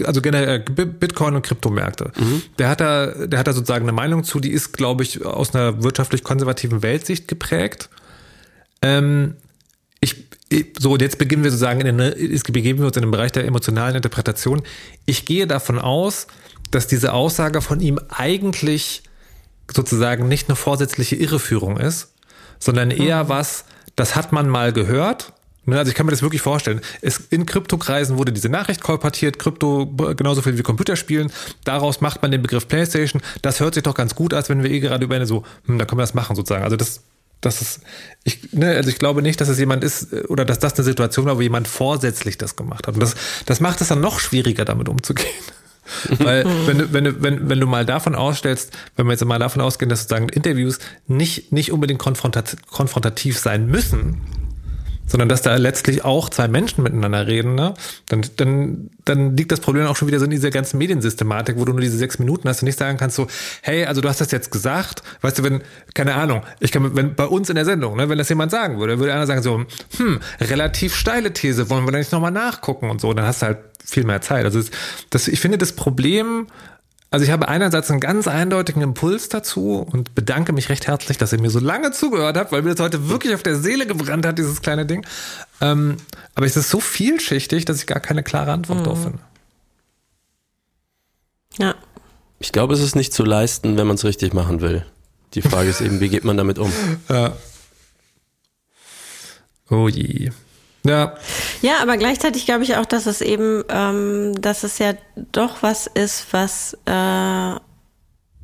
also 0.05 0.21
generell 0.21 0.63
äh, 0.67 0.85
Bitcoin 0.85 1.35
und 1.35 1.41
Kryptomärkte. 1.41 2.11
Mhm. 2.15 2.43
Der 2.59 2.69
hat 2.69 2.79
da, 2.79 3.07
der 3.07 3.39
hat 3.39 3.47
da 3.47 3.53
sozusagen 3.53 3.85
eine 3.85 3.93
Meinung 3.93 4.23
zu, 4.23 4.39
die 4.39 4.51
ist, 4.51 4.73
glaube 4.73 5.01
ich, 5.01 5.25
aus 5.25 5.55
einer 5.55 5.81
wirtschaftlich 5.81 6.23
konservativen 6.23 6.83
Weltsicht 6.83 7.27
geprägt. 7.27 7.89
Ähm, 8.83 9.35
ich, 10.01 10.27
so, 10.77 10.93
und 10.93 11.01
jetzt 11.01 11.17
beginnen 11.17 11.43
wir 11.43 11.49
sozusagen 11.49 11.81
in 11.81 11.97
den, 11.97 12.41
begeben 12.53 12.79
wir 12.79 12.85
uns 12.85 12.95
in 12.95 13.01
den 13.01 13.11
Bereich 13.11 13.31
der 13.31 13.45
emotionalen 13.45 13.95
Interpretation. 13.95 14.61
Ich 15.07 15.25
gehe 15.25 15.47
davon 15.47 15.79
aus, 15.79 16.27
dass 16.69 16.85
diese 16.85 17.11
Aussage 17.11 17.61
von 17.61 17.79
ihm 17.79 17.99
eigentlich 18.09 19.01
sozusagen 19.73 20.27
nicht 20.27 20.49
eine 20.49 20.55
vorsätzliche 20.55 21.15
Irreführung 21.15 21.77
ist, 21.77 22.13
sondern 22.59 22.91
eher 22.91 23.25
mhm. 23.25 23.29
was, 23.29 23.65
das 23.95 24.15
hat 24.15 24.31
man 24.31 24.49
mal 24.49 24.73
gehört. 24.73 25.33
Ne, 25.67 25.79
also 25.79 25.89
ich 25.89 25.95
kann 25.95 26.05
mir 26.05 26.11
das 26.11 26.21
wirklich 26.21 26.43
vorstellen. 26.43 26.79
Es, 27.01 27.17
in 27.17 27.47
Kryptokreisen 27.47 28.17
wurde 28.17 28.31
diese 28.31 28.49
Nachricht 28.49 28.81
kolportiert, 28.81 29.39
Krypto 29.39 29.87
genauso 30.15 30.43
viel 30.43 30.57
wie 30.57 30.63
Computerspielen. 30.63 31.31
Daraus 31.63 32.01
macht 32.01 32.21
man 32.21 32.31
den 32.31 32.43
Begriff 32.43 32.67
PlayStation. 32.67 33.21
Das 33.41 33.59
hört 33.59 33.73
sich 33.73 33.81
doch 33.81 33.95
ganz 33.95 34.13
gut 34.13 34.33
aus, 34.35 34.47
wenn 34.49 34.61
wir 34.61 34.69
eh 34.69 34.79
gerade 34.79 35.05
über 35.05 35.15
eine 35.15 35.25
so, 35.25 35.43
hm, 35.65 35.79
da 35.79 35.85
können 35.85 35.97
wir 35.97 36.03
das 36.03 36.13
machen 36.13 36.35
sozusagen. 36.35 36.63
Also 36.63 36.75
das, 36.75 37.01
das 37.41 37.61
ist, 37.61 37.81
ich, 38.23 38.53
ne, 38.53 38.75
also 38.75 38.89
ich 38.89 38.99
glaube 38.99 39.23
nicht, 39.23 39.41
dass 39.41 39.47
es 39.47 39.57
jemand 39.57 39.83
ist 39.83 40.13
oder 40.29 40.45
dass 40.45 40.59
das 40.59 40.75
eine 40.75 40.83
Situation 40.83 41.25
war, 41.25 41.37
wo 41.37 41.41
jemand 41.41 41.67
vorsätzlich 41.67 42.37
das 42.37 42.55
gemacht 42.55 42.87
hat. 42.87 42.93
Und 42.93 43.01
das, 43.01 43.15
das 43.47 43.59
macht 43.59 43.81
es 43.81 43.87
dann 43.87 44.01
noch 44.01 44.19
schwieriger, 44.19 44.65
damit 44.65 44.87
umzugehen. 44.87 45.33
Weil 46.19 46.45
wenn 46.65 46.77
du, 46.77 46.93
wenn, 46.93 47.03
du, 47.03 47.21
wenn, 47.21 47.49
wenn 47.49 47.59
du 47.59 47.67
mal 47.67 47.85
davon 47.85 48.15
ausstellst, 48.15 48.75
wenn 48.95 49.05
wir 49.05 49.13
jetzt 49.13 49.25
mal 49.25 49.39
davon 49.39 49.61
ausgehen, 49.61 49.89
dass 49.89 50.01
sozusagen 50.01 50.29
Interviews 50.29 50.79
nicht, 51.07 51.51
nicht 51.51 51.71
unbedingt 51.71 51.99
konfrontat, 51.99 52.57
konfrontativ 52.69 53.37
sein 53.37 53.67
müssen, 53.67 54.21
sondern 55.05 55.29
dass 55.29 55.41
da 55.41 55.55
letztlich 55.55 56.03
auch 56.03 56.29
zwei 56.29 56.47
Menschen 56.47 56.83
miteinander 56.83 57.27
reden, 57.27 57.55
ne? 57.55 57.73
dann, 58.07 58.25
dann, 58.37 58.89
dann 59.05 59.37
liegt 59.37 59.51
das 59.51 59.59
Problem 59.59 59.85
auch 59.85 59.95
schon 59.95 60.07
wieder 60.07 60.19
so 60.19 60.25
in 60.25 60.31
dieser 60.31 60.49
ganzen 60.49 60.77
Mediensystematik, 60.77 61.57
wo 61.57 61.65
du 61.65 61.71
nur 61.71 61.81
diese 61.81 61.97
sechs 61.97 62.19
Minuten 62.19 62.49
hast 62.49 62.61
und 62.61 62.65
nicht 62.65 62.79
sagen 62.79 62.97
kannst 62.97 63.15
so, 63.15 63.27
hey, 63.61 63.85
also 63.85 64.01
du 64.01 64.09
hast 64.09 64.21
das 64.21 64.31
jetzt 64.31 64.51
gesagt, 64.51 65.03
weißt 65.21 65.39
du, 65.39 65.43
wenn, 65.43 65.61
keine 65.93 66.15
Ahnung, 66.15 66.41
ich 66.59 66.71
kann, 66.71 66.95
wenn 66.95 67.15
bei 67.15 67.25
uns 67.25 67.49
in 67.49 67.55
der 67.55 67.65
Sendung, 67.65 67.97
ne, 67.97 68.09
wenn 68.09 68.17
das 68.17 68.29
jemand 68.29 68.51
sagen 68.51 68.79
würde, 68.79 68.99
würde 68.99 69.13
einer 69.13 69.27
sagen 69.27 69.43
so, 69.43 69.65
hm, 69.97 70.19
relativ 70.41 70.95
steile 70.95 71.33
These, 71.33 71.69
wollen 71.69 71.85
wir 71.85 71.91
da 71.91 71.99
nicht 71.99 72.11
nochmal 72.11 72.31
nachgucken 72.31 72.89
und 72.89 73.01
so, 73.01 73.13
dann 73.13 73.25
hast 73.25 73.41
du 73.41 73.47
halt 73.47 73.57
viel 73.83 74.03
mehr 74.03 74.21
Zeit. 74.21 74.45
Also 74.45 74.61
das, 75.11 75.27
ich 75.27 75.39
finde 75.39 75.57
das 75.57 75.73
Problem 75.73 76.47
also 77.11 77.23
ich 77.23 77.31
habe 77.31 77.47
einerseits 77.47 77.89
einen 77.91 77.99
ganz 77.99 78.27
eindeutigen 78.27 78.81
Impuls 78.81 79.29
dazu 79.29 79.87
und 79.89 80.15
bedanke 80.15 80.53
mich 80.53 80.69
recht 80.69 80.87
herzlich, 80.87 81.17
dass 81.17 81.31
ihr 81.31 81.39
mir 81.39 81.49
so 81.49 81.59
lange 81.59 81.91
zugehört 81.91 82.35
habt, 82.35 82.51
weil 82.51 82.61
mir 82.61 82.71
das 82.75 82.79
heute 82.83 83.09
wirklich 83.09 83.33
auf 83.33 83.43
der 83.43 83.55
Seele 83.55 83.85
gebrannt 83.85 84.25
hat, 84.25 84.37
dieses 84.37 84.61
kleine 84.61 84.85
Ding. 84.85 85.05
Ähm, 85.61 85.97
aber 86.33 86.45
es 86.45 86.57
ist 86.57 86.69
so 86.69 86.79
vielschichtig, 86.79 87.65
dass 87.65 87.77
ich 87.77 87.87
gar 87.87 87.99
keine 87.99 88.23
klare 88.23 88.51
Antwort 88.51 88.79
mhm. 88.79 88.83
drauf 88.83 89.03
finde. 89.03 89.19
Ja. 91.57 91.75
Ich 92.39 92.51
glaube, 92.51 92.73
es 92.73 92.81
ist 92.81 92.95
nicht 92.95 93.13
zu 93.13 93.23
leisten, 93.23 93.77
wenn 93.77 93.87
man 93.87 93.95
es 93.95 94.03
richtig 94.03 94.33
machen 94.33 94.61
will. 94.61 94.85
Die 95.35 95.41
Frage 95.41 95.69
ist 95.69 95.81
eben, 95.81 95.99
wie 95.99 96.09
geht 96.09 96.23
man 96.23 96.37
damit 96.37 96.59
um? 96.59 96.71
Ja. 97.09 97.33
Oh 99.69 99.87
je. 99.87 100.31
Ja. 100.85 101.15
Ja, 101.61 101.81
aber 101.81 101.97
gleichzeitig 101.97 102.45
glaube 102.45 102.63
ich 102.63 102.77
auch, 102.77 102.85
dass 102.85 103.07
es 103.07 103.21
eben, 103.21 103.63
ähm, 103.69 104.39
dass 104.39 104.63
es 104.63 104.77
ja 104.77 104.93
doch 105.31 105.63
was 105.63 105.87
ist, 105.87 106.27
was, 106.31 106.77
äh, 106.85 107.59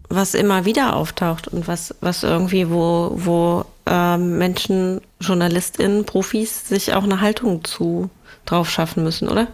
was 0.09 0.33
immer 0.33 0.65
wieder 0.65 0.95
auftaucht 0.95 1.47
und 1.47 1.67
was, 1.67 1.95
was 2.01 2.23
irgendwie, 2.23 2.69
wo, 2.69 3.11
wo 3.15 3.65
ähm, 3.85 4.39
Menschen, 4.39 5.01
JournalistInnen, 5.19 6.05
Profis 6.05 6.67
sich 6.67 6.93
auch 6.93 7.03
eine 7.03 7.21
Haltung 7.21 7.63
zu 7.63 8.09
drauf 8.45 8.69
schaffen 8.69 9.03
müssen, 9.03 9.29
oder? 9.29 9.47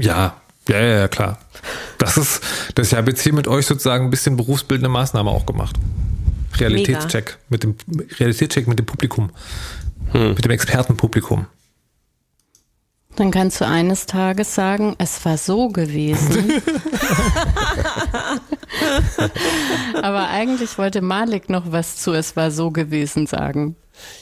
Ja, 0.00 0.40
ja, 0.68 0.80
ja, 0.80 0.98
ja, 0.98 1.08
klar. 1.08 1.38
Das 1.98 2.16
ist, 2.16 2.42
das 2.74 2.92
habe 2.92 3.10
jetzt 3.10 3.22
hier 3.22 3.32
mit 3.32 3.46
euch 3.46 3.66
sozusagen 3.66 4.06
ein 4.06 4.10
bisschen 4.10 4.36
berufsbildende 4.36 4.88
Maßnahme 4.88 5.30
auch 5.30 5.46
gemacht. 5.46 5.76
Realitätscheck 6.56 7.38
mit 7.48 7.62
dem 7.62 7.76
Realitätscheck 8.18 8.66
mit 8.66 8.78
dem 8.78 8.86
Publikum. 8.86 9.30
Hm. 10.12 10.34
Mit 10.34 10.44
dem 10.44 10.50
Expertenpublikum. 10.50 11.46
Dann 13.16 13.30
kannst 13.32 13.60
du 13.60 13.66
eines 13.66 14.06
Tages 14.06 14.54
sagen, 14.54 14.94
es 14.98 15.24
war 15.24 15.36
so 15.38 15.68
gewesen. 15.70 16.62
Aber 19.94 20.28
eigentlich 20.28 20.78
wollte 20.78 21.02
Malik 21.02 21.50
noch 21.50 21.72
was 21.72 21.96
zu 21.96 22.12
Es 22.12 22.36
war 22.36 22.52
so 22.52 22.70
gewesen 22.70 23.26
sagen. 23.26 23.74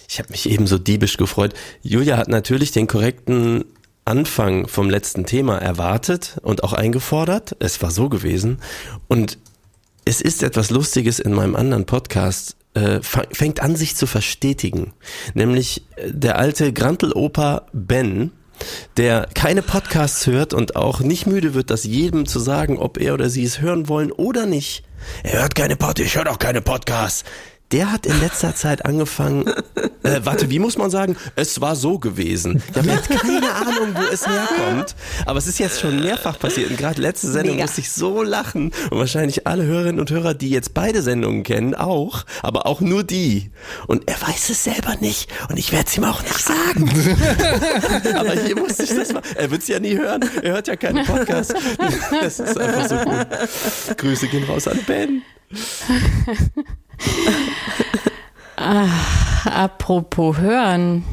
Ich 0.08 0.18
habe 0.18 0.30
mich 0.30 0.48
eben 0.48 0.66
so 0.66 0.78
diebisch 0.78 1.18
gefreut. 1.18 1.52
Julia 1.82 2.16
hat 2.16 2.28
natürlich 2.28 2.72
den 2.72 2.86
korrekten 2.86 3.66
Anfang 4.06 4.66
vom 4.66 4.88
letzten 4.88 5.26
Thema 5.26 5.58
erwartet 5.58 6.38
und 6.42 6.64
auch 6.64 6.72
eingefordert. 6.72 7.54
Es 7.58 7.82
war 7.82 7.90
so 7.90 8.08
gewesen. 8.08 8.60
Und 9.08 9.36
es 10.06 10.22
ist 10.22 10.42
etwas 10.42 10.70
Lustiges 10.70 11.18
in 11.18 11.34
meinem 11.34 11.54
anderen 11.54 11.84
Podcast 11.84 12.56
äh, 12.76 13.00
fängt 13.02 13.60
an, 13.60 13.74
sich 13.74 13.96
zu 13.96 14.06
verstetigen. 14.06 14.92
Nämlich 15.32 15.82
äh, 15.96 16.12
der 16.12 16.38
alte 16.38 16.74
Grantel-Opa 16.74 17.66
Ben, 17.72 18.32
der 18.98 19.28
keine 19.34 19.62
Podcasts 19.62 20.26
hört 20.26 20.52
und 20.52 20.76
auch 20.76 21.00
nicht 21.00 21.26
müde 21.26 21.54
wird, 21.54 21.70
das 21.70 21.84
jedem 21.84 22.26
zu 22.26 22.38
sagen, 22.38 22.78
ob 22.78 22.98
er 22.98 23.14
oder 23.14 23.30
sie 23.30 23.44
es 23.44 23.62
hören 23.62 23.88
wollen 23.88 24.12
oder 24.12 24.44
nicht. 24.44 24.84
Er 25.22 25.40
hört 25.40 25.54
keine 25.54 25.76
Podcasts, 25.76 26.12
ich 26.12 26.16
höre 26.16 26.24
doch 26.24 26.38
keine 26.38 26.60
Podcasts 26.60 27.24
der 27.72 27.90
hat 27.92 28.06
in 28.06 28.18
letzter 28.20 28.54
Zeit 28.54 28.84
angefangen, 28.84 29.46
äh, 30.02 30.20
warte, 30.22 30.50
wie 30.50 30.58
muss 30.58 30.78
man 30.78 30.90
sagen? 30.90 31.16
Es 31.34 31.60
war 31.60 31.74
so 31.74 31.98
gewesen. 31.98 32.62
Ich 32.70 32.76
habe 32.76 32.88
jetzt 32.88 33.08
keine 33.08 33.52
Ahnung, 33.52 33.94
wo 33.94 34.02
es 34.12 34.26
herkommt, 34.26 34.94
aber 35.24 35.38
es 35.38 35.46
ist 35.46 35.58
jetzt 35.58 35.80
schon 35.80 36.00
mehrfach 36.00 36.38
passiert 36.38 36.70
und 36.70 36.78
gerade 36.78 37.00
letzte 37.00 37.28
Sendung 37.28 37.56
Mega. 37.56 37.64
musste 37.64 37.80
ich 37.80 37.90
so 37.90 38.22
lachen 38.22 38.72
und 38.90 38.98
wahrscheinlich 38.98 39.46
alle 39.46 39.64
Hörerinnen 39.64 40.00
und 40.00 40.10
Hörer, 40.10 40.34
die 40.34 40.50
jetzt 40.50 40.74
beide 40.74 41.02
Sendungen 41.02 41.42
kennen, 41.42 41.74
auch, 41.74 42.24
aber 42.42 42.66
auch 42.66 42.80
nur 42.80 43.02
die. 43.02 43.50
Und 43.88 44.08
er 44.08 44.20
weiß 44.20 44.50
es 44.50 44.62
selber 44.64 44.94
nicht 45.00 45.30
und 45.48 45.58
ich 45.58 45.72
werde 45.72 45.86
es 45.88 45.96
ihm 45.96 46.04
auch 46.04 46.22
nicht 46.22 46.38
sagen. 46.38 46.88
aber 48.16 48.32
hier 48.32 48.56
musste 48.56 48.84
ich 48.84 48.94
das 48.94 49.12
mal, 49.12 49.22
er 49.34 49.50
wird 49.50 49.62
es 49.62 49.68
ja 49.68 49.80
nie 49.80 49.96
hören, 49.96 50.24
er 50.42 50.52
hört 50.52 50.68
ja 50.68 50.76
keinen 50.76 51.04
Podcast. 51.04 51.54
Das 52.20 52.38
ist 52.38 52.58
einfach 52.58 52.88
so 52.88 52.96
gut. 52.96 53.98
Grüße 53.98 54.28
gehen 54.28 54.44
raus 54.44 54.68
an 54.68 54.78
Ben. 54.86 55.22
Ach, 58.56 59.46
apropos 59.46 60.38
hören. 60.38 61.04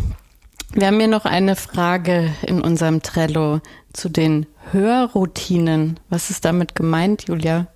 Wir 0.73 0.87
haben 0.87 0.99
hier 0.99 1.07
noch 1.07 1.25
eine 1.25 1.55
Frage 1.55 2.33
in 2.41 2.61
unserem 2.61 3.01
Trello 3.03 3.61
zu 3.93 4.09
den 4.09 4.47
Hörroutinen. 4.71 5.99
Was 6.09 6.29
ist 6.29 6.45
damit 6.45 6.73
gemeint, 6.75 7.27
Julia? 7.27 7.67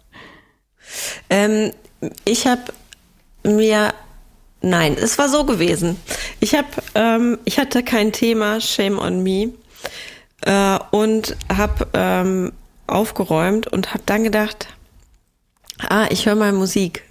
Ähm, 1.30 1.72
ich 2.26 2.48
habe 2.48 2.74
mir 3.44 3.94
Nein, 4.62 4.98
es 5.00 5.18
war 5.18 5.30
so 5.30 5.46
gewesen. 5.46 5.98
Ich 6.40 6.56
habe, 6.56 6.68
ähm, 6.96 7.38
ich 7.46 7.60
hatte 7.60 7.84
kein 7.84 8.12
Thema, 8.12 8.60
Shame 8.60 8.98
on 8.98 9.22
me, 9.22 9.54
äh, 10.42 10.80
und 10.92 11.38
habe 11.56 11.88
ähm, 11.94 12.54
aufgeräumt 12.88 13.68
und 13.68 13.94
habe 13.94 14.04
dann 14.06 14.24
gedacht, 14.24 14.68
ah, 15.80 16.08
ich 16.10 16.26
höre 16.26 16.36
mal 16.36 16.54
Musik. 16.54 17.04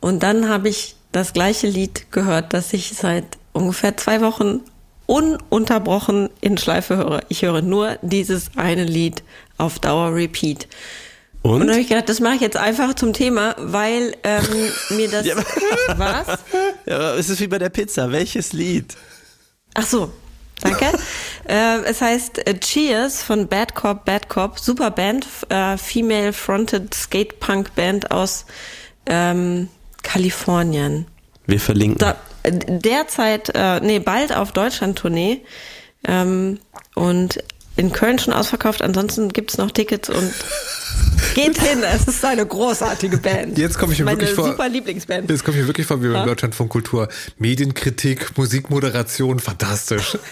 Und 0.00 0.22
dann 0.22 0.48
habe 0.48 0.68
ich 0.68 0.96
das 1.12 1.32
gleiche 1.32 1.66
Lied 1.66 2.12
gehört, 2.12 2.52
das 2.52 2.72
ich 2.72 2.94
seit 2.94 3.24
ungefähr 3.52 3.96
zwei 3.96 4.20
Wochen 4.20 4.60
ununterbrochen 5.06 6.28
in 6.40 6.58
Schleife 6.58 6.96
höre. 6.96 7.22
Ich 7.28 7.42
höre 7.42 7.62
nur 7.62 7.98
dieses 8.02 8.50
eine 8.56 8.84
Lied 8.84 9.22
auf 9.56 9.78
Dauer 9.78 10.14
Repeat. 10.14 10.68
Und, 11.42 11.52
und 11.52 11.60
dann 11.60 11.70
habe 11.70 11.80
ich 11.80 11.88
gedacht, 11.88 12.08
das 12.08 12.20
mache 12.20 12.34
ich 12.34 12.40
jetzt 12.40 12.56
einfach 12.56 12.94
zum 12.94 13.12
Thema, 13.12 13.54
weil 13.58 14.14
ähm, 14.22 14.44
mir 14.90 15.08
das. 15.08 15.26
ja, 15.26 15.36
was? 15.96 16.38
Ja, 16.86 17.14
es 17.14 17.28
ist 17.28 17.40
wie 17.40 17.46
bei 17.46 17.58
der 17.58 17.68
Pizza. 17.70 18.10
Welches 18.12 18.52
Lied? 18.52 18.96
Ach 19.74 19.86
so, 19.86 20.12
danke. 20.60 20.86
äh, 21.48 21.82
es 21.84 22.00
heißt 22.00 22.46
äh, 22.46 22.58
Cheers 22.58 23.22
von 23.22 23.48
Bad 23.48 23.74
Cop, 23.74 24.04
Bad 24.04 24.28
Cop. 24.28 24.58
Super 24.58 24.90
Band, 24.90 25.26
äh, 25.48 25.76
Female 25.76 26.32
Fronted 26.32 26.94
Skate 26.94 27.40
Punk 27.40 27.74
Band 27.74 28.10
aus 28.10 28.46
ähm, 29.06 29.68
Kalifornien. 30.02 31.06
Wir 31.46 31.60
verlinken. 31.60 31.98
Da, 31.98 32.16
derzeit, 32.44 33.50
äh, 33.54 33.80
nee, 33.80 33.98
bald 33.98 34.34
auf 34.34 34.52
Deutschland-Tournee. 34.52 35.42
Ähm, 36.06 36.58
und 36.94 37.38
in 37.78 37.92
Köln 37.92 38.18
schon 38.18 38.34
ausverkauft. 38.34 38.82
Ansonsten 38.82 39.28
gibt's 39.32 39.56
noch 39.56 39.70
Tickets 39.70 40.10
und 40.10 40.32
geht 41.34 41.58
hin. 41.58 41.82
Es 41.82 42.06
ist 42.06 42.24
eine 42.24 42.44
großartige 42.44 43.18
Band. 43.18 43.56
Jetzt 43.56 43.78
komme 43.78 43.92
ich 43.92 44.00
mir 44.00 44.04
Meine 44.06 44.18
wirklich 44.18 44.34
vor. 44.34 44.48
super 44.48 44.68
Lieblingsband. 44.68 45.30
Jetzt 45.30 45.44
komme 45.44 45.56
ich 45.56 45.62
mir 45.62 45.68
wirklich 45.68 45.86
vor 45.86 46.02
wie 46.02 46.06
beim 46.08 46.16
Ja. 46.16 46.24
Deutschlandfunk 46.26 46.70
Kultur. 46.70 47.08
Medienkritik, 47.38 48.36
Musikmoderation, 48.36 49.38
fantastisch. 49.38 50.18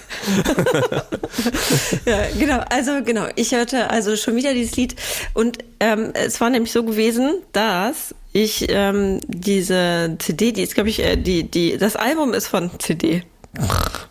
Ja, 2.04 2.22
genau. 2.38 2.60
Also 2.70 3.02
genau, 3.04 3.26
ich 3.36 3.52
hörte 3.52 3.90
also 3.90 4.16
schon 4.16 4.36
wieder 4.36 4.52
dieses 4.54 4.76
Lied 4.76 4.96
und 5.34 5.58
ähm, 5.80 6.10
es 6.14 6.40
war 6.40 6.50
nämlich 6.50 6.72
so 6.72 6.84
gewesen, 6.84 7.40
dass 7.52 8.14
ich 8.32 8.66
ähm, 8.68 9.20
diese 9.26 10.16
CD, 10.18 10.52
die 10.52 10.62
ist 10.62 10.74
glaube 10.74 10.88
ich, 10.88 11.00
äh, 11.02 11.16
die 11.16 11.44
die 11.44 11.76
das 11.78 11.96
Album 11.96 12.34
ist 12.34 12.46
von 12.46 12.70
CD. 12.78 13.22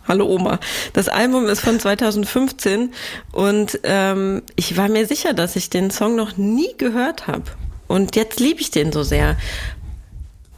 Hallo 0.08 0.26
Oma. 0.26 0.58
Das 0.92 1.08
Album 1.08 1.46
ist 1.46 1.60
von 1.60 1.80
2015 1.80 2.92
und 3.32 3.80
ähm, 3.82 4.42
ich 4.54 4.76
war 4.76 4.88
mir 4.88 5.06
sicher, 5.06 5.32
dass 5.32 5.56
ich 5.56 5.70
den 5.70 5.90
Song 5.90 6.14
noch 6.14 6.36
nie 6.36 6.74
gehört 6.78 7.26
habe. 7.26 7.44
Und 7.88 8.16
jetzt 8.16 8.40
liebe 8.40 8.60
ich 8.60 8.70
den 8.70 8.92
so 8.92 9.02
sehr. 9.02 9.36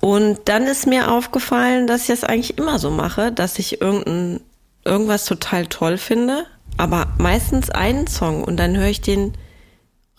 Und 0.00 0.40
dann 0.44 0.64
ist 0.64 0.86
mir 0.86 1.10
aufgefallen, 1.10 1.86
dass 1.86 2.02
ich 2.02 2.08
das 2.08 2.24
eigentlich 2.24 2.58
immer 2.58 2.78
so 2.78 2.90
mache, 2.90 3.32
dass 3.32 3.58
ich 3.58 3.80
irgendein, 3.80 4.40
irgendwas 4.84 5.24
total 5.24 5.66
toll 5.66 5.98
finde, 5.98 6.44
aber 6.76 7.08
meistens 7.18 7.70
einen 7.70 8.06
Song 8.06 8.44
und 8.44 8.58
dann 8.58 8.76
höre 8.76 8.88
ich 8.88 9.00
den 9.00 9.32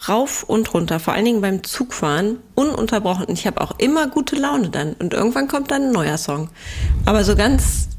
rauf 0.07 0.43
und 0.43 0.73
runter, 0.73 0.99
vor 0.99 1.13
allen 1.13 1.25
Dingen 1.25 1.41
beim 1.41 1.63
Zugfahren, 1.63 2.39
ununterbrochen. 2.55 3.25
Und 3.25 3.37
ich 3.37 3.47
habe 3.47 3.61
auch 3.61 3.77
immer 3.79 4.07
gute 4.07 4.35
Laune 4.35 4.69
dann. 4.69 4.93
Und 4.93 5.13
irgendwann 5.13 5.47
kommt 5.47 5.71
dann 5.71 5.83
ein 5.83 5.91
neuer 5.91 6.17
Song. 6.17 6.49
Aber 7.05 7.23
so 7.23 7.35
ganz 7.35 7.89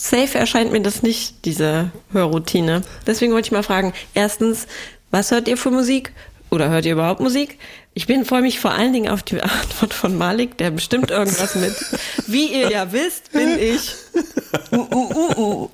safe 0.00 0.38
erscheint 0.38 0.72
mir 0.72 0.80
das 0.80 1.02
nicht, 1.02 1.44
diese 1.44 1.90
Hörroutine. 2.12 2.82
Deswegen 3.06 3.32
wollte 3.32 3.46
ich 3.46 3.52
mal 3.52 3.62
fragen, 3.62 3.92
erstens, 4.14 4.66
was 5.10 5.30
hört 5.30 5.48
ihr 5.48 5.56
für 5.56 5.70
Musik? 5.70 6.12
Oder 6.50 6.68
hört 6.68 6.84
ihr 6.84 6.92
überhaupt 6.92 7.20
Musik? 7.20 7.58
Ich 7.94 8.06
bin 8.06 8.24
freue 8.24 8.42
mich 8.42 8.58
vor 8.58 8.72
allen 8.72 8.92
Dingen 8.92 9.08
auf 9.08 9.22
die 9.22 9.40
Antwort 9.40 9.94
von 9.94 10.16
Malik, 10.16 10.58
der 10.58 10.70
bestimmt 10.70 11.10
irgendwas 11.10 11.54
mit. 11.54 11.74
Wie 12.26 12.46
ihr 12.46 12.70
ja 12.70 12.92
wisst, 12.92 13.32
bin 13.32 13.58
ich. 13.58 13.94
Uh, 14.72 14.86
uh, 14.92 15.36
uh. 15.36 15.68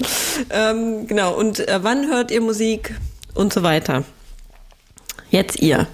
Ähm, 0.50 1.06
genau. 1.06 1.34
Und 1.34 1.66
äh, 1.66 1.78
wann 1.82 2.08
hört 2.08 2.30
ihr 2.30 2.40
Musik 2.40 2.94
und 3.34 3.52
so 3.52 3.62
weiter? 3.62 4.04
Jetzt 5.30 5.56
ihr. 5.56 5.86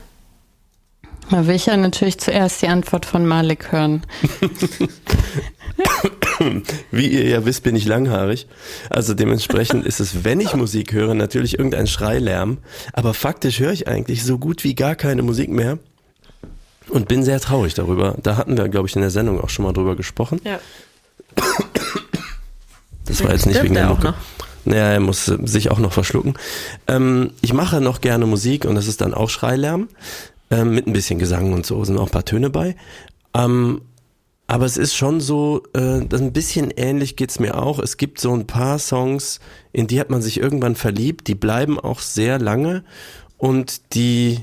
Da 1.31 1.47
will 1.47 1.55
ich 1.55 1.67
ja 1.67 1.77
natürlich 1.77 2.19
zuerst 2.19 2.63
die 2.63 2.69
Antwort 2.69 3.07
von 3.07 3.27
Malik 3.27 3.73
hören. 3.73 4.03
Wie 6.91 7.07
ihr 7.07 7.29
ja 7.29 7.45
wisst, 7.45 7.63
bin 7.63 7.77
ich 7.77 7.87
langhaarig. 7.87 8.47
Also 8.91 9.15
dementsprechend 9.15 9.87
ist 9.87 10.01
es, 10.01 10.25
wenn 10.25 10.41
ich 10.41 10.55
Musik 10.55 10.93
höre, 10.93 11.15
natürlich 11.15 11.59
irgendein 11.59 11.87
Schreilärm. 11.87 12.59
Aber 12.93 13.15
faktisch 13.15 13.61
höre 13.61 13.73
ich 13.73 13.89
eigentlich 13.89 14.25
so 14.25 14.39
gut 14.39 14.65
wie 14.65 14.75
gar 14.75 14.95
keine 14.95 15.23
Musik 15.23 15.51
mehr. 15.51 15.79
Und 16.89 17.09
bin 17.09 17.23
sehr 17.23 17.41
traurig 17.41 17.75
darüber. 17.75 18.17
Da 18.23 18.37
hatten 18.37 18.57
wir, 18.57 18.69
glaube 18.69 18.89
ich, 18.89 18.97
in 18.97 19.03
der 19.03 19.11
Sendung 19.11 19.41
auch 19.41 19.49
schon 19.49 19.65
mal 19.65 19.73
drüber 19.73 19.97
gesprochen. 19.97 20.41
Ja. 20.45 20.59
Das 23.05 23.23
war 23.25 23.33
jetzt 23.33 23.47
nicht 23.47 23.57
Stimmt 23.57 23.71
wegen 23.71 23.75
der 23.75 23.89
Mucke. 23.89 24.15
Naja, 24.65 24.93
er 24.93 25.01
muss 25.01 25.25
sich 25.27 25.71
auch 25.73 25.81
noch 25.81 25.93
verschlucken. 25.93 26.35
Ähm, 26.87 27.33
ich 27.41 27.53
mache 27.53 27.81
noch 27.81 28.01
gerne 28.01 28.27
Musik 28.27 28.65
und 28.65 28.77
das 28.77 28.87
ist 28.87 29.01
dann 29.01 29.13
auch 29.13 29.29
Schreilärm. 29.29 29.89
Ähm, 30.53 30.75
mit 30.75 30.87
ein 30.87 30.93
bisschen 30.93 31.19
Gesang 31.19 31.55
und 31.55 31.65
so 31.65 31.83
sind 31.83 31.97
auch 31.97 32.07
ein 32.07 32.13
paar 32.13 32.27
Töne 32.27 32.51
bei. 32.51 32.77
Ähm, 33.35 33.81
aber 34.47 34.67
es 34.67 34.77
ist 34.77 34.95
schon 34.95 35.21
so, 35.21 35.63
äh, 35.73 36.05
das 36.07 36.21
ein 36.21 36.35
bisschen 36.35 36.71
ähnlich 36.71 37.17
geht's 37.17 37.41
mir 37.41 37.57
auch. 37.57 37.79
Es 37.79 37.97
gibt 37.97 38.21
so 38.21 38.35
ein 38.35 38.47
paar 38.47 38.79
Songs, 38.79 39.41
in 39.73 39.87
die 39.87 39.99
hat 39.99 40.11
man 40.11 40.21
sich 40.21 40.39
irgendwann 40.39 40.77
verliebt, 40.77 41.27
die 41.27 41.35
bleiben 41.35 41.81
auch 41.81 42.01
sehr 42.01 42.39
lange 42.39 42.85
und 43.39 43.95
die 43.95 44.41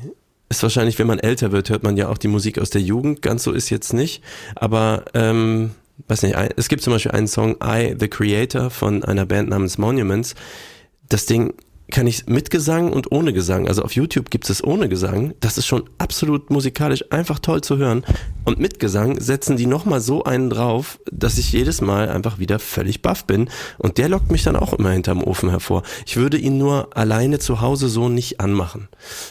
ist 0.49 0.63
wahrscheinlich, 0.63 0.97
wenn 0.97 1.05
man 1.05 1.19
älter 1.19 1.51
wird, 1.51 1.69
hört 1.69 1.83
man 1.83 1.95
ja 1.95 2.09
auch 2.09 2.17
die 2.17 2.27
Musik 2.27 2.57
aus 2.57 2.71
der 2.71 2.81
Jugend. 2.81 3.21
Ganz 3.21 3.43
so 3.43 3.51
ist 3.51 3.69
jetzt 3.69 3.93
nicht. 3.93 4.23
Aber 4.55 5.05
ähm, 5.13 5.75
weiß 6.07 6.23
nicht, 6.23 6.35
es 6.55 6.69
gibt 6.69 6.81
zum 6.81 6.93
Beispiel 6.93 7.11
einen 7.11 7.27
Song 7.27 7.57
I, 7.63 7.95
The 7.99 8.07
Creator 8.07 8.71
von 8.71 9.03
einer 9.03 9.27
Band 9.27 9.49
namens 9.49 9.77
Monuments. 9.77 10.33
Das 11.07 11.27
Ding 11.27 11.53
kann 11.89 12.07
ich 12.07 12.27
mit 12.27 12.49
Gesang 12.49 12.91
und 12.91 13.11
ohne 13.11 13.33
Gesang, 13.33 13.67
also 13.67 13.83
auf 13.83 13.93
YouTube 13.93 14.29
gibt 14.29 14.49
es 14.49 14.63
ohne 14.63 14.89
Gesang, 14.89 15.33
das 15.39 15.57
ist 15.57 15.65
schon 15.65 15.83
absolut 15.97 16.49
musikalisch 16.49 17.03
einfach 17.11 17.39
toll 17.39 17.61
zu 17.61 17.77
hören. 17.77 18.03
Und 18.45 18.59
mit 18.59 18.79
Gesang 18.79 19.19
setzen 19.19 19.57
die 19.57 19.65
nochmal 19.65 20.01
so 20.01 20.23
einen 20.23 20.49
drauf, 20.49 20.99
dass 21.11 21.37
ich 21.37 21.51
jedes 21.51 21.81
Mal 21.81 22.09
einfach 22.09 22.39
wieder 22.39 22.59
völlig 22.59 23.01
baff 23.01 23.25
bin. 23.25 23.49
Und 23.77 23.97
der 23.97 24.09
lockt 24.09 24.31
mich 24.31 24.43
dann 24.43 24.55
auch 24.55 24.73
immer 24.73 24.91
hinterm 24.91 25.23
Ofen 25.23 25.49
hervor. 25.49 25.83
Ich 26.05 26.17
würde 26.17 26.37
ihn 26.37 26.57
nur 26.57 26.95
alleine 26.97 27.39
zu 27.39 27.61
Hause 27.61 27.89
so 27.89 28.09
nicht 28.09 28.39
anmachen. 28.39 28.87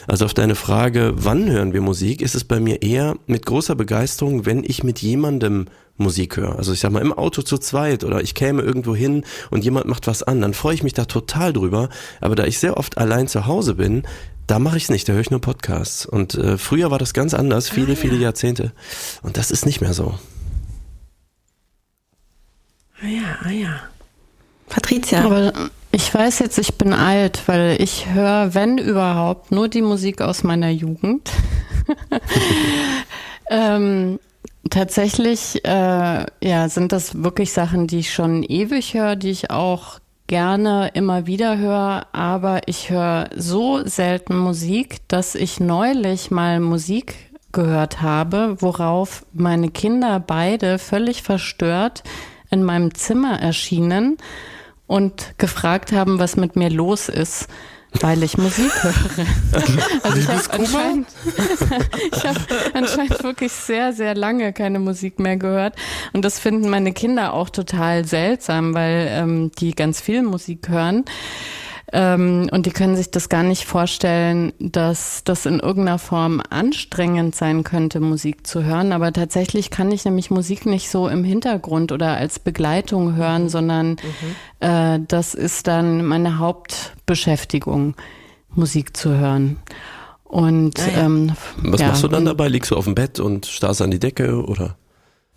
Also 0.07 0.25
auf 0.25 0.33
deine 0.33 0.55
Frage, 0.55 1.13
wann 1.15 1.49
hören 1.49 1.73
wir 1.73 1.81
Musik, 1.81 2.21
ist 2.21 2.35
es 2.35 2.43
bei 2.43 2.59
mir 2.59 2.81
eher 2.81 3.15
mit 3.27 3.45
großer 3.45 3.75
Begeisterung, 3.75 4.45
wenn 4.45 4.63
ich 4.63 4.83
mit 4.83 4.99
jemandem 4.99 5.65
Musik 5.99 6.37
höre. 6.37 6.57
Also 6.57 6.73
ich 6.73 6.79
sag 6.79 6.91
mal 6.91 7.01
im 7.01 7.13
Auto 7.13 7.41
zu 7.41 7.57
zweit 7.57 8.03
oder 8.03 8.21
ich 8.21 8.33
käme 8.33 8.61
irgendwo 8.61 8.95
hin 8.95 9.23
und 9.51 9.63
jemand 9.63 9.85
macht 9.85 10.07
was 10.07 10.23
an, 10.23 10.41
dann 10.41 10.53
freue 10.53 10.73
ich 10.73 10.83
mich 10.83 10.93
da 10.93 11.05
total 11.05 11.53
drüber. 11.53 11.89
Aber 12.21 12.35
da 12.35 12.45
ich 12.45 12.59
sehr 12.59 12.77
oft 12.77 12.97
allein 12.97 13.27
zu 13.27 13.45
Hause 13.45 13.75
bin, 13.75 14.03
da 14.47 14.57
mache 14.57 14.77
ich 14.77 14.83
es 14.83 14.89
nicht, 14.89 15.07
da 15.07 15.13
höre 15.13 15.21
ich 15.21 15.31
nur 15.31 15.41
Podcasts. 15.41 16.05
Und 16.05 16.33
äh, 16.35 16.57
früher 16.57 16.89
war 16.89 16.97
das 16.97 17.13
ganz 17.13 17.33
anders, 17.33 17.69
viele, 17.69 17.95
viele 17.95 18.17
Jahrzehnte. 18.17 18.71
Und 19.21 19.37
das 19.37 19.51
ist 19.51 19.65
nicht 19.65 19.81
mehr 19.81 19.93
so. 19.93 20.15
Ah 23.01 23.07
ja, 23.07 23.37
ah 23.43 23.51
ja. 23.51 23.79
Patricia. 24.67 25.23
Aber 25.23 25.53
ich 25.91 26.13
weiß 26.13 26.39
jetzt, 26.39 26.57
ich 26.57 26.75
bin 26.75 26.93
alt, 26.93 27.43
weil 27.47 27.81
ich 27.81 28.07
höre, 28.13 28.53
wenn 28.53 28.77
überhaupt, 28.77 29.51
nur 29.51 29.67
die 29.67 29.81
Musik 29.81 30.21
aus 30.21 30.43
meiner 30.43 30.69
Jugend. 30.69 31.29
ähm, 33.49 34.19
tatsächlich 34.69 35.63
äh, 35.65 36.25
ja, 36.41 36.69
sind 36.69 36.91
das 36.91 37.23
wirklich 37.23 37.53
Sachen, 37.53 37.87
die 37.87 37.99
ich 37.99 38.13
schon 38.13 38.43
ewig 38.43 38.93
höre, 38.93 39.15
die 39.15 39.29
ich 39.29 39.51
auch 39.51 39.99
gerne 40.27 40.91
immer 40.93 41.25
wieder 41.25 41.57
höre, 41.57 42.05
aber 42.13 42.61
ich 42.67 42.91
höre 42.91 43.29
so 43.35 43.85
selten 43.85 44.37
Musik, 44.37 44.97
dass 45.07 45.33
ich 45.33 45.59
neulich 45.59 46.29
mal 46.29 46.59
Musik 46.59 47.15
gehört 47.51 48.01
habe, 48.01 48.57
worauf 48.59 49.25
meine 49.33 49.71
Kinder 49.71 50.19
beide 50.19 50.77
völlig 50.77 51.23
verstört 51.23 52.03
in 52.51 52.63
meinem 52.63 52.93
Zimmer 52.93 53.41
erschienen 53.41 54.17
und 54.85 55.33
gefragt 55.39 55.91
haben, 55.91 56.19
was 56.19 56.35
mit 56.35 56.55
mir 56.55 56.69
los 56.69 57.09
ist, 57.09 57.47
weil 58.01 58.23
ich 58.23 58.37
Musik 58.37 58.71
höre. 58.83 58.93
Also 60.03 60.17
ich 60.19 60.27
habe 60.27 60.49
anscheinend, 60.51 61.07
ich 62.15 62.25
hab 62.25 62.37
anscheinend 62.73 63.23
wirklich 63.23 63.51
sehr, 63.51 63.93
sehr 63.93 64.15
lange 64.15 64.53
keine 64.53 64.79
Musik 64.79 65.19
mehr 65.19 65.37
gehört. 65.37 65.75
Und 66.13 66.23
das 66.23 66.39
finden 66.39 66.69
meine 66.69 66.93
Kinder 66.93 67.33
auch 67.33 67.49
total 67.49 68.05
seltsam, 68.05 68.73
weil 68.73 69.07
ähm, 69.09 69.51
die 69.59 69.73
ganz 69.73 70.01
viel 70.01 70.21
Musik 70.23 70.69
hören. 70.69 71.05
Ähm, 71.91 72.49
und 72.51 72.65
die 72.65 72.71
können 72.71 72.95
sich 72.95 73.09
das 73.09 73.29
gar 73.29 73.43
nicht 73.43 73.65
vorstellen, 73.65 74.53
dass 74.59 75.23
das 75.23 75.45
in 75.45 75.59
irgendeiner 75.59 75.97
Form 75.97 76.41
anstrengend 76.49 77.35
sein 77.35 77.63
könnte, 77.63 77.99
Musik 77.99 78.45
zu 78.45 78.63
hören. 78.63 78.91
Aber 78.91 79.11
tatsächlich 79.11 79.71
kann 79.71 79.91
ich 79.91 80.05
nämlich 80.05 80.29
Musik 80.29 80.65
nicht 80.65 80.89
so 80.89 81.07
im 81.07 81.23
Hintergrund 81.23 81.91
oder 81.91 82.15
als 82.15 82.39
Begleitung 82.39 83.15
hören, 83.15 83.49
sondern 83.49 83.97
äh, 84.59 84.99
das 85.07 85.33
ist 85.33 85.67
dann 85.67 86.05
meine 86.05 86.37
Hauptbeschäftigung, 86.37 87.95
Musik 88.53 88.95
zu 88.95 89.17
hören. 89.17 89.57
Und 90.23 90.79
ähm, 90.95 91.31
Was 91.57 91.81
ja, 91.81 91.87
machst 91.87 92.03
du 92.03 92.07
dann 92.07 92.25
dabei? 92.25 92.49
Liegst 92.49 92.69
du 92.69 92.75
auf 92.75 92.85
dem 92.85 92.93
Bett 92.93 93.19
und 93.19 93.47
starrst 93.47 93.81
an 93.81 93.89
die 93.89 93.99
Decke 93.99 94.45
oder? 94.45 94.77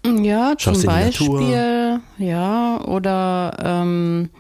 Ja, 0.04 0.54
zum 0.58 0.74
Schaust 0.74 0.84
in 0.84 0.90
die 0.90 0.96
Natur? 0.96 1.40
Beispiel, 1.40 2.00
ja, 2.18 2.80
oder 2.84 3.56
ähm, 3.62 4.30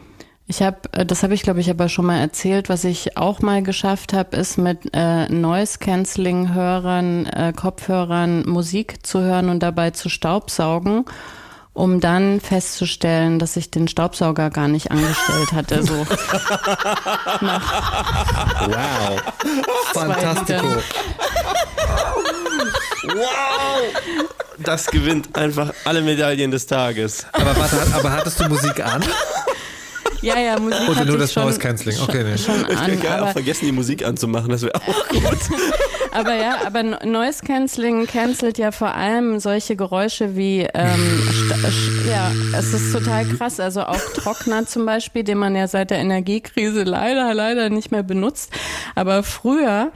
ich 0.52 0.60
habe, 0.60 0.76
das 1.06 1.22
habe 1.22 1.32
ich 1.32 1.42
glaube 1.42 1.60
ich 1.60 1.70
aber 1.70 1.88
schon 1.88 2.04
mal 2.04 2.18
erzählt, 2.18 2.68
was 2.68 2.84
ich 2.84 3.16
auch 3.16 3.40
mal 3.40 3.62
geschafft 3.62 4.12
habe, 4.12 4.36
ist 4.36 4.58
mit 4.58 4.80
äh, 4.92 5.26
Noise 5.30 5.78
Cancelling 5.78 6.52
Hörern, 6.52 7.24
äh, 7.24 7.54
Kopfhörern 7.56 8.46
Musik 8.46 9.06
zu 9.06 9.20
hören 9.20 9.48
und 9.48 9.60
dabei 9.60 9.92
zu 9.92 10.10
staubsaugen, 10.10 11.06
um 11.72 12.00
dann 12.00 12.38
festzustellen, 12.42 13.38
dass 13.38 13.56
ich 13.56 13.70
den 13.70 13.88
Staubsauger 13.88 14.50
gar 14.50 14.68
nicht 14.68 14.90
angestellt 14.90 15.52
hatte. 15.54 15.82
So 15.84 15.94
Wow. 18.66 19.22
Fantastico. 19.94 20.66
Liedern. 20.66 20.82
Das 24.58 24.86
gewinnt 24.88 25.34
einfach 25.34 25.72
alle 25.86 26.02
Medaillen 26.02 26.50
des 26.50 26.66
Tages. 26.66 27.26
Aber 27.32 27.56
warte, 27.56 27.76
aber 27.94 28.12
hattest 28.12 28.38
du 28.38 28.48
Musik 28.48 28.84
an? 28.84 29.02
Ja, 30.22 30.38
ja, 30.38 30.58
Musik 30.58 30.88
Oder 30.88 31.04
nur 31.04 31.14
ich 31.16 31.20
das 31.22 31.36
Noise 31.36 31.58
Cancelling. 31.58 31.98
Okay, 32.00 32.22
nee. 32.24 32.38
Schon 32.38 32.64
Ich 32.70 32.78
an, 32.78 33.00
kann 33.00 33.20
auch 33.24 33.32
vergessen, 33.32 33.66
die 33.66 33.72
Musik 33.72 34.04
anzumachen, 34.04 34.50
das 34.50 34.62
wäre 34.62 34.74
auch 34.76 35.08
gut. 35.08 35.22
aber 36.12 36.34
ja, 36.34 36.58
aber 36.64 36.82
Noise 36.82 37.40
Cancelling 37.44 38.06
cancelt 38.06 38.56
ja 38.56 38.70
vor 38.70 38.94
allem 38.94 39.40
solche 39.40 39.74
Geräusche 39.74 40.36
wie, 40.36 40.60
ähm, 40.74 41.22
ja, 42.08 42.30
es 42.56 42.72
ist 42.72 42.92
total 42.92 43.24
krass. 43.26 43.58
Also 43.58 43.82
auch 43.82 44.00
Trockner 44.14 44.64
zum 44.66 44.86
Beispiel, 44.86 45.24
den 45.24 45.38
man 45.38 45.56
ja 45.56 45.66
seit 45.66 45.90
der 45.90 45.98
Energiekrise 45.98 46.84
leider, 46.84 47.34
leider 47.34 47.68
nicht 47.68 47.90
mehr 47.90 48.04
benutzt. 48.04 48.52
Aber 48.94 49.24
früher 49.24 49.90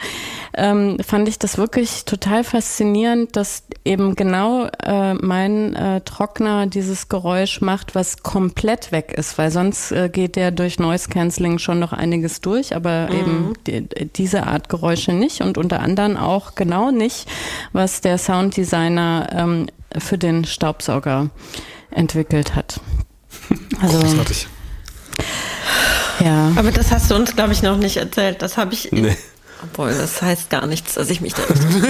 ähm, 0.57 0.97
fand 1.07 1.29
ich 1.29 1.39
das 1.39 1.59
wirklich 1.59 2.07
total 2.07 2.43
faszinierend, 2.43 3.37
dass 3.37 3.65
eben 3.85 4.17
genau 4.17 4.69
äh, 4.83 5.13
mein 5.15 5.75
äh, 5.75 6.01
Trockner 6.01 6.67
dieses 6.67 7.09
Geräusch 7.09 7.61
macht, 7.61 7.95
was 7.95 8.23
komplett 8.23 8.91
weg 8.91 9.13
ist, 9.17 9.37
weil 9.37 9.51
sonst 9.51 9.93
äh, 9.93 10.09
geht 10.09 10.35
der 10.35 10.51
durch 10.53 10.79
Noise 10.79 11.11
Cancelling 11.11 11.59
schon 11.59 11.79
noch 11.79 11.93
einiges 11.93 12.41
durch, 12.41 12.75
aber 12.75 13.11
eben 13.11 13.53
die, 13.67 13.87
diese 14.17 14.47
Art 14.47 14.71
Geräusche 14.71 15.13
nicht 15.13 15.43
und 15.43 15.59
unter 15.59 15.81
anderem 15.81 16.17
auch 16.17 16.55
genau 16.55 16.91
nicht, 16.91 17.29
was 17.73 18.01
der 18.01 18.17
Sounddesigner 18.17 19.29
ähm, 19.33 19.67
für 19.99 20.17
den 20.17 20.47
Staubsauger 20.47 21.31
entwickelt 21.91 22.55
hat. 22.55 22.81
Also 23.81 23.99
Großartig. 23.99 24.49
ja. 26.21 26.51
Aber 26.57 26.73
das 26.73 26.91
hast 26.91 27.11
du 27.11 27.15
uns, 27.15 27.37
glaube 27.37 27.53
ich, 27.53 27.63
noch 27.63 27.77
nicht 27.77 27.99
erzählt. 27.99 28.41
Das 28.41 28.57
habe 28.57 28.73
ich. 28.73 28.91
Nee. 28.91 29.15
Obwohl, 29.73 29.93
das 29.95 30.23
heißt 30.23 30.51
gar 30.51 30.67
nichts, 30.67 30.95
dass 30.95 31.11
ich 31.11 31.21
mich 31.21 31.35
da 31.35 31.43
nicht. 31.43 31.87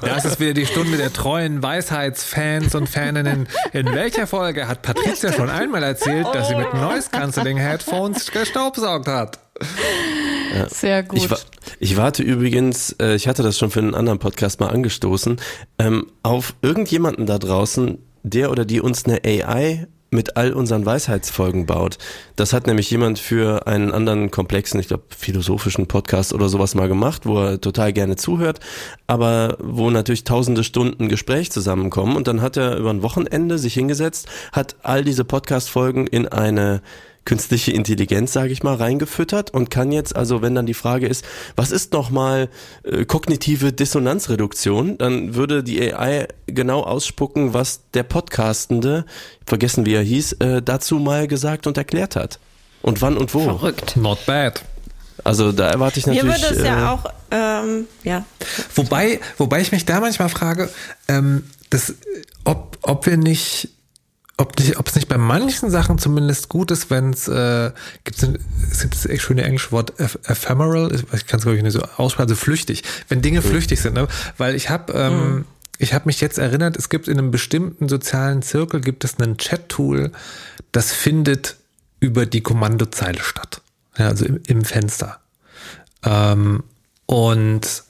Das 0.00 0.24
ist 0.24 0.40
wieder 0.40 0.54
die 0.54 0.66
Stunde 0.66 0.96
der 0.96 1.12
treuen 1.12 1.62
Weisheitsfans 1.62 2.74
und 2.74 2.88
Faninnen. 2.88 3.48
In 3.72 3.86
welcher 3.94 4.26
Folge 4.26 4.68
hat 4.68 4.82
Patricia 4.82 5.32
schon 5.32 5.48
einmal 5.48 5.82
erzählt, 5.82 6.26
dass 6.32 6.48
sie 6.48 6.56
mit 6.56 6.72
Noise 6.74 7.08
Cancelling 7.10 7.56
Headphones 7.56 8.30
gestaubsaugt 8.30 9.06
hat? 9.06 9.38
Sehr 10.68 11.02
gut. 11.02 11.18
Ich, 11.18 11.30
wa 11.30 11.36
ich 11.78 11.96
warte 11.96 12.22
übrigens, 12.22 12.94
äh, 13.00 13.14
ich 13.14 13.28
hatte 13.28 13.42
das 13.42 13.58
schon 13.58 13.70
für 13.70 13.80
einen 13.80 13.94
anderen 13.94 14.18
Podcast 14.18 14.60
mal 14.60 14.68
angestoßen, 14.68 15.40
ähm, 15.78 16.06
auf 16.22 16.54
irgendjemanden 16.62 17.26
da 17.26 17.38
draußen, 17.38 17.98
der 18.22 18.50
oder 18.50 18.64
die 18.64 18.80
uns 18.80 19.04
eine 19.04 19.20
AI 19.24 19.86
mit 20.10 20.36
all 20.36 20.52
unseren 20.52 20.84
Weisheitsfolgen 20.84 21.66
baut. 21.66 21.98
Das 22.36 22.52
hat 22.52 22.66
nämlich 22.66 22.90
jemand 22.90 23.18
für 23.18 23.66
einen 23.66 23.92
anderen 23.92 24.30
komplexen, 24.30 24.80
ich 24.80 24.88
glaube, 24.88 25.04
philosophischen 25.16 25.86
Podcast 25.86 26.32
oder 26.32 26.48
sowas 26.48 26.74
mal 26.74 26.88
gemacht, 26.88 27.26
wo 27.26 27.38
er 27.38 27.60
total 27.60 27.92
gerne 27.92 28.16
zuhört, 28.16 28.60
aber 29.06 29.56
wo 29.60 29.90
natürlich 29.90 30.24
tausende 30.24 30.64
Stunden 30.64 31.08
Gespräch 31.08 31.52
zusammenkommen 31.52 32.16
und 32.16 32.26
dann 32.26 32.42
hat 32.42 32.56
er 32.56 32.76
über 32.76 32.90
ein 32.90 33.02
Wochenende 33.02 33.58
sich 33.58 33.74
hingesetzt, 33.74 34.28
hat 34.52 34.76
all 34.82 35.04
diese 35.04 35.24
Podcast-Folgen 35.24 36.06
in 36.06 36.26
eine 36.26 36.82
künstliche 37.24 37.72
Intelligenz, 37.72 38.32
sage 38.32 38.52
ich 38.52 38.62
mal, 38.62 38.74
reingefüttert 38.74 39.50
und 39.50 39.70
kann 39.70 39.92
jetzt, 39.92 40.16
also 40.16 40.42
wenn 40.42 40.54
dann 40.54 40.66
die 40.66 40.74
Frage 40.74 41.06
ist, 41.06 41.24
was 41.56 41.70
ist 41.70 41.92
nochmal 41.92 42.48
äh, 42.82 43.04
kognitive 43.04 43.72
Dissonanzreduktion, 43.72 44.98
dann 44.98 45.34
würde 45.34 45.62
die 45.62 45.92
AI 45.92 46.28
genau 46.46 46.82
ausspucken, 46.82 47.54
was 47.54 47.82
der 47.94 48.02
Podcastende, 48.02 49.04
vergessen 49.46 49.86
wie 49.86 49.94
er 49.94 50.02
hieß, 50.02 50.32
äh, 50.34 50.62
dazu 50.62 50.96
mal 50.96 51.28
gesagt 51.28 51.66
und 51.66 51.76
erklärt 51.76 52.16
hat. 52.16 52.38
Und 52.82 53.02
wann 53.02 53.16
und 53.16 53.34
wo. 53.34 53.40
Verrückt. 53.40 53.96
Not 53.96 54.24
bad. 54.26 54.62
Also 55.24 55.52
da 55.52 55.68
erwarte 55.68 55.98
ich 55.98 56.04
Hier 56.04 56.24
natürlich. 56.24 56.42
würde 56.42 56.54
es 56.54 56.62
äh, 56.62 56.66
ja 56.66 56.92
auch, 56.92 57.04
ähm, 57.30 57.86
ja. 58.04 58.24
Wobei, 58.74 59.20
wobei 59.36 59.60
ich 59.60 59.72
mich 59.72 59.84
da 59.84 60.00
manchmal 60.00 60.28
frage, 60.28 60.70
ähm, 61.08 61.44
das, 61.68 61.94
ob, 62.44 62.78
ob 62.82 63.06
wir 63.06 63.16
nicht, 63.16 63.68
ob 64.40 64.58
nicht, 64.58 64.78
ob 64.78 64.88
es 64.88 64.94
nicht 64.94 65.08
bei 65.08 65.18
manchen 65.18 65.70
Sachen 65.70 65.98
zumindest 65.98 66.48
gut 66.48 66.70
ist, 66.70 66.88
wenn 66.90 67.10
es 67.12 67.28
äh, 67.28 67.70
gibt 68.04 68.22
es 68.22 68.80
gibt 68.80 68.94
das 68.94 69.06
echt 69.06 69.22
schöne 69.22 69.44
englische 69.44 69.70
Wort 69.70 69.92
eph- 70.00 70.18
ephemeral, 70.28 70.90
ich 71.12 71.26
kann 71.26 71.38
es 71.38 71.44
glaube 71.44 71.56
ich 71.56 71.62
nicht 71.62 71.74
so 71.74 71.82
aussprechen, 71.98 72.30
also 72.30 72.36
flüchtig, 72.36 72.82
wenn 73.08 73.20
Dinge 73.20 73.42
flüchtig 73.42 73.80
sind, 73.80 73.94
ne? 73.94 74.08
weil 74.38 74.54
ich 74.54 74.70
habe 74.70 74.94
ähm, 74.94 75.44
ich 75.78 75.92
habe 75.92 76.06
mich 76.06 76.20
jetzt 76.20 76.38
erinnert, 76.38 76.76
es 76.76 76.88
gibt 76.88 77.06
in 77.06 77.18
einem 77.18 77.30
bestimmten 77.30 77.88
sozialen 77.88 78.40
Zirkel 78.42 78.80
gibt 78.80 79.04
es 79.04 79.18
ein 79.18 79.36
Chat-Tool, 79.36 80.10
das 80.72 80.92
findet 80.92 81.56
über 82.00 82.24
die 82.24 82.40
Kommandozeile 82.40 83.22
statt, 83.22 83.60
ja, 83.98 84.08
also 84.08 84.24
im, 84.24 84.40
im 84.46 84.64
Fenster. 84.64 85.20
Ähm, 86.02 86.62
und 87.04 87.84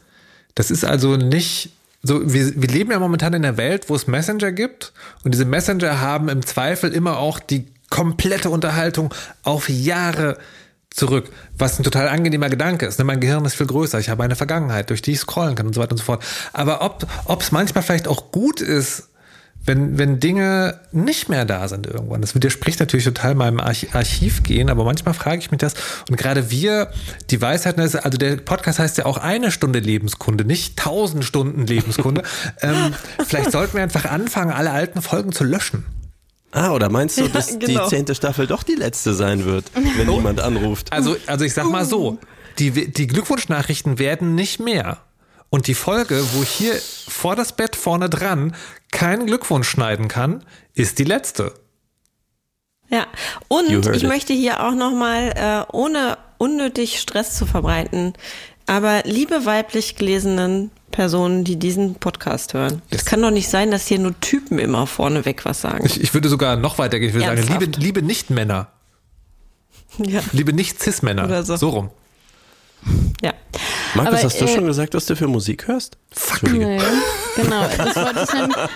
das 0.57 0.70
ist 0.72 0.84
also 0.84 1.16
nicht 1.16 1.70
so, 2.03 2.32
wir, 2.32 2.61
wir 2.61 2.68
leben 2.68 2.90
ja 2.90 2.98
momentan 2.98 3.34
in 3.34 3.44
einer 3.44 3.57
Welt, 3.57 3.88
wo 3.88 3.94
es 3.94 4.07
Messenger 4.07 4.53
gibt 4.53 4.92
und 5.24 5.32
diese 5.32 5.44
Messenger 5.44 6.01
haben 6.01 6.28
im 6.28 6.44
Zweifel 6.44 6.92
immer 6.92 7.18
auch 7.18 7.38
die 7.38 7.66
komplette 7.90 8.51
Unterhaltung 8.51 9.12
auf 9.42 9.68
Jahre 9.68 10.38
zurück, 10.90 11.30
was 11.57 11.78
ein 11.78 11.84
total 11.84 12.09
angenehmer 12.09 12.48
Gedanke 12.48 12.86
ist. 12.86 12.98
Ne, 12.98 13.05
Mein 13.05 13.20
Gehirn 13.20 13.44
ist 13.44 13.55
viel 13.55 13.66
größer, 13.66 13.98
ich 13.98 14.09
habe 14.09 14.24
eine 14.24 14.34
Vergangenheit, 14.34 14.90
durch 14.90 15.03
die 15.03 15.12
ich 15.12 15.20
scrollen 15.20 15.55
kann 15.55 15.66
und 15.66 15.74
so 15.74 15.80
weiter 15.80 15.92
und 15.92 15.98
so 15.98 16.05
fort. 16.05 16.24
Aber 16.53 16.82
ob 16.82 17.07
ob 17.26 17.42
es 17.42 17.53
manchmal 17.53 17.82
vielleicht 17.82 18.09
auch 18.09 18.32
gut 18.32 18.61
ist, 18.61 19.09
wenn, 19.64 19.98
wenn 19.98 20.20
Dinge 20.20 20.80
nicht 20.90 21.28
mehr 21.28 21.44
da 21.44 21.68
sind 21.68 21.86
irgendwann. 21.86 22.20
Das 22.20 22.34
widerspricht 22.34 22.80
natürlich 22.80 23.04
total 23.04 23.34
meinem 23.34 23.61
Arch 23.61 23.88
Archiv 23.92 24.42
gehen, 24.42 24.70
aber 24.70 24.84
manchmal 24.84 25.14
frage 25.14 25.38
ich 25.38 25.50
mich 25.50 25.58
das. 25.58 25.74
Und 26.08 26.16
gerade 26.16 26.50
wir, 26.50 26.90
die 27.30 27.40
Weisheit, 27.40 27.78
also 27.78 28.18
der 28.18 28.36
Podcast 28.36 28.78
heißt 28.78 28.98
ja 28.98 29.06
auch 29.06 29.18
eine 29.18 29.50
Stunde 29.50 29.78
Lebenskunde, 29.78 30.44
nicht 30.44 30.78
tausend 30.78 31.24
Stunden 31.24 31.66
Lebenskunde. 31.66 32.22
ähm, 32.62 32.94
vielleicht 33.26 33.52
sollten 33.52 33.74
wir 33.74 33.82
einfach 33.82 34.06
anfangen, 34.06 34.50
alle 34.50 34.70
alten 34.70 35.02
Folgen 35.02 35.32
zu 35.32 35.44
löschen. 35.44 35.84
ah, 36.52 36.72
oder 36.72 36.88
meinst 36.88 37.18
du, 37.18 37.28
dass 37.28 37.58
genau. 37.58 37.84
die 37.84 37.90
zehnte 37.90 38.14
Staffel 38.14 38.46
doch 38.46 38.62
die 38.62 38.74
letzte 38.74 39.12
sein 39.14 39.44
wird, 39.44 39.66
wenn 39.74 40.11
jemand 40.11 40.40
anruft? 40.40 40.92
Also, 40.92 41.16
also 41.26 41.44
ich 41.44 41.52
sag 41.52 41.70
mal 41.70 41.84
so, 41.84 42.18
die, 42.58 42.90
die 42.90 43.06
Glückwunschnachrichten 43.06 43.98
werden 43.98 44.34
nicht 44.34 44.58
mehr. 44.58 44.98
Und 45.51 45.66
die 45.66 45.74
Folge, 45.74 46.22
wo 46.32 46.42
ich 46.42 46.51
hier 46.51 46.74
vor 47.09 47.34
das 47.34 47.53
Bett 47.53 47.74
vorne 47.74 48.09
dran 48.09 48.55
keinen 48.92 49.26
Glückwunsch 49.26 49.68
schneiden 49.68 50.07
kann, 50.09 50.44
ist 50.74 50.98
die 50.98 51.05
letzte. 51.05 51.55
Ja, 52.88 53.07
und 53.48 53.68
ich 53.68 54.03
it. 54.03 54.09
möchte 54.09 54.32
hier 54.32 54.64
auch 54.64 54.74
nochmal, 54.74 55.32
äh, 55.36 55.72
ohne 55.72 56.18
unnötig 56.38 57.01
Stress 57.01 57.36
zu 57.36 57.46
verbreiten, 57.46 58.14
aber 58.66 59.03
liebe 59.05 59.44
weiblich 59.44 59.96
gelesenen 59.96 60.70
Personen, 60.90 61.44
die 61.44 61.57
diesen 61.57 61.96
Podcast 61.96 62.55
hören, 62.55 62.82
es 62.90 63.05
kann 63.05 63.22
doch 63.22 63.30
nicht 63.30 63.48
sein, 63.48 63.70
dass 63.70 63.86
hier 63.86 63.98
nur 63.98 64.18
Typen 64.20 64.59
immer 64.59 64.86
vorneweg 64.86 65.44
was 65.44 65.61
sagen. 65.61 65.84
Ich, 65.86 66.01
ich 66.01 66.14
würde 66.14 66.28
sogar 66.28 66.57
noch 66.57 66.78
weitergehen. 66.78 67.09
Ich 67.11 67.14
würde 67.14 67.26
sagen, 67.26 67.38
Ernsthaft? 67.38 67.61
liebe, 67.61 67.78
liebe 67.80 68.03
Nicht-Männer, 68.03 68.68
Ja, 69.98 70.20
liebe 70.32 70.53
Nicht-Cis-Männer. 70.53 71.24
Oder 71.24 71.42
so. 71.44 71.57
so 71.57 71.68
rum. 71.68 71.90
Ja. 73.22 73.33
Markus, 73.95 74.14
aber, 74.14 74.22
hast 74.24 74.41
du 74.41 74.45
äh, 74.45 74.49
schon 74.49 74.66
gesagt, 74.66 74.95
was 74.95 75.07
du 75.07 75.16
für 75.16 75.26
Musik 75.26 75.66
hörst? 75.66 75.97
Entschuldige. 76.11 76.66
Nee, 76.66 76.81
genau, 77.37 77.66
das 77.76 77.97
wollte 77.97 78.24
ich 78.24 78.33
nämlich. 78.33 78.57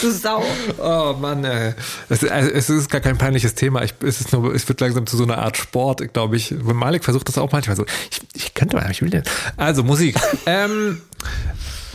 Du 0.00 0.10
Sau. 0.10 0.42
Oh 0.78 1.14
Mann, 1.18 1.44
ey. 1.44 1.74
Es, 2.08 2.24
also, 2.24 2.50
es 2.50 2.68
ist 2.68 2.90
gar 2.90 3.00
kein 3.00 3.16
peinliches 3.16 3.54
Thema. 3.54 3.82
Ich, 3.82 3.94
es, 4.02 4.20
ist 4.20 4.32
nur, 4.32 4.54
es 4.54 4.66
wird 4.68 4.80
langsam 4.80 5.06
zu 5.06 5.16
so 5.16 5.22
einer 5.22 5.38
Art 5.38 5.56
Sport, 5.56 6.12
glaube 6.12 6.36
ich. 6.36 6.50
Malik 6.50 7.04
versucht 7.04 7.28
das 7.28 7.38
auch 7.38 7.52
manchmal 7.52 7.76
so. 7.76 7.84
Ich, 8.10 8.20
ich 8.34 8.54
könnte 8.54 8.76
mal, 8.76 8.90
ich 8.90 9.02
will 9.02 9.10
denn. 9.10 9.22
Also 9.56 9.84
Musik. 9.84 10.16
ähm, 10.46 11.00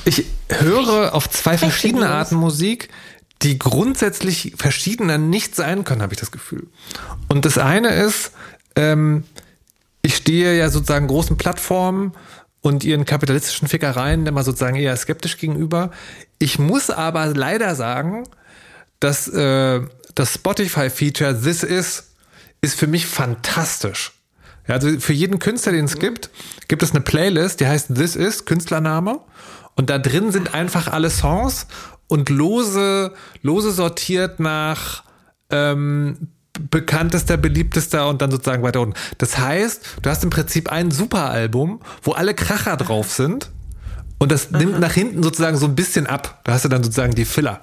ich 0.06 0.26
höre 0.50 1.14
auf 1.14 1.30
zwei 1.30 1.58
verschiedene. 1.58 2.10
Arten 2.10 2.36
Musik, 2.36 2.90
die 3.42 3.60
grundsätzlich 3.60 4.54
verschiedener 4.58 5.18
nicht 5.18 5.56
sein 5.56 5.84
können, 5.84 6.02
habe 6.02 6.14
ich 6.14 6.20
das 6.20 6.32
Gefühl. 6.32 6.68
Und 7.28 7.46
das 7.46 7.58
eine 7.58 7.90
ist, 7.90 8.32
ähm, 8.76 9.24
ich 10.02 10.16
stehe 10.16 10.58
ja 10.58 10.70
sozusagen 10.70 11.08
großen 11.08 11.38
Plattformen 11.38 12.14
und 12.62 12.84
ihren 12.84 13.06
kapitalistischen 13.06 13.68
Fickereien 13.68 14.26
immer 14.26 14.44
sozusagen 14.44 14.76
eher 14.76 14.96
skeptisch 14.96 15.38
gegenüber. 15.38 15.92
Ich 16.40 16.60
muss 16.60 16.90
aber 16.90 17.28
leider 17.28 17.76
sagen, 17.76 18.24
dass 19.00 19.28
äh, 19.28 19.82
das 20.16 20.34
Spotify-Feature 20.36 21.42
This 21.42 21.64
Is 21.64 22.12
ist 22.62 22.76
für 22.76 22.88
mich 22.88 23.08
fantastisch. 23.08 24.12
Ja, 24.68 24.76
also 24.76 25.00
für 25.00 25.14
jeden 25.14 25.40
Künstler, 25.40 25.72
den 25.72 25.86
es 25.86 25.98
gibt, 25.98 26.30
gibt 26.68 26.84
es 26.84 26.92
eine 26.92 27.02
Playlist, 27.02 27.60
die 27.60 27.68
heißt 27.68 27.96
This 27.96 28.16
Is, 28.16 28.46
Künstlername. 28.46 29.20
Und 29.76 29.90
da 29.90 29.98
drin 29.98 30.32
sind 30.32 30.54
einfach 30.54 30.88
alle 30.88 31.10
Songs 31.10 31.66
und 32.08 32.30
lose, 32.30 33.14
lose 33.42 33.72
sortiert 33.72 34.40
nach 34.40 35.04
ähm, 35.50 36.28
bekanntester, 36.60 37.38
beliebtester 37.38 38.10
und 38.10 38.22
dann 38.22 38.32
sozusagen 38.32 38.64
weiter 38.64 38.82
unten. 38.82 38.96
Das 39.18 39.38
heißt, 39.38 39.82
du 40.02 40.10
hast 40.10 40.24
im 40.24 40.30
Prinzip 40.30 40.72
ein 40.72 40.92
Superalbum, 40.92 41.82
wo 42.04 42.12
alle 42.12 42.34
Kracher 42.34 42.78
drauf 42.78 43.12
sind 43.12 43.52
und 44.20 44.32
das 44.32 44.52
nimmt 44.52 44.80
nach 44.80 44.94
hinten 44.94 45.24
sozusagen 45.24 45.58
so 45.58 45.66
ein 45.66 45.76
bisschen 45.76 46.08
ab. 46.08 46.42
Da 46.44 46.54
hast 46.54 46.66
du 46.66 46.70
dann 46.70 46.84
sozusagen 46.84 47.16
die 47.16 47.26
Filler. 47.26 47.62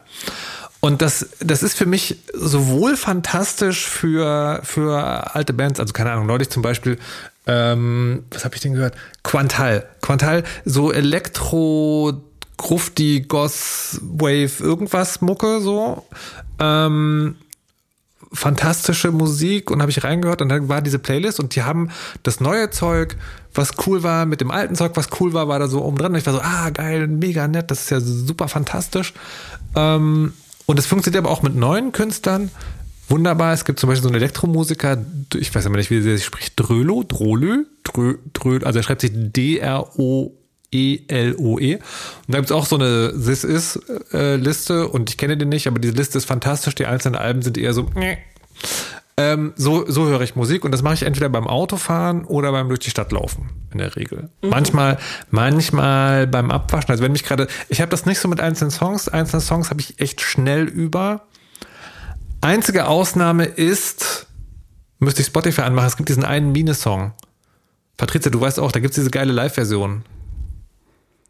Und 0.80 1.02
das, 1.02 1.28
das 1.40 1.62
ist 1.62 1.76
für 1.76 1.86
mich 1.86 2.18
sowohl 2.34 2.96
fantastisch 2.96 3.86
für, 3.86 4.60
für 4.62 5.34
alte 5.34 5.52
Bands, 5.52 5.80
also 5.80 5.92
keine 5.92 6.12
Ahnung, 6.12 6.26
neulich 6.26 6.50
zum 6.50 6.62
Beispiel, 6.62 6.98
ähm, 7.46 8.24
was 8.30 8.44
habe 8.44 8.54
ich 8.54 8.60
denn 8.60 8.74
gehört? 8.74 8.94
Quantal. 9.22 9.88
Quantal, 10.02 10.44
so 10.64 10.92
Elektro, 10.92 12.22
Grufti, 12.56 13.24
Goss, 13.26 14.00
Wave, 14.02 14.60
irgendwas 14.60 15.20
Mucke 15.20 15.60
so. 15.60 16.04
Ähm, 16.60 17.36
fantastische 18.32 19.10
Musik 19.10 19.70
und 19.70 19.80
habe 19.80 19.90
ich 19.90 20.04
reingehört 20.04 20.42
und 20.42 20.48
dann 20.48 20.68
war 20.68 20.82
diese 20.82 20.98
Playlist 20.98 21.40
und 21.40 21.54
die 21.56 21.62
haben 21.62 21.90
das 22.22 22.40
neue 22.40 22.70
Zeug, 22.70 23.16
was 23.54 23.72
cool 23.86 24.02
war, 24.02 24.26
mit 24.26 24.40
dem 24.40 24.50
alten 24.50 24.74
Zeug, 24.74 24.92
was 24.94 25.08
cool 25.20 25.32
war, 25.32 25.48
war 25.48 25.58
da 25.58 25.68
so 25.68 25.82
oben 25.84 25.96
dran. 25.96 26.12
Und 26.12 26.18
ich 26.18 26.26
war 26.26 26.34
so, 26.34 26.40
ah, 26.40 26.70
geil, 26.70 27.06
mega 27.06 27.48
nett, 27.48 27.70
das 27.70 27.82
ist 27.82 27.90
ja 27.90 28.00
super 28.00 28.48
fantastisch. 28.48 29.14
Ähm, 29.74 30.32
und 30.66 30.78
es 30.78 30.86
funktioniert 30.86 31.24
aber 31.24 31.32
auch 31.32 31.42
mit 31.42 31.54
neuen 31.54 31.92
Künstlern. 31.92 32.50
Wunderbar. 33.08 33.54
Es 33.54 33.64
gibt 33.64 33.80
zum 33.80 33.88
Beispiel 33.88 34.02
so 34.02 34.08
einen 34.08 34.16
Elektromusiker, 34.16 34.98
ich 35.34 35.54
weiß 35.54 35.64
aber 35.64 35.78
nicht, 35.78 35.90
wie 35.90 36.02
der 36.02 36.16
sich 36.16 36.26
spricht, 36.26 36.52
Drölo, 36.56 37.04
Drolö, 37.08 37.64
Drö, 37.82 38.18
Drö, 38.34 38.58
also 38.64 38.78
er 38.78 38.82
schreibt 38.82 39.00
sich 39.00 39.12
D-R-O 39.14 40.37
E-L-O-E. 40.72 41.74
Und 41.76 41.82
da 42.28 42.38
gibt 42.38 42.50
es 42.50 42.52
auch 42.52 42.66
so 42.66 42.76
eine 42.76 43.12
This 43.12 43.44
Is-Liste 43.44 44.74
äh, 44.74 44.84
und 44.84 45.10
ich 45.10 45.16
kenne 45.16 45.36
den 45.36 45.48
nicht, 45.48 45.66
aber 45.66 45.78
diese 45.78 45.94
Liste 45.94 46.18
ist 46.18 46.26
fantastisch. 46.26 46.74
Die 46.74 46.86
einzelnen 46.86 47.16
Alben 47.16 47.42
sind 47.42 47.56
eher 47.56 47.72
so. 47.72 47.86
Ähm, 49.16 49.52
so, 49.56 49.90
so 49.90 50.06
höre 50.06 50.20
ich 50.20 50.36
Musik 50.36 50.64
und 50.64 50.70
das 50.70 50.82
mache 50.82 50.94
ich 50.94 51.02
entweder 51.02 51.28
beim 51.28 51.48
Autofahren 51.48 52.24
oder 52.24 52.52
beim 52.52 52.68
durch 52.68 52.80
die 52.80 52.90
Stadt 52.90 53.10
laufen, 53.10 53.50
in 53.72 53.78
der 53.78 53.96
Regel. 53.96 54.28
Mhm. 54.42 54.50
Manchmal, 54.50 54.98
manchmal 55.30 56.28
beim 56.28 56.52
Abwaschen. 56.52 56.90
Also 56.90 57.02
wenn 57.02 57.10
mich 57.10 57.24
gerade, 57.24 57.48
ich 57.68 57.80
habe 57.80 57.90
das 57.90 58.06
nicht 58.06 58.20
so 58.20 58.28
mit 58.28 58.40
einzelnen 58.40 58.70
Songs. 58.70 59.08
Einzelne 59.08 59.40
Songs 59.40 59.70
habe 59.70 59.80
ich 59.80 59.98
echt 59.98 60.20
schnell 60.20 60.64
über. 60.64 61.22
Einzige 62.40 62.86
Ausnahme 62.86 63.46
ist, 63.46 64.28
müsste 65.00 65.22
ich 65.22 65.26
Spotify 65.26 65.62
anmachen, 65.62 65.88
es 65.88 65.96
gibt 65.96 66.10
diesen 66.10 66.24
einen 66.24 66.52
Mine-Song. 66.52 67.12
Patricia, 67.96 68.30
du 68.30 68.40
weißt 68.40 68.60
auch, 68.60 68.70
da 68.70 68.78
gibt 68.78 68.92
es 68.92 68.94
diese 68.94 69.10
geile 69.10 69.32
Live-Version. 69.32 70.04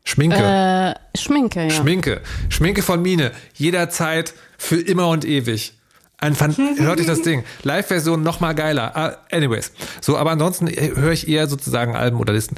Schminke. 0.08 0.36
Äh, 0.42 1.18
Schminke, 1.18 1.64
ja. 1.64 1.70
Schminke. 1.70 2.22
Schminke 2.48 2.82
von 2.82 3.02
Mine. 3.02 3.30
Jederzeit, 3.52 4.32
für 4.56 4.80
immer 4.80 5.08
und 5.08 5.26
ewig. 5.26 5.74
Ein 6.16 6.34
Fan 6.34 6.56
hört 6.78 6.98
euch 6.98 7.06
das 7.06 7.20
Ding. 7.20 7.44
Live-Version 7.62 8.22
noch 8.22 8.40
mal 8.40 8.54
geiler. 8.54 9.18
Uh, 9.30 9.36
anyways. 9.36 9.70
So, 10.00 10.16
aber 10.16 10.30
ansonsten 10.30 10.66
höre 10.68 11.12
ich 11.12 11.28
eher 11.28 11.46
sozusagen 11.46 11.94
Alben 11.94 12.18
oder 12.20 12.32
Listen. 12.32 12.56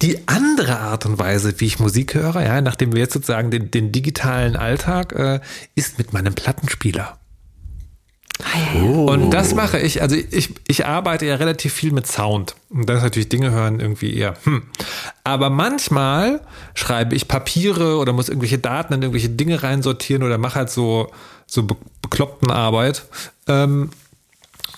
Die 0.00 0.26
andere 0.28 0.78
Art 0.78 1.04
und 1.04 1.18
Weise, 1.18 1.60
wie 1.60 1.66
ich 1.66 1.78
Musik 1.78 2.14
höre, 2.14 2.40
ja, 2.42 2.62
nachdem 2.62 2.94
wir 2.94 3.00
jetzt 3.00 3.12
sozusagen 3.12 3.50
den, 3.50 3.70
den 3.70 3.92
digitalen 3.92 4.56
Alltag, 4.56 5.12
äh, 5.12 5.40
ist 5.74 5.98
mit 5.98 6.14
meinem 6.14 6.34
Plattenspieler. 6.34 7.17
Oh. 8.80 9.10
Und 9.10 9.30
das 9.30 9.54
mache 9.54 9.78
ich, 9.78 10.00
also 10.00 10.14
ich, 10.14 10.54
ich 10.68 10.86
arbeite 10.86 11.26
ja 11.26 11.36
relativ 11.36 11.72
viel 11.72 11.92
mit 11.92 12.06
Sound. 12.06 12.54
Und 12.70 12.88
das 12.88 12.98
ist 12.98 13.02
natürlich 13.02 13.28
Dinge 13.28 13.50
hören 13.50 13.80
irgendwie 13.80 14.16
eher, 14.16 14.36
hm. 14.44 14.62
Aber 15.24 15.50
manchmal 15.50 16.40
schreibe 16.74 17.16
ich 17.16 17.26
Papiere 17.26 17.98
oder 17.98 18.12
muss 18.12 18.28
irgendwelche 18.28 18.58
Daten 18.58 18.94
in 18.94 19.02
irgendwelche 19.02 19.30
Dinge 19.30 19.62
reinsortieren 19.62 20.22
oder 20.22 20.38
mache 20.38 20.56
halt 20.56 20.70
so, 20.70 21.10
so 21.46 21.66
bekloppten 22.02 22.50
Arbeit. 22.50 23.06
Ähm, 23.48 23.90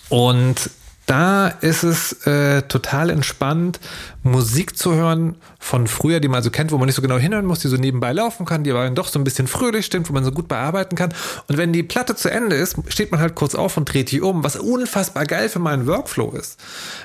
und 0.09 0.71
da 1.07 1.49
ist 1.49 1.83
es 1.83 2.25
äh, 2.27 2.63
total 2.63 3.11
entspannt, 3.11 3.81
Musik 4.23 4.77
zu 4.77 4.95
hören 4.95 5.35
von 5.61 5.87
früher, 5.87 6.19
die 6.21 6.29
man 6.29 6.43
so 6.43 6.51
kennt, 6.51 6.73
wo 6.73 6.79
man 6.79 6.87
nicht 6.87 6.97
so 6.97 7.03
genau 7.03 7.19
hinhören 7.19 7.47
muss, 7.47 7.61
die 7.61 7.69
so 7.69 7.77
nebenbei 7.77 8.13
laufen 8.13 8.47
kann, 8.47 8.65
die 8.65 8.71
aber 8.71 8.85
dann 8.85 8.95
doch 8.95 9.09
so 9.09 9.19
ein 9.19 9.25
bisschen 9.25 9.47
fröhlich 9.47 9.87
stimmt, 9.87 10.09
wo 10.09 10.13
man 10.13 10.25
so 10.25 10.33
gut 10.33 10.49
bearbeiten 10.49 10.97
kann. 10.97 11.15
Und 11.49 11.59
wenn 11.59 11.73
die 11.73 11.83
Platte 11.83 12.17
zu 12.17 12.31
Ende 12.31 12.57
ist, 12.57 12.77
steht 12.89 13.13
man 13.13 13.21
halt 13.21 13.35
kurz 13.35 13.55
auf 13.55 13.77
und 13.77 13.93
dreht 13.93 14.11
die 14.11 14.23
um, 14.23 14.43
was 14.43 14.57
unfassbar 14.57 15.27
geil 15.27 15.49
für 15.49 15.59
meinen 15.59 15.87
Workflow 15.87 16.33
ist. 16.33 16.59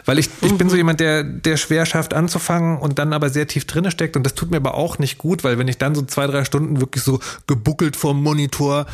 Weil 0.05 0.17
ich, 0.17 0.29
ich 0.41 0.57
bin 0.57 0.69
so 0.69 0.77
jemand, 0.77 1.01
der, 1.01 1.23
der 1.23 1.57
schwer 1.57 1.85
schafft 1.85 2.13
anzufangen 2.13 2.77
und 2.77 2.97
dann 2.97 3.13
aber 3.13 3.29
sehr 3.29 3.45
tief 3.47 3.65
drinne 3.65 3.91
steckt. 3.91 4.15
Und 4.15 4.23
das 4.23 4.33
tut 4.33 4.49
mir 4.49 4.57
aber 4.57 4.75
auch 4.75 4.99
nicht 4.99 5.17
gut, 5.17 5.43
weil 5.43 5.59
wenn 5.59 5.67
ich 5.67 5.77
dann 5.77 5.93
so 5.93 6.01
zwei, 6.03 6.25
drei 6.25 6.45
Stunden 6.45 6.79
wirklich 6.79 7.03
so 7.03 7.19
gebuckelt 7.47 7.95
vorm 7.95 8.23
Monitor, 8.23 8.85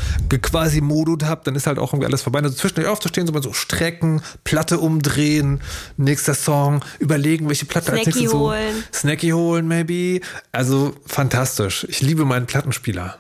quasi 0.42 0.82
modut 0.82 1.24
habe, 1.24 1.42
dann 1.44 1.56
ist 1.56 1.68
halt 1.68 1.78
auch 1.78 1.94
irgendwie 1.94 2.08
alles 2.08 2.24
vorbei. 2.24 2.40
Also 2.40 2.56
zwischendurch 2.56 2.88
aufzustehen, 2.88 3.28
so 3.28 3.34
mal 3.34 3.44
so 3.44 3.54
strecken, 3.54 4.22
Platte 4.44 4.80
umdrehen, 4.80 5.62
nächster 5.98 6.34
Song, 6.34 6.84
überlegen, 7.00 7.48
welche 7.48 7.66
Platte 7.66 7.92
als 7.92 8.06
nächstes 8.06 8.32
so. 8.32 8.40
holen. 8.40 8.84
Snacky 8.94 9.30
holen, 9.30 9.51
maybe. 9.60 10.22
Also 10.52 10.94
fantastisch. 11.06 11.86
Ich 11.90 12.02
liebe 12.02 12.26
meinen 12.26 12.46
Plattenspieler. 12.46 13.20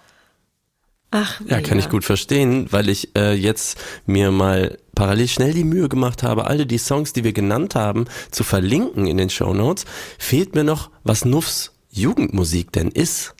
Ach, 1.13 1.41
ja, 1.45 1.59
kann 1.59 1.77
ich 1.77 1.89
gut 1.89 2.05
verstehen, 2.05 2.67
weil 2.71 2.87
ich 2.87 3.13
äh, 3.17 3.33
jetzt 3.33 3.77
mir 4.05 4.31
mal 4.31 4.77
parallel 4.95 5.27
schnell 5.27 5.53
die 5.53 5.65
Mühe 5.65 5.89
gemacht 5.89 6.23
habe, 6.23 6.47
alle 6.47 6.65
die 6.65 6.77
Songs, 6.77 7.11
die 7.11 7.25
wir 7.25 7.33
genannt 7.33 7.75
haben, 7.75 8.05
zu 8.31 8.45
verlinken 8.45 9.07
in 9.07 9.17
den 9.17 9.29
Show 9.29 9.53
Notes. 9.53 9.83
Fehlt 10.17 10.55
mir 10.55 10.63
noch, 10.63 10.89
was 11.03 11.25
Nuffs 11.25 11.73
Jugendmusik 11.89 12.71
denn 12.71 12.87
ist. 12.87 13.35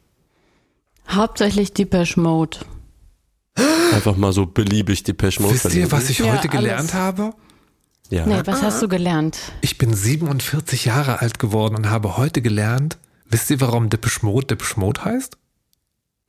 Hauptsächlich 1.07 1.73
Depeche 1.73 2.19
Mode. 2.19 2.57
Einfach 3.93 4.17
mal 4.17 4.33
so 4.33 4.45
beliebig 4.45 5.03
Depeche 5.03 5.41
Mode. 5.41 5.55
Wisst 5.55 5.73
ihr, 5.73 5.89
was 5.93 6.09
ich 6.09 6.21
heute 6.21 6.47
ja, 6.47 6.53
gelernt 6.53 6.93
habe? 6.93 7.33
Ja. 8.11 8.25
Nee, 8.25 8.41
was 8.43 8.61
hast 8.61 8.81
du 8.81 8.89
gelernt? 8.89 9.39
Ich 9.61 9.77
bin 9.77 9.93
47 9.93 10.85
Jahre 10.85 11.21
alt 11.21 11.39
geworden 11.39 11.75
und 11.75 11.89
habe 11.89 12.17
heute 12.17 12.41
gelernt, 12.41 12.97
wisst 13.29 13.49
ihr, 13.49 13.61
warum 13.61 13.89
Depeche 13.89 14.25
Mode 14.25 14.47
Depeche 14.47 14.77
Mode 14.77 15.05
heißt? 15.05 15.37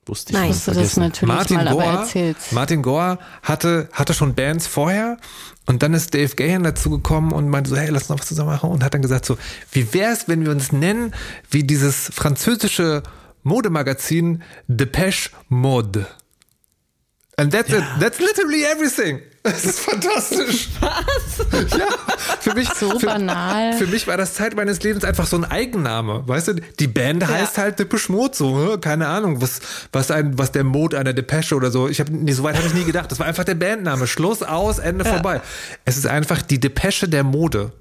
Wusste 0.05 0.31
ich 0.31 0.39
Nein, 0.39 0.55
du 0.65 0.71
das 0.71 0.97
natürlich 0.97 1.27
Martin 1.27 1.57
mal, 1.57 1.71
Gore, 1.71 1.83
aber 1.83 1.99
erzähl's. 2.01 2.51
Martin 2.51 2.81
Gore 2.81 3.19
hatte, 3.41 3.89
hatte 3.91 4.13
schon 4.13 4.33
Bands 4.33 4.65
vorher 4.65 5.17
und 5.65 5.83
dann 5.83 5.93
ist 5.93 6.13
Dave 6.13 6.35
Gahan 6.35 6.63
dazu 6.63 6.89
gekommen 6.89 7.33
und 7.33 7.49
meinte 7.49 7.69
so, 7.69 7.75
hey, 7.75 7.89
lass 7.89 8.03
uns 8.03 8.09
noch 8.09 8.19
was 8.19 8.27
zusammen 8.27 8.51
machen 8.51 8.69
und 8.69 8.81
hat 8.81 8.93
dann 8.93 9.01
gesagt 9.01 9.25
so, 9.25 9.37
wie 9.71 9.93
wär's, 9.93 10.29
wenn 10.29 10.45
wir 10.45 10.51
uns 10.51 10.71
nennen 10.71 11.13
wie 11.51 11.63
dieses 11.63 12.09
französische 12.13 13.03
Modemagazin 13.43 14.41
Depeche 14.67 15.31
Mode? 15.49 16.07
And 17.35 17.51
that's 17.51 17.69
ja. 17.69 17.79
it. 17.79 17.83
That's 17.99 18.19
literally 18.19 18.63
everything. 18.63 19.21
Das 19.43 19.65
ist 19.65 19.79
fantastisch. 19.81 20.69
Was? 20.79 21.77
Ja, 21.77 21.87
für 22.39 22.53
mich 22.53 22.69
so 22.69 22.97
für, 22.97 23.07
banal. 23.07 23.73
Für 23.73 23.87
mich 23.87 24.07
war 24.07 24.15
das 24.15 24.35
Zeit 24.35 24.55
meines 24.55 24.81
Lebens 24.81 25.03
einfach 25.03 25.27
so 25.27 25.35
ein 25.35 25.43
Eigenname. 25.43 26.23
Weißt 26.25 26.47
du, 26.47 26.53
die 26.79 26.87
Band 26.87 27.27
heißt 27.27 27.57
ja. 27.57 27.63
halt 27.63 27.79
Depeche 27.79 28.09
Mode 28.11 28.35
so, 28.35 28.57
ne? 28.57 28.77
keine 28.79 29.07
Ahnung, 29.07 29.41
was 29.41 29.59
was 29.91 30.11
ein 30.11 30.37
was 30.37 30.53
der 30.53 30.63
Mode 30.63 30.97
einer 30.97 31.11
Depesche 31.11 31.55
oder 31.55 31.71
so. 31.71 31.89
Ich 31.89 31.99
habe 31.99 32.15
nee, 32.15 32.31
so 32.31 32.43
weit 32.43 32.55
habe 32.55 32.67
ich 32.67 32.73
nie 32.73 32.85
gedacht. 32.85 33.11
Das 33.11 33.19
war 33.19 33.25
einfach 33.25 33.43
der 33.43 33.55
Bandname. 33.55 34.07
Schluss 34.07 34.43
aus, 34.43 34.79
Ende 34.79 35.03
ja. 35.03 35.11
vorbei. 35.11 35.41
Es 35.83 35.97
ist 35.97 36.07
einfach 36.07 36.41
die 36.41 36.59
Depesche 36.59 37.09
der 37.09 37.23
Mode 37.23 37.73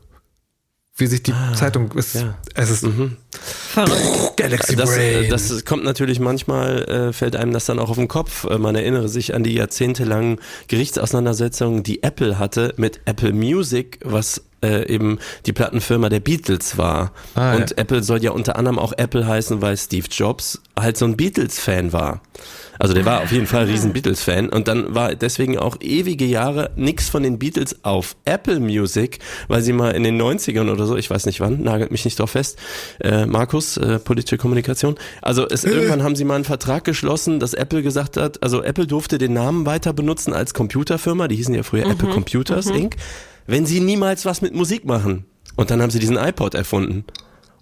wie 0.96 1.06
sich 1.06 1.22
die 1.22 1.32
ah, 1.32 1.54
Zeitung 1.54 1.90
ist. 1.92 2.14
Ja. 2.16 2.34
Es 2.54 2.70
ist 2.70 2.84
mhm. 2.84 3.16
verrückt. 3.30 4.36
Galaxy 4.36 4.76
das, 4.76 4.94
Brain. 4.94 5.30
Das 5.30 5.64
kommt 5.64 5.84
natürlich 5.84 6.20
manchmal, 6.20 6.82
äh, 6.84 7.12
fällt 7.12 7.34
einem 7.34 7.52
das 7.52 7.64
dann 7.64 7.78
auch 7.78 7.88
auf 7.88 7.96
den 7.96 8.08
Kopf. 8.08 8.44
Äh, 8.44 8.58
man 8.58 8.74
erinnere 8.74 9.08
sich 9.08 9.34
an 9.34 9.42
die 9.42 9.54
jahrzehntelangen 9.54 10.38
Gerichtsauseinandersetzungen, 10.68 11.82
die 11.82 12.02
Apple 12.02 12.38
hatte 12.38 12.74
mit 12.76 13.00
Apple 13.06 13.32
Music, 13.32 14.00
was 14.04 14.42
äh, 14.62 14.86
eben 14.86 15.18
die 15.46 15.52
Plattenfirma 15.52 16.10
der 16.10 16.20
Beatles 16.20 16.76
war. 16.76 17.12
Ah, 17.34 17.54
und 17.54 17.70
ja. 17.70 17.76
Apple 17.78 18.02
soll 18.02 18.22
ja 18.22 18.30
unter 18.30 18.56
anderem 18.56 18.78
auch 18.78 18.92
Apple 18.92 19.26
heißen, 19.26 19.62
weil 19.62 19.76
Steve 19.78 20.06
Jobs 20.10 20.60
halt 20.78 20.98
so 20.98 21.06
ein 21.06 21.16
Beatles-Fan 21.16 21.92
war. 21.92 22.20
Also 22.82 22.94
der 22.94 23.04
war 23.04 23.22
auf 23.22 23.30
jeden 23.30 23.46
Fall 23.46 23.66
riesen 23.66 23.92
Beatles-Fan 23.92 24.48
und 24.48 24.66
dann 24.66 24.92
war 24.92 25.14
deswegen 25.14 25.56
auch 25.56 25.76
ewige 25.80 26.24
Jahre 26.24 26.72
nichts 26.74 27.08
von 27.08 27.22
den 27.22 27.38
Beatles 27.38 27.84
auf 27.84 28.16
Apple 28.24 28.58
Music, 28.58 29.20
weil 29.46 29.62
sie 29.62 29.72
mal 29.72 29.92
in 29.92 30.02
den 30.02 30.20
90ern 30.20 30.68
oder 30.68 30.84
so, 30.86 30.96
ich 30.96 31.08
weiß 31.08 31.26
nicht 31.26 31.38
wann, 31.38 31.62
nagelt 31.62 31.92
mich 31.92 32.04
nicht 32.04 32.18
drauf 32.18 32.32
fest, 32.32 32.58
äh, 32.98 33.24
Markus, 33.24 33.76
äh, 33.76 34.00
politische 34.00 34.36
Kommunikation. 34.36 34.96
Also 35.20 35.46
es, 35.48 35.62
irgendwann 35.62 36.02
haben 36.02 36.16
sie 36.16 36.24
mal 36.24 36.34
einen 36.34 36.44
Vertrag 36.44 36.82
geschlossen, 36.82 37.38
dass 37.38 37.54
Apple 37.54 37.84
gesagt 37.84 38.16
hat, 38.16 38.42
also 38.42 38.64
Apple 38.64 38.88
durfte 38.88 39.18
den 39.18 39.32
Namen 39.32 39.64
weiter 39.64 39.92
benutzen 39.92 40.32
als 40.32 40.52
Computerfirma, 40.52 41.28
die 41.28 41.36
hießen 41.36 41.54
ja 41.54 41.62
früher 41.62 41.84
mhm. 41.84 41.92
Apple 41.92 42.08
Computers 42.08 42.66
mhm. 42.66 42.74
Inc., 42.74 42.96
wenn 43.46 43.64
sie 43.64 43.78
niemals 43.78 44.24
was 44.24 44.42
mit 44.42 44.56
Musik 44.56 44.86
machen. 44.86 45.24
Und 45.54 45.70
dann 45.70 45.80
haben 45.82 45.90
sie 45.90 46.00
diesen 46.00 46.16
iPod 46.16 46.56
erfunden. 46.56 47.04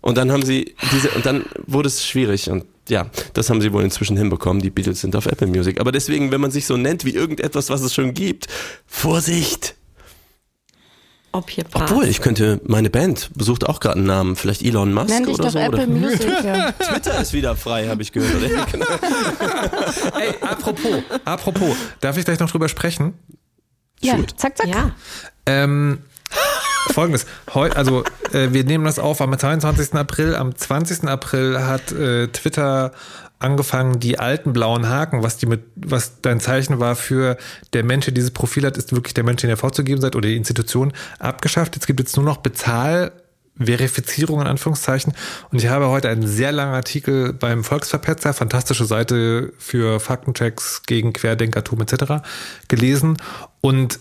Und 0.00 0.16
dann 0.16 0.32
haben 0.32 0.44
sie 0.44 0.74
diese, 0.92 1.10
und 1.10 1.26
dann 1.26 1.44
wurde 1.66 1.88
es 1.88 2.06
schwierig 2.06 2.48
und 2.50 2.64
ja, 2.88 3.06
das 3.34 3.50
haben 3.50 3.60
sie 3.60 3.72
wohl 3.72 3.84
inzwischen 3.84 4.16
hinbekommen. 4.16 4.62
Die 4.62 4.70
Beatles 4.70 5.00
sind 5.00 5.14
auf 5.14 5.26
Apple 5.26 5.46
Music. 5.46 5.80
Aber 5.80 5.92
deswegen, 5.92 6.32
wenn 6.32 6.40
man 6.40 6.50
sich 6.50 6.66
so 6.66 6.76
nennt 6.76 7.04
wie 7.04 7.14
irgendetwas, 7.14 7.70
was 7.70 7.82
es 7.82 7.94
schon 7.94 8.14
gibt, 8.14 8.46
Vorsicht! 8.86 9.74
Ob 11.32 11.48
hier 11.48 11.62
passt. 11.62 11.92
Obwohl, 11.92 12.06
ich 12.06 12.20
könnte, 12.20 12.60
meine 12.64 12.90
Band 12.90 13.30
besucht 13.36 13.64
auch 13.68 13.78
gerade 13.78 13.98
einen 13.98 14.06
Namen, 14.06 14.34
vielleicht 14.34 14.62
Elon 14.62 14.92
Musk 14.92 15.10
Nenn 15.10 15.24
dich 15.24 15.34
oder 15.34 15.44
doch 15.44 15.52
so. 15.52 15.58
Apple 15.60 15.84
oder? 15.84 15.86
Music, 15.86 16.44
ja. 16.44 16.72
Twitter 16.78 17.20
ist 17.20 17.32
wieder 17.32 17.54
frei, 17.54 17.86
habe 17.86 18.02
ich 18.02 18.10
gehört. 18.10 18.42
Ey, 20.18 20.34
apropos, 20.40 21.02
apropos, 21.24 21.76
darf 22.00 22.16
ich 22.16 22.24
gleich 22.24 22.40
noch 22.40 22.50
drüber 22.50 22.68
sprechen? 22.68 23.14
Ja, 24.00 24.16
Shoot. 24.16 24.34
zack, 24.36 24.58
zack. 24.58 24.66
Ja. 24.66 24.90
Ähm, 25.46 26.00
Folgendes, 26.88 27.26
heu, 27.54 27.70
also 27.70 28.04
äh, 28.32 28.48
wir 28.52 28.64
nehmen 28.64 28.84
das 28.84 28.98
auf 28.98 29.20
am 29.20 29.36
22. 29.36 29.94
April. 29.94 30.34
Am 30.34 30.54
20. 30.54 31.04
April 31.04 31.60
hat 31.60 31.92
äh, 31.92 32.28
Twitter 32.28 32.92
angefangen, 33.38 34.00
die 34.00 34.18
alten 34.18 34.52
blauen 34.52 34.88
Haken, 34.88 35.22
was 35.22 35.38
die 35.38 35.46
mit, 35.46 35.62
was 35.74 36.20
dein 36.20 36.40
Zeichen 36.40 36.78
war 36.78 36.94
für 36.94 37.36
der 37.72 37.84
Mensch, 37.84 38.04
der 38.04 38.14
dieses 38.14 38.30
Profil 38.30 38.66
hat, 38.66 38.76
ist 38.76 38.92
wirklich 38.92 39.14
der 39.14 39.24
Mensch, 39.24 39.40
den 39.40 39.50
ihr 39.50 39.56
vorzugeben 39.56 40.00
seid 40.00 40.14
oder 40.14 40.28
die 40.28 40.36
Institution 40.36 40.92
abgeschafft. 41.18 41.74
Jetzt 41.74 41.86
gibt 41.86 42.00
es 42.00 42.16
nur 42.16 42.24
noch 42.24 42.38
Bezahl 42.38 43.12
Verifizierung 43.56 44.40
in 44.40 44.46
Anführungszeichen. 44.46 45.12
Und 45.50 45.58
ich 45.58 45.68
habe 45.68 45.88
heute 45.88 46.08
einen 46.08 46.26
sehr 46.26 46.52
langen 46.52 46.74
Artikel 46.74 47.32
beim 47.32 47.62
Volksverpetzer, 47.62 48.32
fantastische 48.32 48.84
Seite 48.84 49.52
für 49.58 50.00
Faktenchecks 50.00 50.82
gegen 50.86 51.12
Querdenkertum 51.12 51.80
etc. 51.82 52.22
gelesen. 52.68 53.18
Und 53.60 53.98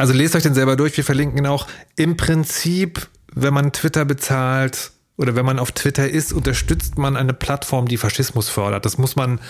also 0.00 0.12
lest 0.12 0.34
euch 0.34 0.42
den 0.42 0.54
selber 0.54 0.76
durch. 0.76 0.96
Wir 0.96 1.04
verlinken 1.04 1.38
ihn 1.38 1.46
auch. 1.46 1.66
Im 1.94 2.16
Prinzip, 2.16 3.08
wenn 3.34 3.52
man 3.52 3.72
Twitter 3.72 4.04
bezahlt 4.04 4.92
oder 5.16 5.34
wenn 5.34 5.44
man 5.44 5.58
auf 5.58 5.72
Twitter 5.72 6.08
ist, 6.08 6.32
unterstützt 6.32 6.96
man 6.96 7.16
eine 7.16 7.34
Plattform, 7.34 7.86
die 7.86 7.98
Faschismus 7.98 8.48
fördert. 8.48 8.86
Das 8.86 8.96
muss 8.96 9.14
man 9.14 9.40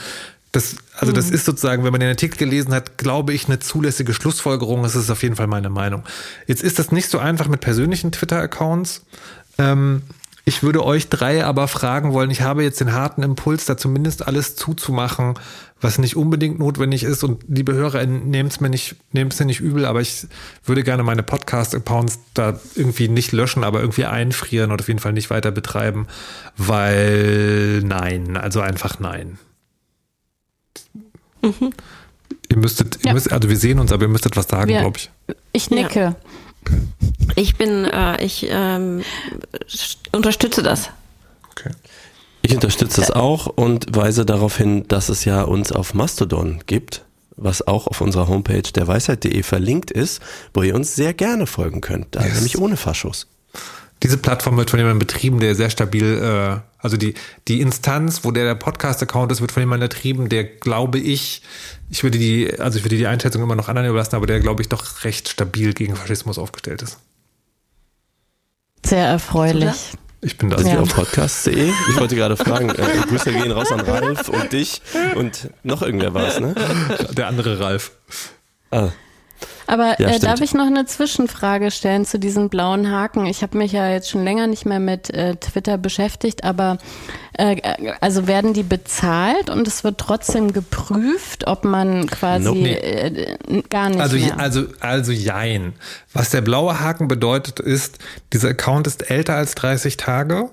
das, 0.52 0.76
also 0.98 1.12
das 1.12 1.30
ist 1.30 1.44
sozusagen, 1.44 1.84
wenn 1.84 1.92
man 1.92 2.00
den 2.00 2.10
Artikel 2.10 2.36
gelesen 2.36 2.74
hat, 2.74 2.98
glaube 2.98 3.32
ich, 3.32 3.46
eine 3.46 3.60
zulässige 3.60 4.12
Schlussfolgerung. 4.12 4.82
Das 4.82 4.96
ist 4.96 5.08
auf 5.08 5.22
jeden 5.22 5.36
Fall 5.36 5.46
meine 5.46 5.70
Meinung. 5.70 6.02
Jetzt 6.48 6.64
ist 6.64 6.80
das 6.80 6.90
nicht 6.90 7.08
so 7.08 7.20
einfach 7.20 7.46
mit 7.46 7.60
persönlichen 7.60 8.10
Twitter-Accounts. 8.10 9.04
Ähm, 9.58 10.02
ich 10.44 10.64
würde 10.64 10.84
euch 10.84 11.08
drei 11.08 11.44
aber 11.44 11.68
fragen 11.68 12.12
wollen, 12.12 12.32
ich 12.32 12.42
habe 12.42 12.64
jetzt 12.64 12.80
den 12.80 12.92
harten 12.92 13.22
Impuls, 13.22 13.66
da 13.66 13.76
zumindest 13.76 14.26
alles 14.26 14.56
zuzumachen, 14.56 15.34
was 15.80 15.98
nicht 15.98 16.16
unbedingt 16.16 16.58
notwendig 16.58 17.02
ist. 17.04 17.24
Und 17.24 17.44
liebe 17.48 17.72
Hörer, 17.72 18.04
nehmt 18.06 18.52
es 18.52 18.60
mir 18.60 18.68
nicht, 18.68 18.96
nehmt 19.12 19.32
es 19.32 19.40
mir 19.40 19.46
nicht 19.46 19.60
übel, 19.60 19.84
aber 19.84 20.00
ich 20.00 20.26
würde 20.64 20.82
gerne 20.82 21.02
meine 21.02 21.22
Podcast-Accounts 21.22 22.18
da 22.34 22.60
irgendwie 22.74 23.08
nicht 23.08 23.32
löschen, 23.32 23.64
aber 23.64 23.80
irgendwie 23.80 24.04
einfrieren 24.04 24.72
oder 24.72 24.82
auf 24.82 24.88
jeden 24.88 25.00
Fall 25.00 25.12
nicht 25.12 25.30
weiter 25.30 25.50
betreiben, 25.50 26.06
weil 26.56 27.80
nein, 27.82 28.36
also 28.36 28.60
einfach 28.60 29.00
nein. 29.00 29.38
Mhm. 31.42 31.72
Ihr 32.50 32.56
müsstet, 32.56 32.98
ja. 33.04 33.10
ihr 33.10 33.14
müsst, 33.14 33.32
also 33.32 33.48
wir 33.48 33.56
sehen 33.56 33.78
uns, 33.78 33.92
aber 33.92 34.02
ihr 34.02 34.08
müsstet 34.08 34.36
was 34.36 34.48
sagen, 34.48 34.70
glaube 34.70 34.98
ich. 34.98 35.10
Ich 35.52 35.70
nicke. 35.70 36.00
Ja. 36.00 36.16
Ich 37.36 37.56
bin, 37.56 37.84
äh, 37.86 38.22
ich 38.22 38.46
ähm, 38.50 39.02
unterstütze 40.12 40.62
das. 40.62 40.90
Okay. 41.50 41.70
Ich 42.50 42.56
unterstütze 42.56 43.00
es 43.00 43.10
auch 43.12 43.46
und 43.46 43.96
weise 43.96 44.26
darauf 44.26 44.56
hin, 44.56 44.84
dass 44.88 45.08
es 45.08 45.24
ja 45.24 45.42
uns 45.42 45.70
auf 45.70 45.94
Mastodon 45.94 46.60
gibt, 46.66 47.04
was 47.36 47.64
auch 47.66 47.86
auf 47.86 48.00
unserer 48.00 48.26
Homepage 48.26 48.62
der 48.62 48.88
Weisheit.de 48.88 49.42
verlinkt 49.44 49.92
ist, 49.92 50.20
wo 50.52 50.62
ihr 50.62 50.74
uns 50.74 50.96
sehr 50.96 51.14
gerne 51.14 51.46
folgen 51.46 51.80
könnt, 51.80 52.08
da 52.10 52.24
yes. 52.24 52.34
nämlich 52.34 52.58
ohne 52.58 52.76
Faschos. 52.76 53.28
Diese 54.02 54.16
Plattform 54.16 54.56
wird 54.56 54.70
von 54.70 54.80
jemandem 54.80 54.98
betrieben, 54.98 55.38
der 55.38 55.54
sehr 55.54 55.70
stabil, 55.70 56.18
äh, 56.22 56.60
also 56.78 56.96
die, 56.96 57.14
die 57.46 57.60
Instanz, 57.60 58.24
wo 58.24 58.32
der, 58.32 58.44
der 58.44 58.54
Podcast-Account 58.56 59.30
ist, 59.30 59.40
wird 59.40 59.52
von 59.52 59.62
jemandem 59.62 59.88
betrieben, 59.88 60.28
der 60.28 60.42
glaube 60.42 60.98
ich, 60.98 61.42
ich 61.88 62.02
würde 62.02 62.18
die, 62.18 62.58
also 62.58 62.78
ich 62.78 62.84
würde 62.84 62.96
die 62.96 63.06
Einschätzung 63.06 63.42
immer 63.42 63.54
noch 63.54 63.68
anderen 63.68 63.88
überlassen, 63.88 64.16
aber 64.16 64.26
der 64.26 64.40
glaube 64.40 64.62
ich 64.62 64.68
doch 64.68 65.04
recht 65.04 65.28
stabil 65.28 65.72
gegen 65.72 65.94
Faschismus 65.94 66.36
aufgestellt 66.36 66.82
ist. 66.82 66.98
Sehr 68.84 69.06
erfreulich. 69.06 69.92
Ich 70.22 70.36
bin 70.36 70.50
da 70.50 70.56
also 70.56 70.68
ja. 70.68 70.80
auf 70.80 70.94
podcast.de. 70.94 71.72
Ich 71.90 71.98
wollte 71.98 72.14
gerade 72.14 72.36
fragen, 72.36 72.68
äh, 72.68 73.06
Grüße 73.08 73.32
gehen 73.32 73.50
raus 73.52 73.72
an 73.72 73.80
Ralf 73.80 74.28
und 74.28 74.52
dich 74.52 74.82
und 75.14 75.48
noch 75.62 75.80
irgendwer 75.82 76.12
war 76.12 76.28
es, 76.28 76.40
ne? 76.40 76.54
Der 77.12 77.26
andere 77.26 77.58
Ralf. 77.58 77.92
Ah, 78.70 78.90
aber 79.70 80.00
ja, 80.00 80.08
äh, 80.08 80.18
darf 80.18 80.40
ich 80.40 80.52
noch 80.52 80.66
eine 80.66 80.84
Zwischenfrage 80.84 81.70
stellen 81.70 82.04
zu 82.04 82.18
diesen 82.18 82.48
blauen 82.48 82.90
Haken? 82.90 83.26
Ich 83.26 83.42
habe 83.42 83.56
mich 83.56 83.70
ja 83.70 83.88
jetzt 83.88 84.10
schon 84.10 84.24
länger 84.24 84.48
nicht 84.48 84.66
mehr 84.66 84.80
mit 84.80 85.10
äh, 85.10 85.36
Twitter 85.36 85.78
beschäftigt, 85.78 86.42
aber 86.42 86.78
äh, 87.34 87.56
also 88.00 88.26
werden 88.26 88.52
die 88.52 88.64
bezahlt 88.64 89.48
und 89.48 89.68
es 89.68 89.84
wird 89.84 89.98
trotzdem 89.98 90.52
geprüft, 90.52 91.46
ob 91.46 91.64
man 91.64 92.08
quasi 92.08 92.46
nope, 92.46 92.58
nee. 92.58 92.74
äh, 92.74 93.62
gar 93.70 93.90
nicht 93.90 94.00
also, 94.00 94.16
mehr. 94.16 94.40
Also, 94.40 94.64
also 94.80 95.12
jein. 95.12 95.74
Was 96.12 96.30
der 96.30 96.40
blaue 96.40 96.80
Haken 96.80 97.06
bedeutet, 97.06 97.60
ist, 97.60 97.98
dieser 98.32 98.48
Account 98.48 98.88
ist 98.88 99.08
älter 99.08 99.36
als 99.36 99.54
30 99.54 99.96
Tage, 99.96 100.50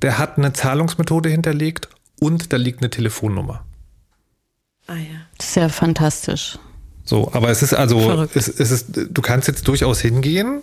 der 0.00 0.16
hat 0.16 0.38
eine 0.38 0.54
Zahlungsmethode 0.54 1.28
hinterlegt 1.28 1.88
und 2.20 2.54
da 2.54 2.56
liegt 2.56 2.80
eine 2.80 2.88
Telefonnummer. 2.88 3.64
Ah 4.86 4.94
ja. 4.94 5.20
Das 5.36 5.48
ist 5.48 5.56
ja 5.56 5.68
fantastisch. 5.68 6.58
So, 7.06 7.30
aber 7.32 7.50
es 7.50 7.62
ist 7.62 7.72
also, 7.72 8.26
es, 8.34 8.48
es 8.48 8.70
ist, 8.70 8.86
du 9.10 9.22
kannst 9.22 9.46
jetzt 9.46 9.66
durchaus 9.68 10.00
hingehen 10.00 10.62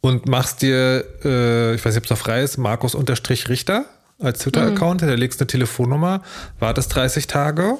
und 0.00 0.26
machst 0.26 0.62
dir, 0.62 1.04
äh, 1.24 1.74
ich 1.74 1.84
weiß 1.84 1.94
nicht, 1.94 1.98
ob 1.98 2.04
es 2.04 2.10
noch 2.10 2.18
frei 2.18 2.42
ist, 2.42 2.56
Markus-Richter 2.56 3.84
als 4.18 4.40
Twitter-Account, 4.40 5.02
mhm. 5.02 5.10
legst 5.10 5.40
eine 5.40 5.46
Telefonnummer, 5.46 6.22
wartest 6.58 6.94
30 6.94 7.26
Tage, 7.26 7.76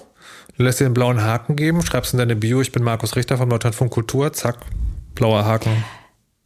lässt 0.58 0.80
dir 0.80 0.84
einen 0.84 0.94
blauen 0.94 1.22
Haken 1.22 1.56
geben, 1.56 1.82
schreibst 1.82 2.12
in 2.12 2.18
deine 2.18 2.36
Bio, 2.36 2.60
ich 2.60 2.72
bin 2.72 2.84
Markus 2.84 3.16
Richter 3.16 3.38
vom 3.38 3.48
Deutschlandfunk 3.48 3.90
Kultur, 3.90 4.34
zack, 4.34 4.58
blauer 5.14 5.46
Haken. 5.46 5.84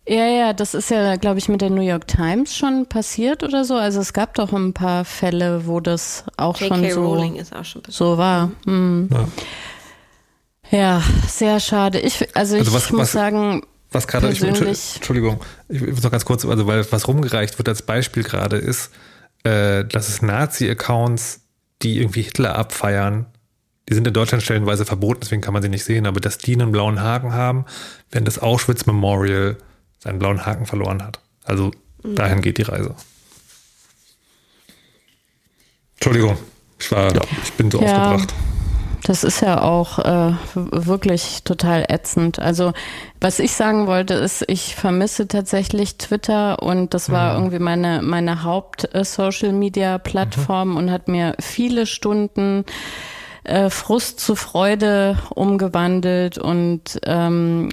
Ja, 0.07 0.27
ja, 0.27 0.53
das 0.53 0.75
ist 0.75 0.91
ja, 0.91 1.17
glaube 1.17 1.39
ich, 1.39 1.49
mit 1.49 1.61
der 1.61 1.71
New 1.71 1.83
York 1.83 2.07
Times 2.07 2.57
schon 2.57 2.87
passiert 2.87 3.43
oder 3.43 3.65
so. 3.65 3.77
Also 3.77 4.01
es 4.01 4.13
gab 4.13 4.35
doch 4.35 4.53
ein 4.53 4.73
paar 4.73 5.05
Fälle, 5.05 5.67
wo 5.67 5.79
das 5.79 6.25
auch 6.37 6.57
schon 6.57 6.89
so, 6.91 7.17
schon 7.63 7.83
so 7.89 8.19
war. 8.19 8.51
Mhm. 8.65 9.09
Ja. 9.13 9.29
Ja, 10.73 11.03
sehr 11.29 11.61
schade. 11.61 12.01
Ich, 12.01 12.35
also, 12.35 12.57
also 12.57 12.73
was, 12.73 12.87
ich 12.87 12.93
muss 12.93 13.01
was, 13.01 13.13
sagen, 13.13 13.63
was 13.91 14.07
gerade, 14.09 14.31
ich, 14.31 14.43
Entschuldigung, 14.43 15.41
ich 15.69 15.83
muss 15.83 16.03
noch 16.03 16.11
ganz 16.11 16.25
kurz, 16.25 16.47
also 16.47 16.67
weil 16.67 16.91
was 16.91 17.07
rumgereicht 17.07 17.59
wird 17.59 17.69
als 17.69 17.83
Beispiel 17.83 18.23
gerade 18.23 18.57
ist, 18.57 18.91
äh, 19.45 19.85
dass 19.85 20.09
es 20.09 20.23
Nazi-Accounts, 20.23 21.41
die 21.83 21.99
irgendwie 21.99 22.23
Hitler 22.23 22.57
abfeiern, 22.57 23.27
die 23.87 23.95
sind 23.95 24.07
in 24.07 24.15
Deutschland 24.15 24.43
stellenweise 24.43 24.87
verboten, 24.87 25.21
deswegen 25.21 25.43
kann 25.43 25.53
man 25.53 25.63
sie 25.63 25.69
nicht 25.69 25.85
sehen, 25.85 26.07
aber 26.07 26.21
dass 26.21 26.39
die 26.39 26.55
einen 26.55 26.73
blauen 26.73 27.03
Haken 27.03 27.35
haben, 27.35 27.67
während 28.11 28.27
das 28.27 28.39
Auschwitz 28.39 28.87
Memorial 28.87 29.59
seinen 29.99 30.19
blauen 30.19 30.47
Haken 30.47 30.65
verloren 30.65 31.05
hat. 31.05 31.21
Also 31.45 31.71
mhm. 32.03 32.15
dahin 32.15 32.41
geht 32.41 32.57
die 32.57 32.63
Reise. 32.63 32.95
Entschuldigung, 35.97 36.39
ich 36.79 36.91
war, 36.91 37.15
ja. 37.15 37.21
ich 37.45 37.53
bin 37.53 37.71
so 37.71 37.83
ja. 37.83 38.15
aufgebracht. 38.15 38.35
Das 39.05 39.25
ist 39.25 39.41
ja 39.41 39.63
auch 39.63 39.99
äh, 39.99 40.33
wirklich 40.55 41.43
total 41.43 41.85
ätzend. 41.89 42.39
Also 42.39 42.73
was 43.21 43.41
ich 43.41 43.51
sagen 43.53 43.89
wollte, 43.89 44.15
ist, 44.15 44.45
ich 44.47 44.77
vermisse 44.77 45.27
tatsächlich 45.27 45.99
Twitter 45.99 46.63
und 46.63 46.95
das 46.95 47.11
war 47.11 47.33
mhm. 47.33 47.39
irgendwie 47.39 47.59
meine, 47.59 48.01
meine 48.03 48.45
Haupt-Social-Media-Plattform 48.45 50.71
mhm. 50.71 50.77
und 50.77 50.93
hat 50.93 51.09
mir 51.09 51.35
viele 51.41 51.87
Stunden 51.87 52.65
äh, 53.45 53.71
Frust 53.71 54.21
zu 54.21 54.37
Freude 54.37 55.19
umgewandelt 55.35 56.39
und 56.39 57.01
ähm, 57.05 57.71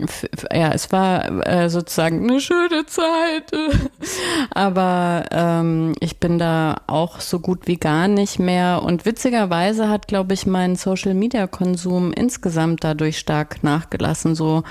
ja, 0.52 0.72
es 0.72 0.92
war 0.92 1.46
äh, 1.48 1.70
sozusagen 1.70 2.28
eine 2.28 2.40
schöne 2.40 2.86
Zeit. 2.88 3.52
Aber 4.52 5.26
ähm, 5.32 5.94
ich 6.00 6.20
bin 6.20 6.40
da 6.40 6.78
auch 6.88 7.20
so 7.20 7.40
gut 7.40 7.68
wie 7.68 7.78
gar 7.78 8.08
nicht 8.08 8.40
mehr. 8.40 8.82
Und 8.84 9.06
witzigerweise 9.06 9.90
hat, 9.90 10.08
glaube 10.08 10.34
ich, 10.34 10.48
mein 10.48 10.76
Social 10.76 11.14
Media 11.14 11.46
Konsum 11.46 12.14
insgesamt 12.14 12.84
dadurch 12.84 13.20
stark 13.20 13.64
nachgelassen, 13.64 14.34
so 14.36 14.64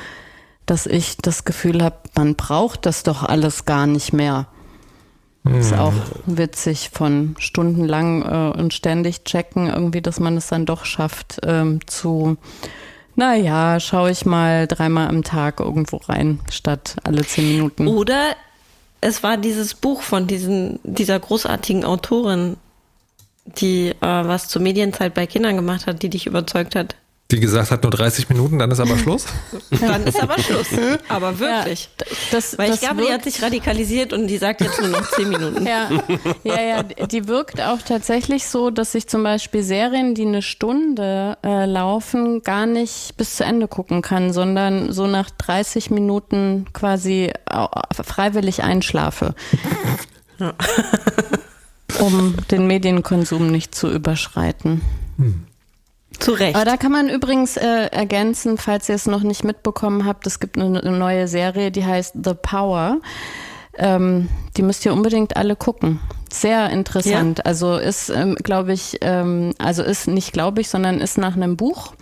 dass 0.67 0.87
ich 0.87 1.17
das 1.17 1.45
Gefühl 1.45 1.83
habe, 1.83 1.97
man 2.15 2.35
braucht 2.35 2.85
das 2.85 3.03
doch 3.03 3.23
alles 3.23 3.65
gar 3.65 3.87
nicht 3.87 4.13
mehr. 4.13 4.49
Ist 5.57 5.73
auch 5.73 5.95
witzig 6.27 6.91
von 6.93 7.37
stundenlang 7.39 8.23
äh, 8.23 8.59
und 8.59 8.75
ständig 8.75 9.25
checken, 9.25 9.69
irgendwie, 9.69 10.03
dass 10.03 10.21
man 10.21 10.37
es 10.37 10.49
dann 10.49 10.67
doch 10.67 10.85
schafft, 10.85 11.41
ähm, 11.45 11.81
zu, 11.87 12.37
naja, 13.17 13.81
schaue 13.81 14.11
ich 14.11 14.27
mal 14.27 14.67
dreimal 14.67 15.09
am 15.09 15.25
Tag 15.25 15.61
irgendwo 15.61 15.97
rein, 15.97 16.41
statt 16.51 16.97
alle 17.05 17.25
zehn 17.25 17.49
Minuten. 17.49 17.89
Oder 17.89 18.37
es 19.01 19.23
war 19.23 19.37
dieses 19.37 19.75
Buch 19.75 20.03
von 20.03 20.27
diesen, 20.27 20.81
dieser 20.83 21.19
großartigen 21.19 21.85
Autorin, 21.85 22.57
die 23.45 23.89
äh, 23.89 23.95
was 24.01 24.49
zur 24.49 24.63
Medienzeit 24.63 25.15
bei 25.15 25.27
Kindern 25.27 25.57
gemacht 25.57 25.87
hat, 25.87 26.03
die 26.03 26.11
dich 26.11 26.27
überzeugt 26.27 26.75
hat 26.75 26.97
die 27.31 27.41
gesagt 27.41 27.71
hat, 27.71 27.83
nur 27.83 27.91
30 27.91 28.31
Minuten, 28.31 28.59
dann 28.59 28.71
ist 28.71 28.81
aber 28.81 28.97
Schluss? 28.99 29.27
dann 29.81 30.05
ist 30.05 30.19
aber 30.19 30.39
Schluss. 30.39 30.69
Aber 31.11 31.39
wirklich. 31.39 31.91
Ja, 32.01 32.07
das, 32.31 32.57
Weil 32.57 32.73
ich 32.73 32.81
glaube, 32.81 33.03
die 33.03 33.13
hat 33.13 33.25
sich 33.25 33.43
radikalisiert 33.43 34.15
und 34.15 34.29
die 34.29 34.39
sagt 34.39 34.63
jetzt 34.63 34.81
nur 34.81 34.89
noch 34.89 35.11
10 35.11 35.29
Minuten. 35.29 35.67
Ja, 35.67 35.91
ja, 36.43 36.61
ja, 36.63 36.83
die 36.83 37.29
wirkt 37.29 37.61
auch 37.61 37.83
tatsächlich 37.83 38.47
so, 38.47 38.71
dass 38.71 38.95
ich 38.95 39.09
zum 39.09 39.23
Beispiel 39.23 39.63
Serien, 39.63 40.15
die 40.15 40.25
eine 40.25 40.41
Stunde 40.41 41.37
äh, 41.45 41.67
laufen, 41.67 42.43
gar 42.43 42.65
nicht 42.65 43.15
bis 43.19 43.37
zu 43.37 43.45
Ende 43.45 43.69
gucken 43.69 44.01
kann, 44.01 44.33
sondern 44.33 44.93
so 44.93 45.07
nach 45.07 45.29
30 45.29 45.91
Minuten 45.91 46.65
quasi 46.73 47.31
freiwillig 47.93 48.63
einschlafe. 48.63 49.35
Ja. 50.39 50.55
um 52.01 52.37
den 52.51 52.67
Medienkonsum 52.67 53.51
nicht 53.51 53.75
zu 53.75 53.91
überschreiten. 53.91 54.81
Hm. 55.19 55.48
Zu 56.19 56.33
Recht. 56.33 56.57
Aber 56.57 56.65
da 56.65 56.77
kann 56.77 56.93
man 56.93 57.09
übrigens 57.09 57.57
äh, 57.57 57.87
ergänzen, 57.91 58.59
falls 58.59 58.89
ihr 58.89 58.95
es 58.95 59.07
noch 59.07 59.23
nicht 59.23 59.45
mitbekommen 59.45 60.05
habt, 60.05 60.27
es 60.27 60.41
gibt 60.41 60.59
eine, 60.59 60.81
eine 60.81 60.97
neue 60.97 61.29
Serie, 61.29 61.71
die 61.71 61.85
heißt 61.85 62.15
The 62.23 62.35
Power. 62.35 62.99
Ähm, 63.77 64.29
die 64.57 64.63
müsst 64.63 64.85
ihr 64.85 64.93
unbedingt 64.93 65.37
alle 65.37 65.55
gucken. 65.55 66.01
Sehr 66.33 66.71
interessant. 66.71 67.39
Ja. 67.39 67.45
Also 67.45 67.77
ist, 67.77 68.11
ähm, 68.11 68.35
glaube 68.43 68.73
ich, 68.73 68.99
ähm, 69.03 69.55
also 69.59 69.83
ist 69.85 70.09
nicht 70.09 70.33
glaube 70.33 70.61
ich, 70.61 70.69
sondern 70.69 71.01
ist 71.01 71.17
nach 71.17 71.37
einem 71.37 71.57
Buch 71.57 71.93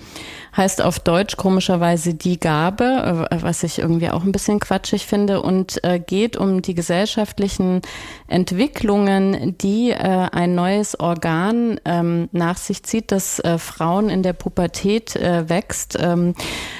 heißt 0.56 0.80
auf 0.82 0.98
Deutsch 0.98 1.36
komischerweise 1.36 2.14
die 2.14 2.40
Gabe, 2.40 3.28
äh, 3.30 3.42
was 3.42 3.62
ich 3.62 3.78
irgendwie 3.78 4.10
auch 4.10 4.24
ein 4.24 4.32
bisschen 4.32 4.58
quatschig 4.58 5.06
finde 5.06 5.42
und 5.42 5.82
äh, 5.84 5.98
geht 5.98 6.36
um 6.36 6.62
die 6.62 6.74
gesellschaftlichen 6.74 7.82
Entwicklungen, 8.26 9.56
die 9.58 9.90
äh, 9.90 9.96
ein 10.32 10.54
neues 10.54 10.98
Organ 10.98 11.78
ähm, 11.84 12.28
nach 12.32 12.56
sich 12.56 12.82
zieht, 12.84 13.12
das 13.12 13.38
äh, 13.40 13.58
Frauen 13.58 14.08
in 14.08 14.22
der 14.22 14.32
Pubertät 14.32 15.14
wächst, 15.16 15.98
ähm, 16.00 16.34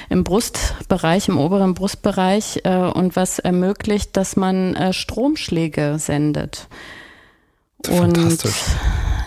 im 0.09 0.23
Brustbereich, 0.23 1.27
im 1.27 1.37
oberen 1.37 1.73
Brustbereich 1.73 2.63
und 2.65 3.15
was 3.15 3.39
ermöglicht, 3.39 4.15
dass 4.15 4.35
man 4.35 4.93
Stromschläge 4.93 5.99
sendet. 5.99 6.67
Und 7.89 8.37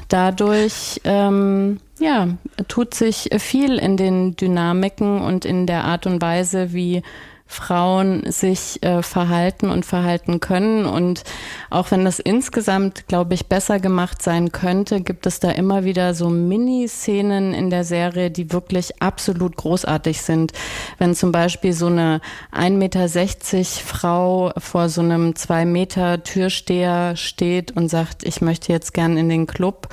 dadurch 0.08 1.00
ähm, 1.04 1.80
ja, 2.00 2.28
tut 2.68 2.94
sich 2.94 3.28
viel 3.38 3.76
in 3.76 3.96
den 3.96 4.34
Dynamiken 4.36 5.20
und 5.20 5.44
in 5.44 5.66
der 5.66 5.84
Art 5.84 6.06
und 6.06 6.20
Weise, 6.20 6.72
wie 6.72 7.02
Frauen 7.50 8.30
sich 8.30 8.80
äh, 8.84 9.02
verhalten 9.02 9.70
und 9.70 9.84
verhalten 9.84 10.38
können. 10.38 10.86
Und 10.86 11.24
auch 11.68 11.90
wenn 11.90 12.04
das 12.04 12.20
insgesamt, 12.20 13.08
glaube 13.08 13.34
ich, 13.34 13.46
besser 13.46 13.80
gemacht 13.80 14.22
sein 14.22 14.52
könnte, 14.52 15.00
gibt 15.00 15.26
es 15.26 15.40
da 15.40 15.50
immer 15.50 15.82
wieder 15.82 16.14
so 16.14 16.30
Miniszenen 16.30 17.52
in 17.52 17.68
der 17.68 17.82
Serie, 17.82 18.30
die 18.30 18.52
wirklich 18.52 19.02
absolut 19.02 19.56
großartig 19.56 20.22
sind. 20.22 20.52
Wenn 20.98 21.16
zum 21.16 21.32
Beispiel 21.32 21.72
so 21.72 21.86
eine 21.86 22.20
1,60 22.52 22.70
Meter 22.70 23.64
Frau 23.84 24.52
vor 24.56 24.88
so 24.88 25.00
einem 25.00 25.34
2 25.34 25.64
Meter 25.64 26.22
Türsteher 26.22 27.16
steht 27.16 27.76
und 27.76 27.88
sagt, 27.88 28.22
ich 28.22 28.40
möchte 28.40 28.72
jetzt 28.72 28.94
gern 28.94 29.16
in 29.16 29.28
den 29.28 29.48
Club 29.48 29.88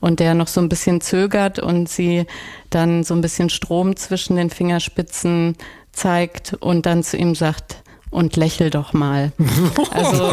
und 0.00 0.20
der 0.20 0.34
noch 0.34 0.48
so 0.48 0.60
ein 0.60 0.68
bisschen 0.68 1.00
zögert 1.00 1.58
und 1.58 1.88
sie 1.88 2.26
dann 2.70 3.04
so 3.04 3.14
ein 3.14 3.20
bisschen 3.20 3.50
Strom 3.50 3.96
zwischen 3.96 4.36
den 4.36 4.50
Fingerspitzen 4.50 5.56
zeigt 5.92 6.54
und 6.60 6.86
dann 6.86 7.02
zu 7.02 7.16
ihm 7.16 7.34
sagt, 7.34 7.82
und 8.10 8.36
lächel 8.36 8.70
doch 8.70 8.92
mal. 8.92 9.32
Also 9.92 10.32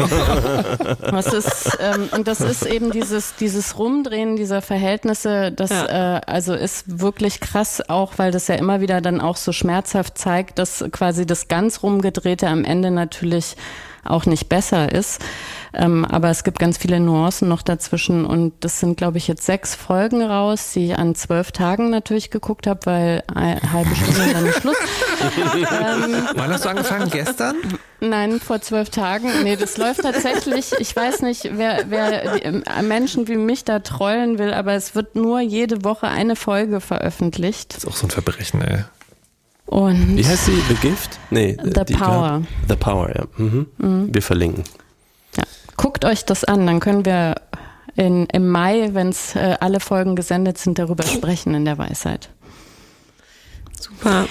was 1.12 1.32
ist 1.32 1.78
ähm, 1.80 2.08
und 2.12 2.26
das 2.26 2.40
ist 2.40 2.66
eben 2.66 2.90
dieses 2.90 3.36
dieses 3.36 3.78
Rumdrehen 3.78 4.36
dieser 4.36 4.62
Verhältnisse, 4.62 5.52
das 5.52 5.70
ja. 5.70 6.16
äh, 6.16 6.20
also 6.26 6.54
ist 6.54 7.00
wirklich 7.00 7.40
krass, 7.40 7.88
auch 7.88 8.14
weil 8.16 8.32
das 8.32 8.48
ja 8.48 8.56
immer 8.56 8.80
wieder 8.80 9.00
dann 9.00 9.20
auch 9.20 9.36
so 9.36 9.52
schmerzhaft 9.52 10.18
zeigt, 10.18 10.58
dass 10.58 10.84
quasi 10.90 11.24
das 11.24 11.48
ganz 11.48 11.82
rumgedrehte 11.82 12.48
am 12.48 12.64
Ende 12.64 12.90
natürlich 12.90 13.56
auch 14.08 14.26
nicht 14.26 14.48
besser 14.48 14.92
ist. 14.92 15.20
Ähm, 15.74 16.04
aber 16.04 16.30
es 16.30 16.44
gibt 16.44 16.58
ganz 16.58 16.78
viele 16.78 16.98
Nuancen 16.98 17.48
noch 17.48 17.62
dazwischen 17.62 18.24
und 18.24 18.52
das 18.60 18.80
sind, 18.80 18.96
glaube 18.96 19.18
ich, 19.18 19.28
jetzt 19.28 19.44
sechs 19.44 19.74
Folgen 19.74 20.22
raus, 20.22 20.72
die 20.74 20.86
ich 20.86 20.98
an 20.98 21.14
zwölf 21.14 21.52
Tagen 21.52 21.90
natürlich 21.90 22.30
geguckt 22.30 22.66
habe, 22.66 22.80
weil 22.84 23.22
eine 23.32 23.60
halbe 23.72 23.94
Stunde 23.94 24.32
dann 24.32 24.52
Schluss. 24.52 24.76
ähm, 25.38 26.26
Wann 26.34 26.50
hast 26.50 26.64
du 26.64 26.70
angefangen? 26.70 27.10
Gestern? 27.10 27.56
Nein, 28.00 28.40
vor 28.40 28.60
zwölf 28.60 28.90
Tagen. 28.90 29.28
Nee, 29.42 29.56
das 29.56 29.76
läuft 29.76 30.02
tatsächlich. 30.02 30.72
Ich 30.78 30.94
weiß 30.94 31.22
nicht, 31.22 31.50
wer, 31.52 31.84
wer 31.88 32.36
die, 32.36 32.42
äh, 32.44 32.82
Menschen 32.82 33.28
wie 33.28 33.36
mich 33.36 33.64
da 33.64 33.80
trollen 33.80 34.38
will, 34.38 34.54
aber 34.54 34.72
es 34.72 34.94
wird 34.94 35.16
nur 35.16 35.40
jede 35.40 35.84
Woche 35.84 36.08
eine 36.08 36.36
Folge 36.36 36.80
veröffentlicht. 36.80 37.76
Das 37.76 37.84
ist 37.84 37.90
auch 37.90 37.96
so 37.96 38.06
ein 38.06 38.10
Verbrechen, 38.10 38.62
ey. 38.62 38.84
Und 39.68 40.16
Wie 40.16 40.26
heißt 40.26 40.46
sie? 40.46 40.62
The 40.68 40.74
Gift? 40.76 41.18
Nee, 41.30 41.56
The 41.62 41.94
Power. 41.94 42.42
The 42.68 42.76
Power, 42.76 43.14
ja. 43.14 43.24
Mhm. 43.36 43.66
Mhm. 43.76 44.14
Wir 44.14 44.22
verlinken. 44.22 44.64
Ja. 45.36 45.42
Guckt 45.76 46.06
euch 46.06 46.24
das 46.24 46.44
an, 46.44 46.66
dann 46.66 46.80
können 46.80 47.04
wir 47.04 47.34
in, 47.94 48.26
im 48.26 48.48
Mai, 48.48 48.90
wenn 48.94 49.10
es 49.10 49.36
äh, 49.36 49.56
alle 49.60 49.80
Folgen 49.80 50.16
gesendet 50.16 50.56
sind, 50.56 50.78
darüber 50.78 51.02
sprechen 51.06 51.54
in 51.54 51.66
der 51.66 51.76
Weisheit. 51.76 52.30
Super. 53.78 54.26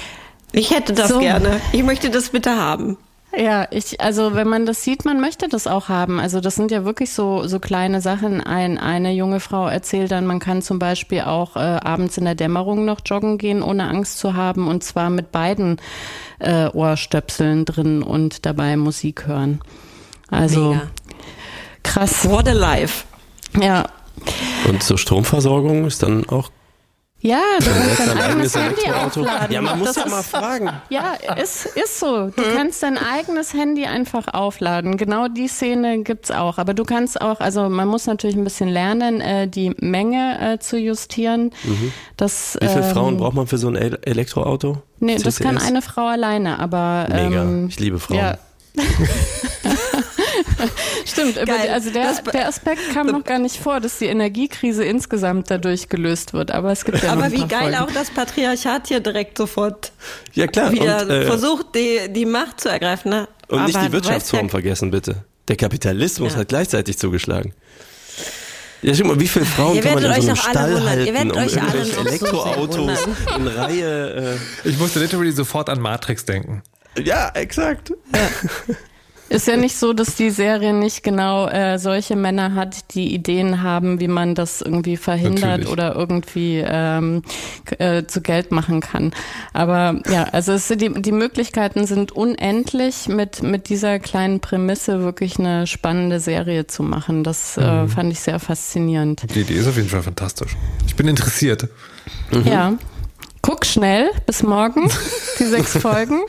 Ich 0.54 0.72
hätte 0.72 0.94
das 0.94 1.10
so. 1.10 1.20
gerne. 1.20 1.62
Ich 1.72 1.84
möchte 1.84 2.10
das 2.10 2.30
bitte 2.30 2.56
haben. 2.56 2.98
Ja, 3.38 3.68
ich, 3.70 4.02
also 4.02 4.34
wenn 4.34 4.48
man 4.48 4.66
das 4.66 4.84
sieht, 4.84 5.06
man 5.06 5.22
möchte 5.22 5.48
das 5.48 5.68
auch 5.68 5.90
haben. 5.90 6.20
Also 6.20 6.40
das 6.40 6.56
sind 6.56 6.72
ja 6.72 6.86
wirklich 6.86 7.14
so, 7.14 7.46
so 7.48 7.60
kleine 7.60 8.02
Sachen. 8.02 8.42
Ein, 8.42 8.80
eine 8.80 9.14
junge 9.14 9.40
Frau 9.40 9.68
erzählt 9.68 10.10
dann, 10.10 10.26
man 10.26 10.40
kann 10.40 10.64
zum 10.64 10.80
Beispiel 10.80 11.22
auch 11.22 11.56
äh, 11.56 11.60
abends 11.60 12.18
in 12.18 12.26
der 12.26 12.34
Dämmerung 12.34 12.84
noch 12.84 13.02
joggen 13.06 13.38
gehen, 13.38 13.62
ohne 13.62 13.88
Angst 13.90 14.18
zu 14.18 14.34
haben 14.34 14.68
und 14.68 14.84
zwar 14.84 15.12
mit 15.12 15.32
beiden 15.32 15.78
äh, 16.40 16.68
Ohrstöpseln 16.70 17.66
drin 17.66 18.02
und 18.02 18.48
dabei 18.48 18.76
Musik 18.76 19.28
hören. 19.28 19.62
Also 20.30 20.74
Mega. 20.74 20.88
krass. 21.84 22.28
What 22.28 22.48
a 22.48 22.54
life. 22.54 23.06
Ja. 23.62 23.86
Und 24.68 24.82
zur 24.82 24.98
Stromversorgung 24.98 25.86
ist 25.86 26.02
dann 26.02 26.28
auch 26.28 26.50
ja, 27.20 27.42
du 27.60 27.66
kannst 27.66 28.00
dein 28.00 28.18
eigenes 28.20 28.56
Handy 28.56 28.92
aufladen. 28.92 29.52
Ja, 29.52 29.62
man 29.62 29.80
muss 29.80 29.94
das 29.94 30.04
ja 30.04 30.10
mal 30.10 30.22
fragen. 30.22 30.70
Ja, 30.90 31.14
ist, 31.42 31.66
ist 31.66 32.00
so. 32.00 32.28
Du 32.28 32.44
kannst 32.56 32.84
dein 32.84 32.98
eigenes 32.98 33.54
Handy 33.54 33.86
einfach 33.86 34.28
aufladen. 34.34 34.98
Genau 34.98 35.28
die 35.28 35.48
Szene 35.48 36.04
gibt's 36.04 36.30
auch. 36.30 36.60
Aber 36.60 36.76
du 36.76 36.84
kannst 36.84 37.20
auch, 37.20 37.40
also 37.40 37.70
man 37.70 37.88
muss 37.88 38.06
natürlich 38.06 38.36
ein 38.36 38.44
bisschen 38.44 38.70
lernen, 38.70 39.20
äh, 39.22 39.48
die 39.48 39.74
Menge 39.80 40.54
äh, 40.54 40.60
zu 40.60 40.78
justieren. 40.78 41.52
Mhm. 41.64 41.92
Das, 42.18 42.56
Wie 42.62 42.68
viele 42.68 42.86
ähm, 42.86 42.94
Frauen 42.94 43.18
braucht 43.18 43.34
man 43.34 43.48
für 43.48 43.58
so 43.58 43.68
ein 43.70 43.76
Elektroauto? 43.76 44.84
Nee, 45.00 45.16
CCS? 45.16 45.24
das 45.24 45.40
kann 45.40 45.58
eine 45.58 45.82
Frau 45.82 46.06
alleine, 46.06 46.60
aber. 46.60 47.08
Mega. 47.10 47.42
Ähm, 47.42 47.68
ich 47.68 47.80
liebe 47.80 48.00
Frauen. 48.00 48.20
Ja. 48.20 48.38
Stimmt, 51.06 51.38
die, 51.38 51.52
also 51.52 51.90
der, 51.92 52.14
der 52.34 52.48
Aspekt 52.48 52.82
kam 52.94 53.08
noch 53.08 53.24
gar 53.24 53.40
nicht 53.40 53.58
vor, 53.58 53.80
dass 53.80 54.00
die 54.00 54.06
Energiekrise 54.06 54.84
insgesamt 54.84 55.50
dadurch 55.52 55.90
gelöst 55.90 56.34
wird. 56.34 56.52
Aber 56.52 56.72
es 56.72 56.86
gibt 56.86 57.04
ja 57.04 57.14
Aber 57.14 57.32
wie 57.32 57.46
geil 57.48 57.74
Folgen. 57.74 57.76
auch 57.76 57.92
das 57.92 58.10
Patriarchat 58.10 58.88
hier 58.88 59.00
direkt 59.00 59.38
sofort 59.38 59.92
ja, 60.34 60.48
klar. 60.48 60.72
wieder 60.72 61.02
und, 61.04 61.10
äh, 61.10 61.26
versucht, 61.26 61.76
die, 61.76 62.12
die 62.12 62.26
Macht 62.26 62.62
zu 62.62 62.70
ergreifen. 62.70 63.10
Ne? 63.12 63.28
Und 63.48 63.60
Aber 63.60 63.68
nicht 63.68 63.82
die 63.82 63.92
Wirtschaftsform 63.92 64.46
ja, 64.46 64.50
vergessen, 64.50 64.92
bitte. 64.92 65.24
Der 65.48 65.56
Kapitalismus 65.56 66.34
Ja. 66.34 66.40
hat 66.40 66.50
gleichzeitig 66.50 66.98
zugeschlagen. 66.98 67.54
Ja, 68.82 68.94
schau 68.94 69.06
mal, 69.06 69.20
wie 69.20 69.28
viele 69.28 69.46
Frauen 69.46 69.80
kann 69.82 69.96
man 69.96 70.04
in 70.04 70.10
werdet 70.10 70.24
so 70.24 70.30
euch 70.32 70.38
einem 70.38 70.52
Stall 70.52 70.70
wundern. 70.76 70.90
halten, 70.90 71.06
Ihr 71.08 71.14
werdet 71.14 71.32
um 71.32 71.38
euch 71.40 71.62
alle 71.62 71.80
irgendwelche 71.80 71.96
noch 71.96 72.04
so 72.04 72.08
Elektroautos 72.10 72.78
wundern. 73.08 73.42
in 73.42 73.48
Reihe... 73.48 74.40
Ich 74.64 74.78
musste 74.78 75.00
literally 75.00 75.32
sofort 75.32 75.70
an 75.70 75.80
Matrix 75.80 76.26
denken. 76.26 76.62
Äh, 76.96 77.02
ja, 77.02 77.30
exakt. 77.34 77.92
Ist 79.30 79.48
ja 79.48 79.58
nicht 79.58 79.78
so, 79.78 79.94
dass 79.94 80.16
die 80.16 80.30
Serie 80.30 80.74
nicht 80.74 81.04
genau 81.04 81.48
äh, 81.48 81.78
solche 81.80 82.16
Männer 82.16 82.56
hat, 82.56 82.94
die 82.94 83.14
Ideen 83.14 83.62
haben, 83.62 84.00
wie 84.00 84.08
man 84.08 84.36
das 84.36 84.62
irgendwie 84.62 84.96
verhindert 84.96 85.42
Natürlich. 85.42 85.70
oder 85.70 85.96
irgendwie 85.96 86.64
ähm, 86.66 87.24
äh, 87.78 88.06
zu 88.06 88.22
Geld 88.22 88.52
machen 88.52 88.80
kann. 88.80 89.12
Aber 89.54 90.00
ja, 90.10 90.24
also 90.32 90.54
es 90.54 90.68
die, 90.68 91.02
die 91.02 91.12
Möglichkeiten 91.12 91.86
sind 91.86 92.12
unendlich, 92.12 93.08
mit, 93.08 93.44
mit 93.44 93.70
dieser 93.70 94.00
kleinen 94.00 94.40
Prämisse 94.40 95.02
wirklich 95.02 95.40
eine 95.40 95.68
spannende 95.68 96.20
Serie 96.20 96.68
zu 96.68 96.84
machen. 96.84 97.24
Das 97.24 97.58
äh, 97.58 97.88
fand 97.88 98.12
ich 98.12 98.20
sehr 98.20 98.40
faszinierend. 98.40 99.24
Die 99.36 99.42
Idee 99.42 99.56
ist 99.56 99.68
auf 99.68 99.76
jeden 99.76 99.90
Fall 99.90 100.04
fantastisch. 100.04 100.56
Ich 100.86 100.96
bin 100.96 101.08
interessiert. 101.08 101.68
Ja. 102.46 102.74
Guck 103.48 103.66
schnell, 103.66 104.12
bis 104.26 104.44
morgen, 104.44 104.92
die 105.40 105.46
sechs 105.46 105.78
Folgen. 105.82 106.20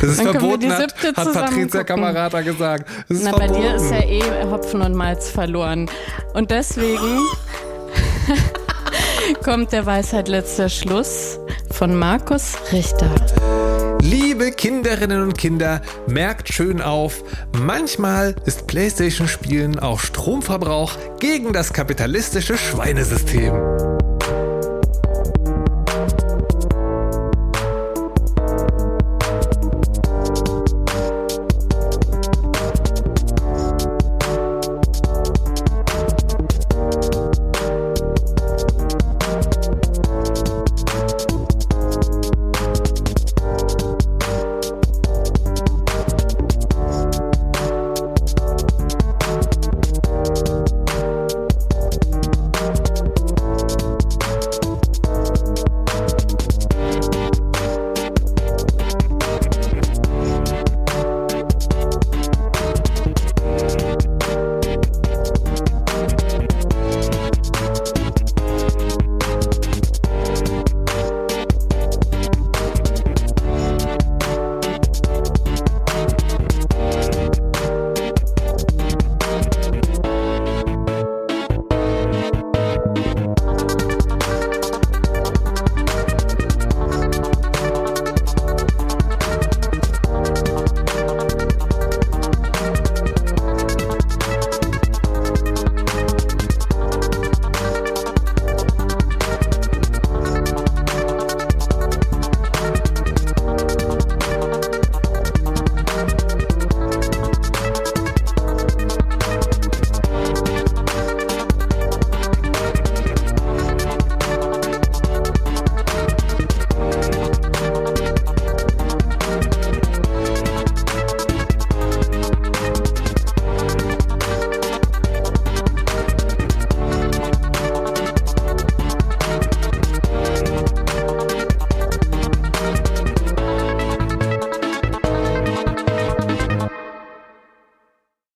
Das 0.00 0.10
ist 0.10 0.20
Dann 0.20 0.26
können 0.26 0.34
wir 0.34 0.40
verboten, 0.40 0.60
die 0.60 0.70
hat, 0.70 0.90
siebte 1.02 1.08
hat 1.20 1.50
gucken. 1.50 1.86
Kamerata 1.86 2.40
gesagt. 2.42 2.88
Das 3.08 3.18
ist 3.18 3.24
Na, 3.24 3.32
bei 3.32 3.48
verboten. 3.48 3.62
dir 3.62 3.74
ist 3.74 3.90
ja 3.90 3.98
eh 3.98 4.44
Hopfen 4.48 4.82
und 4.82 4.94
Malz 4.94 5.28
verloren. 5.28 5.90
Und 6.34 6.52
deswegen 6.52 7.18
kommt 9.44 9.72
der 9.72 9.86
Weisheit 9.86 10.28
letzter 10.28 10.68
Schluss 10.68 11.40
von 11.72 11.96
Markus 11.98 12.58
Richter. 12.70 13.10
Liebe 14.00 14.52
Kinderinnen 14.52 15.20
und 15.20 15.36
Kinder, 15.36 15.82
merkt 16.06 16.48
schön 16.48 16.80
auf, 16.80 17.24
manchmal 17.58 18.36
ist 18.44 18.68
PlayStation-Spielen 18.68 19.80
auch 19.80 19.98
Stromverbrauch 19.98 20.92
gegen 21.18 21.52
das 21.52 21.72
kapitalistische 21.72 22.56
Schweinesystem. 22.56 24.03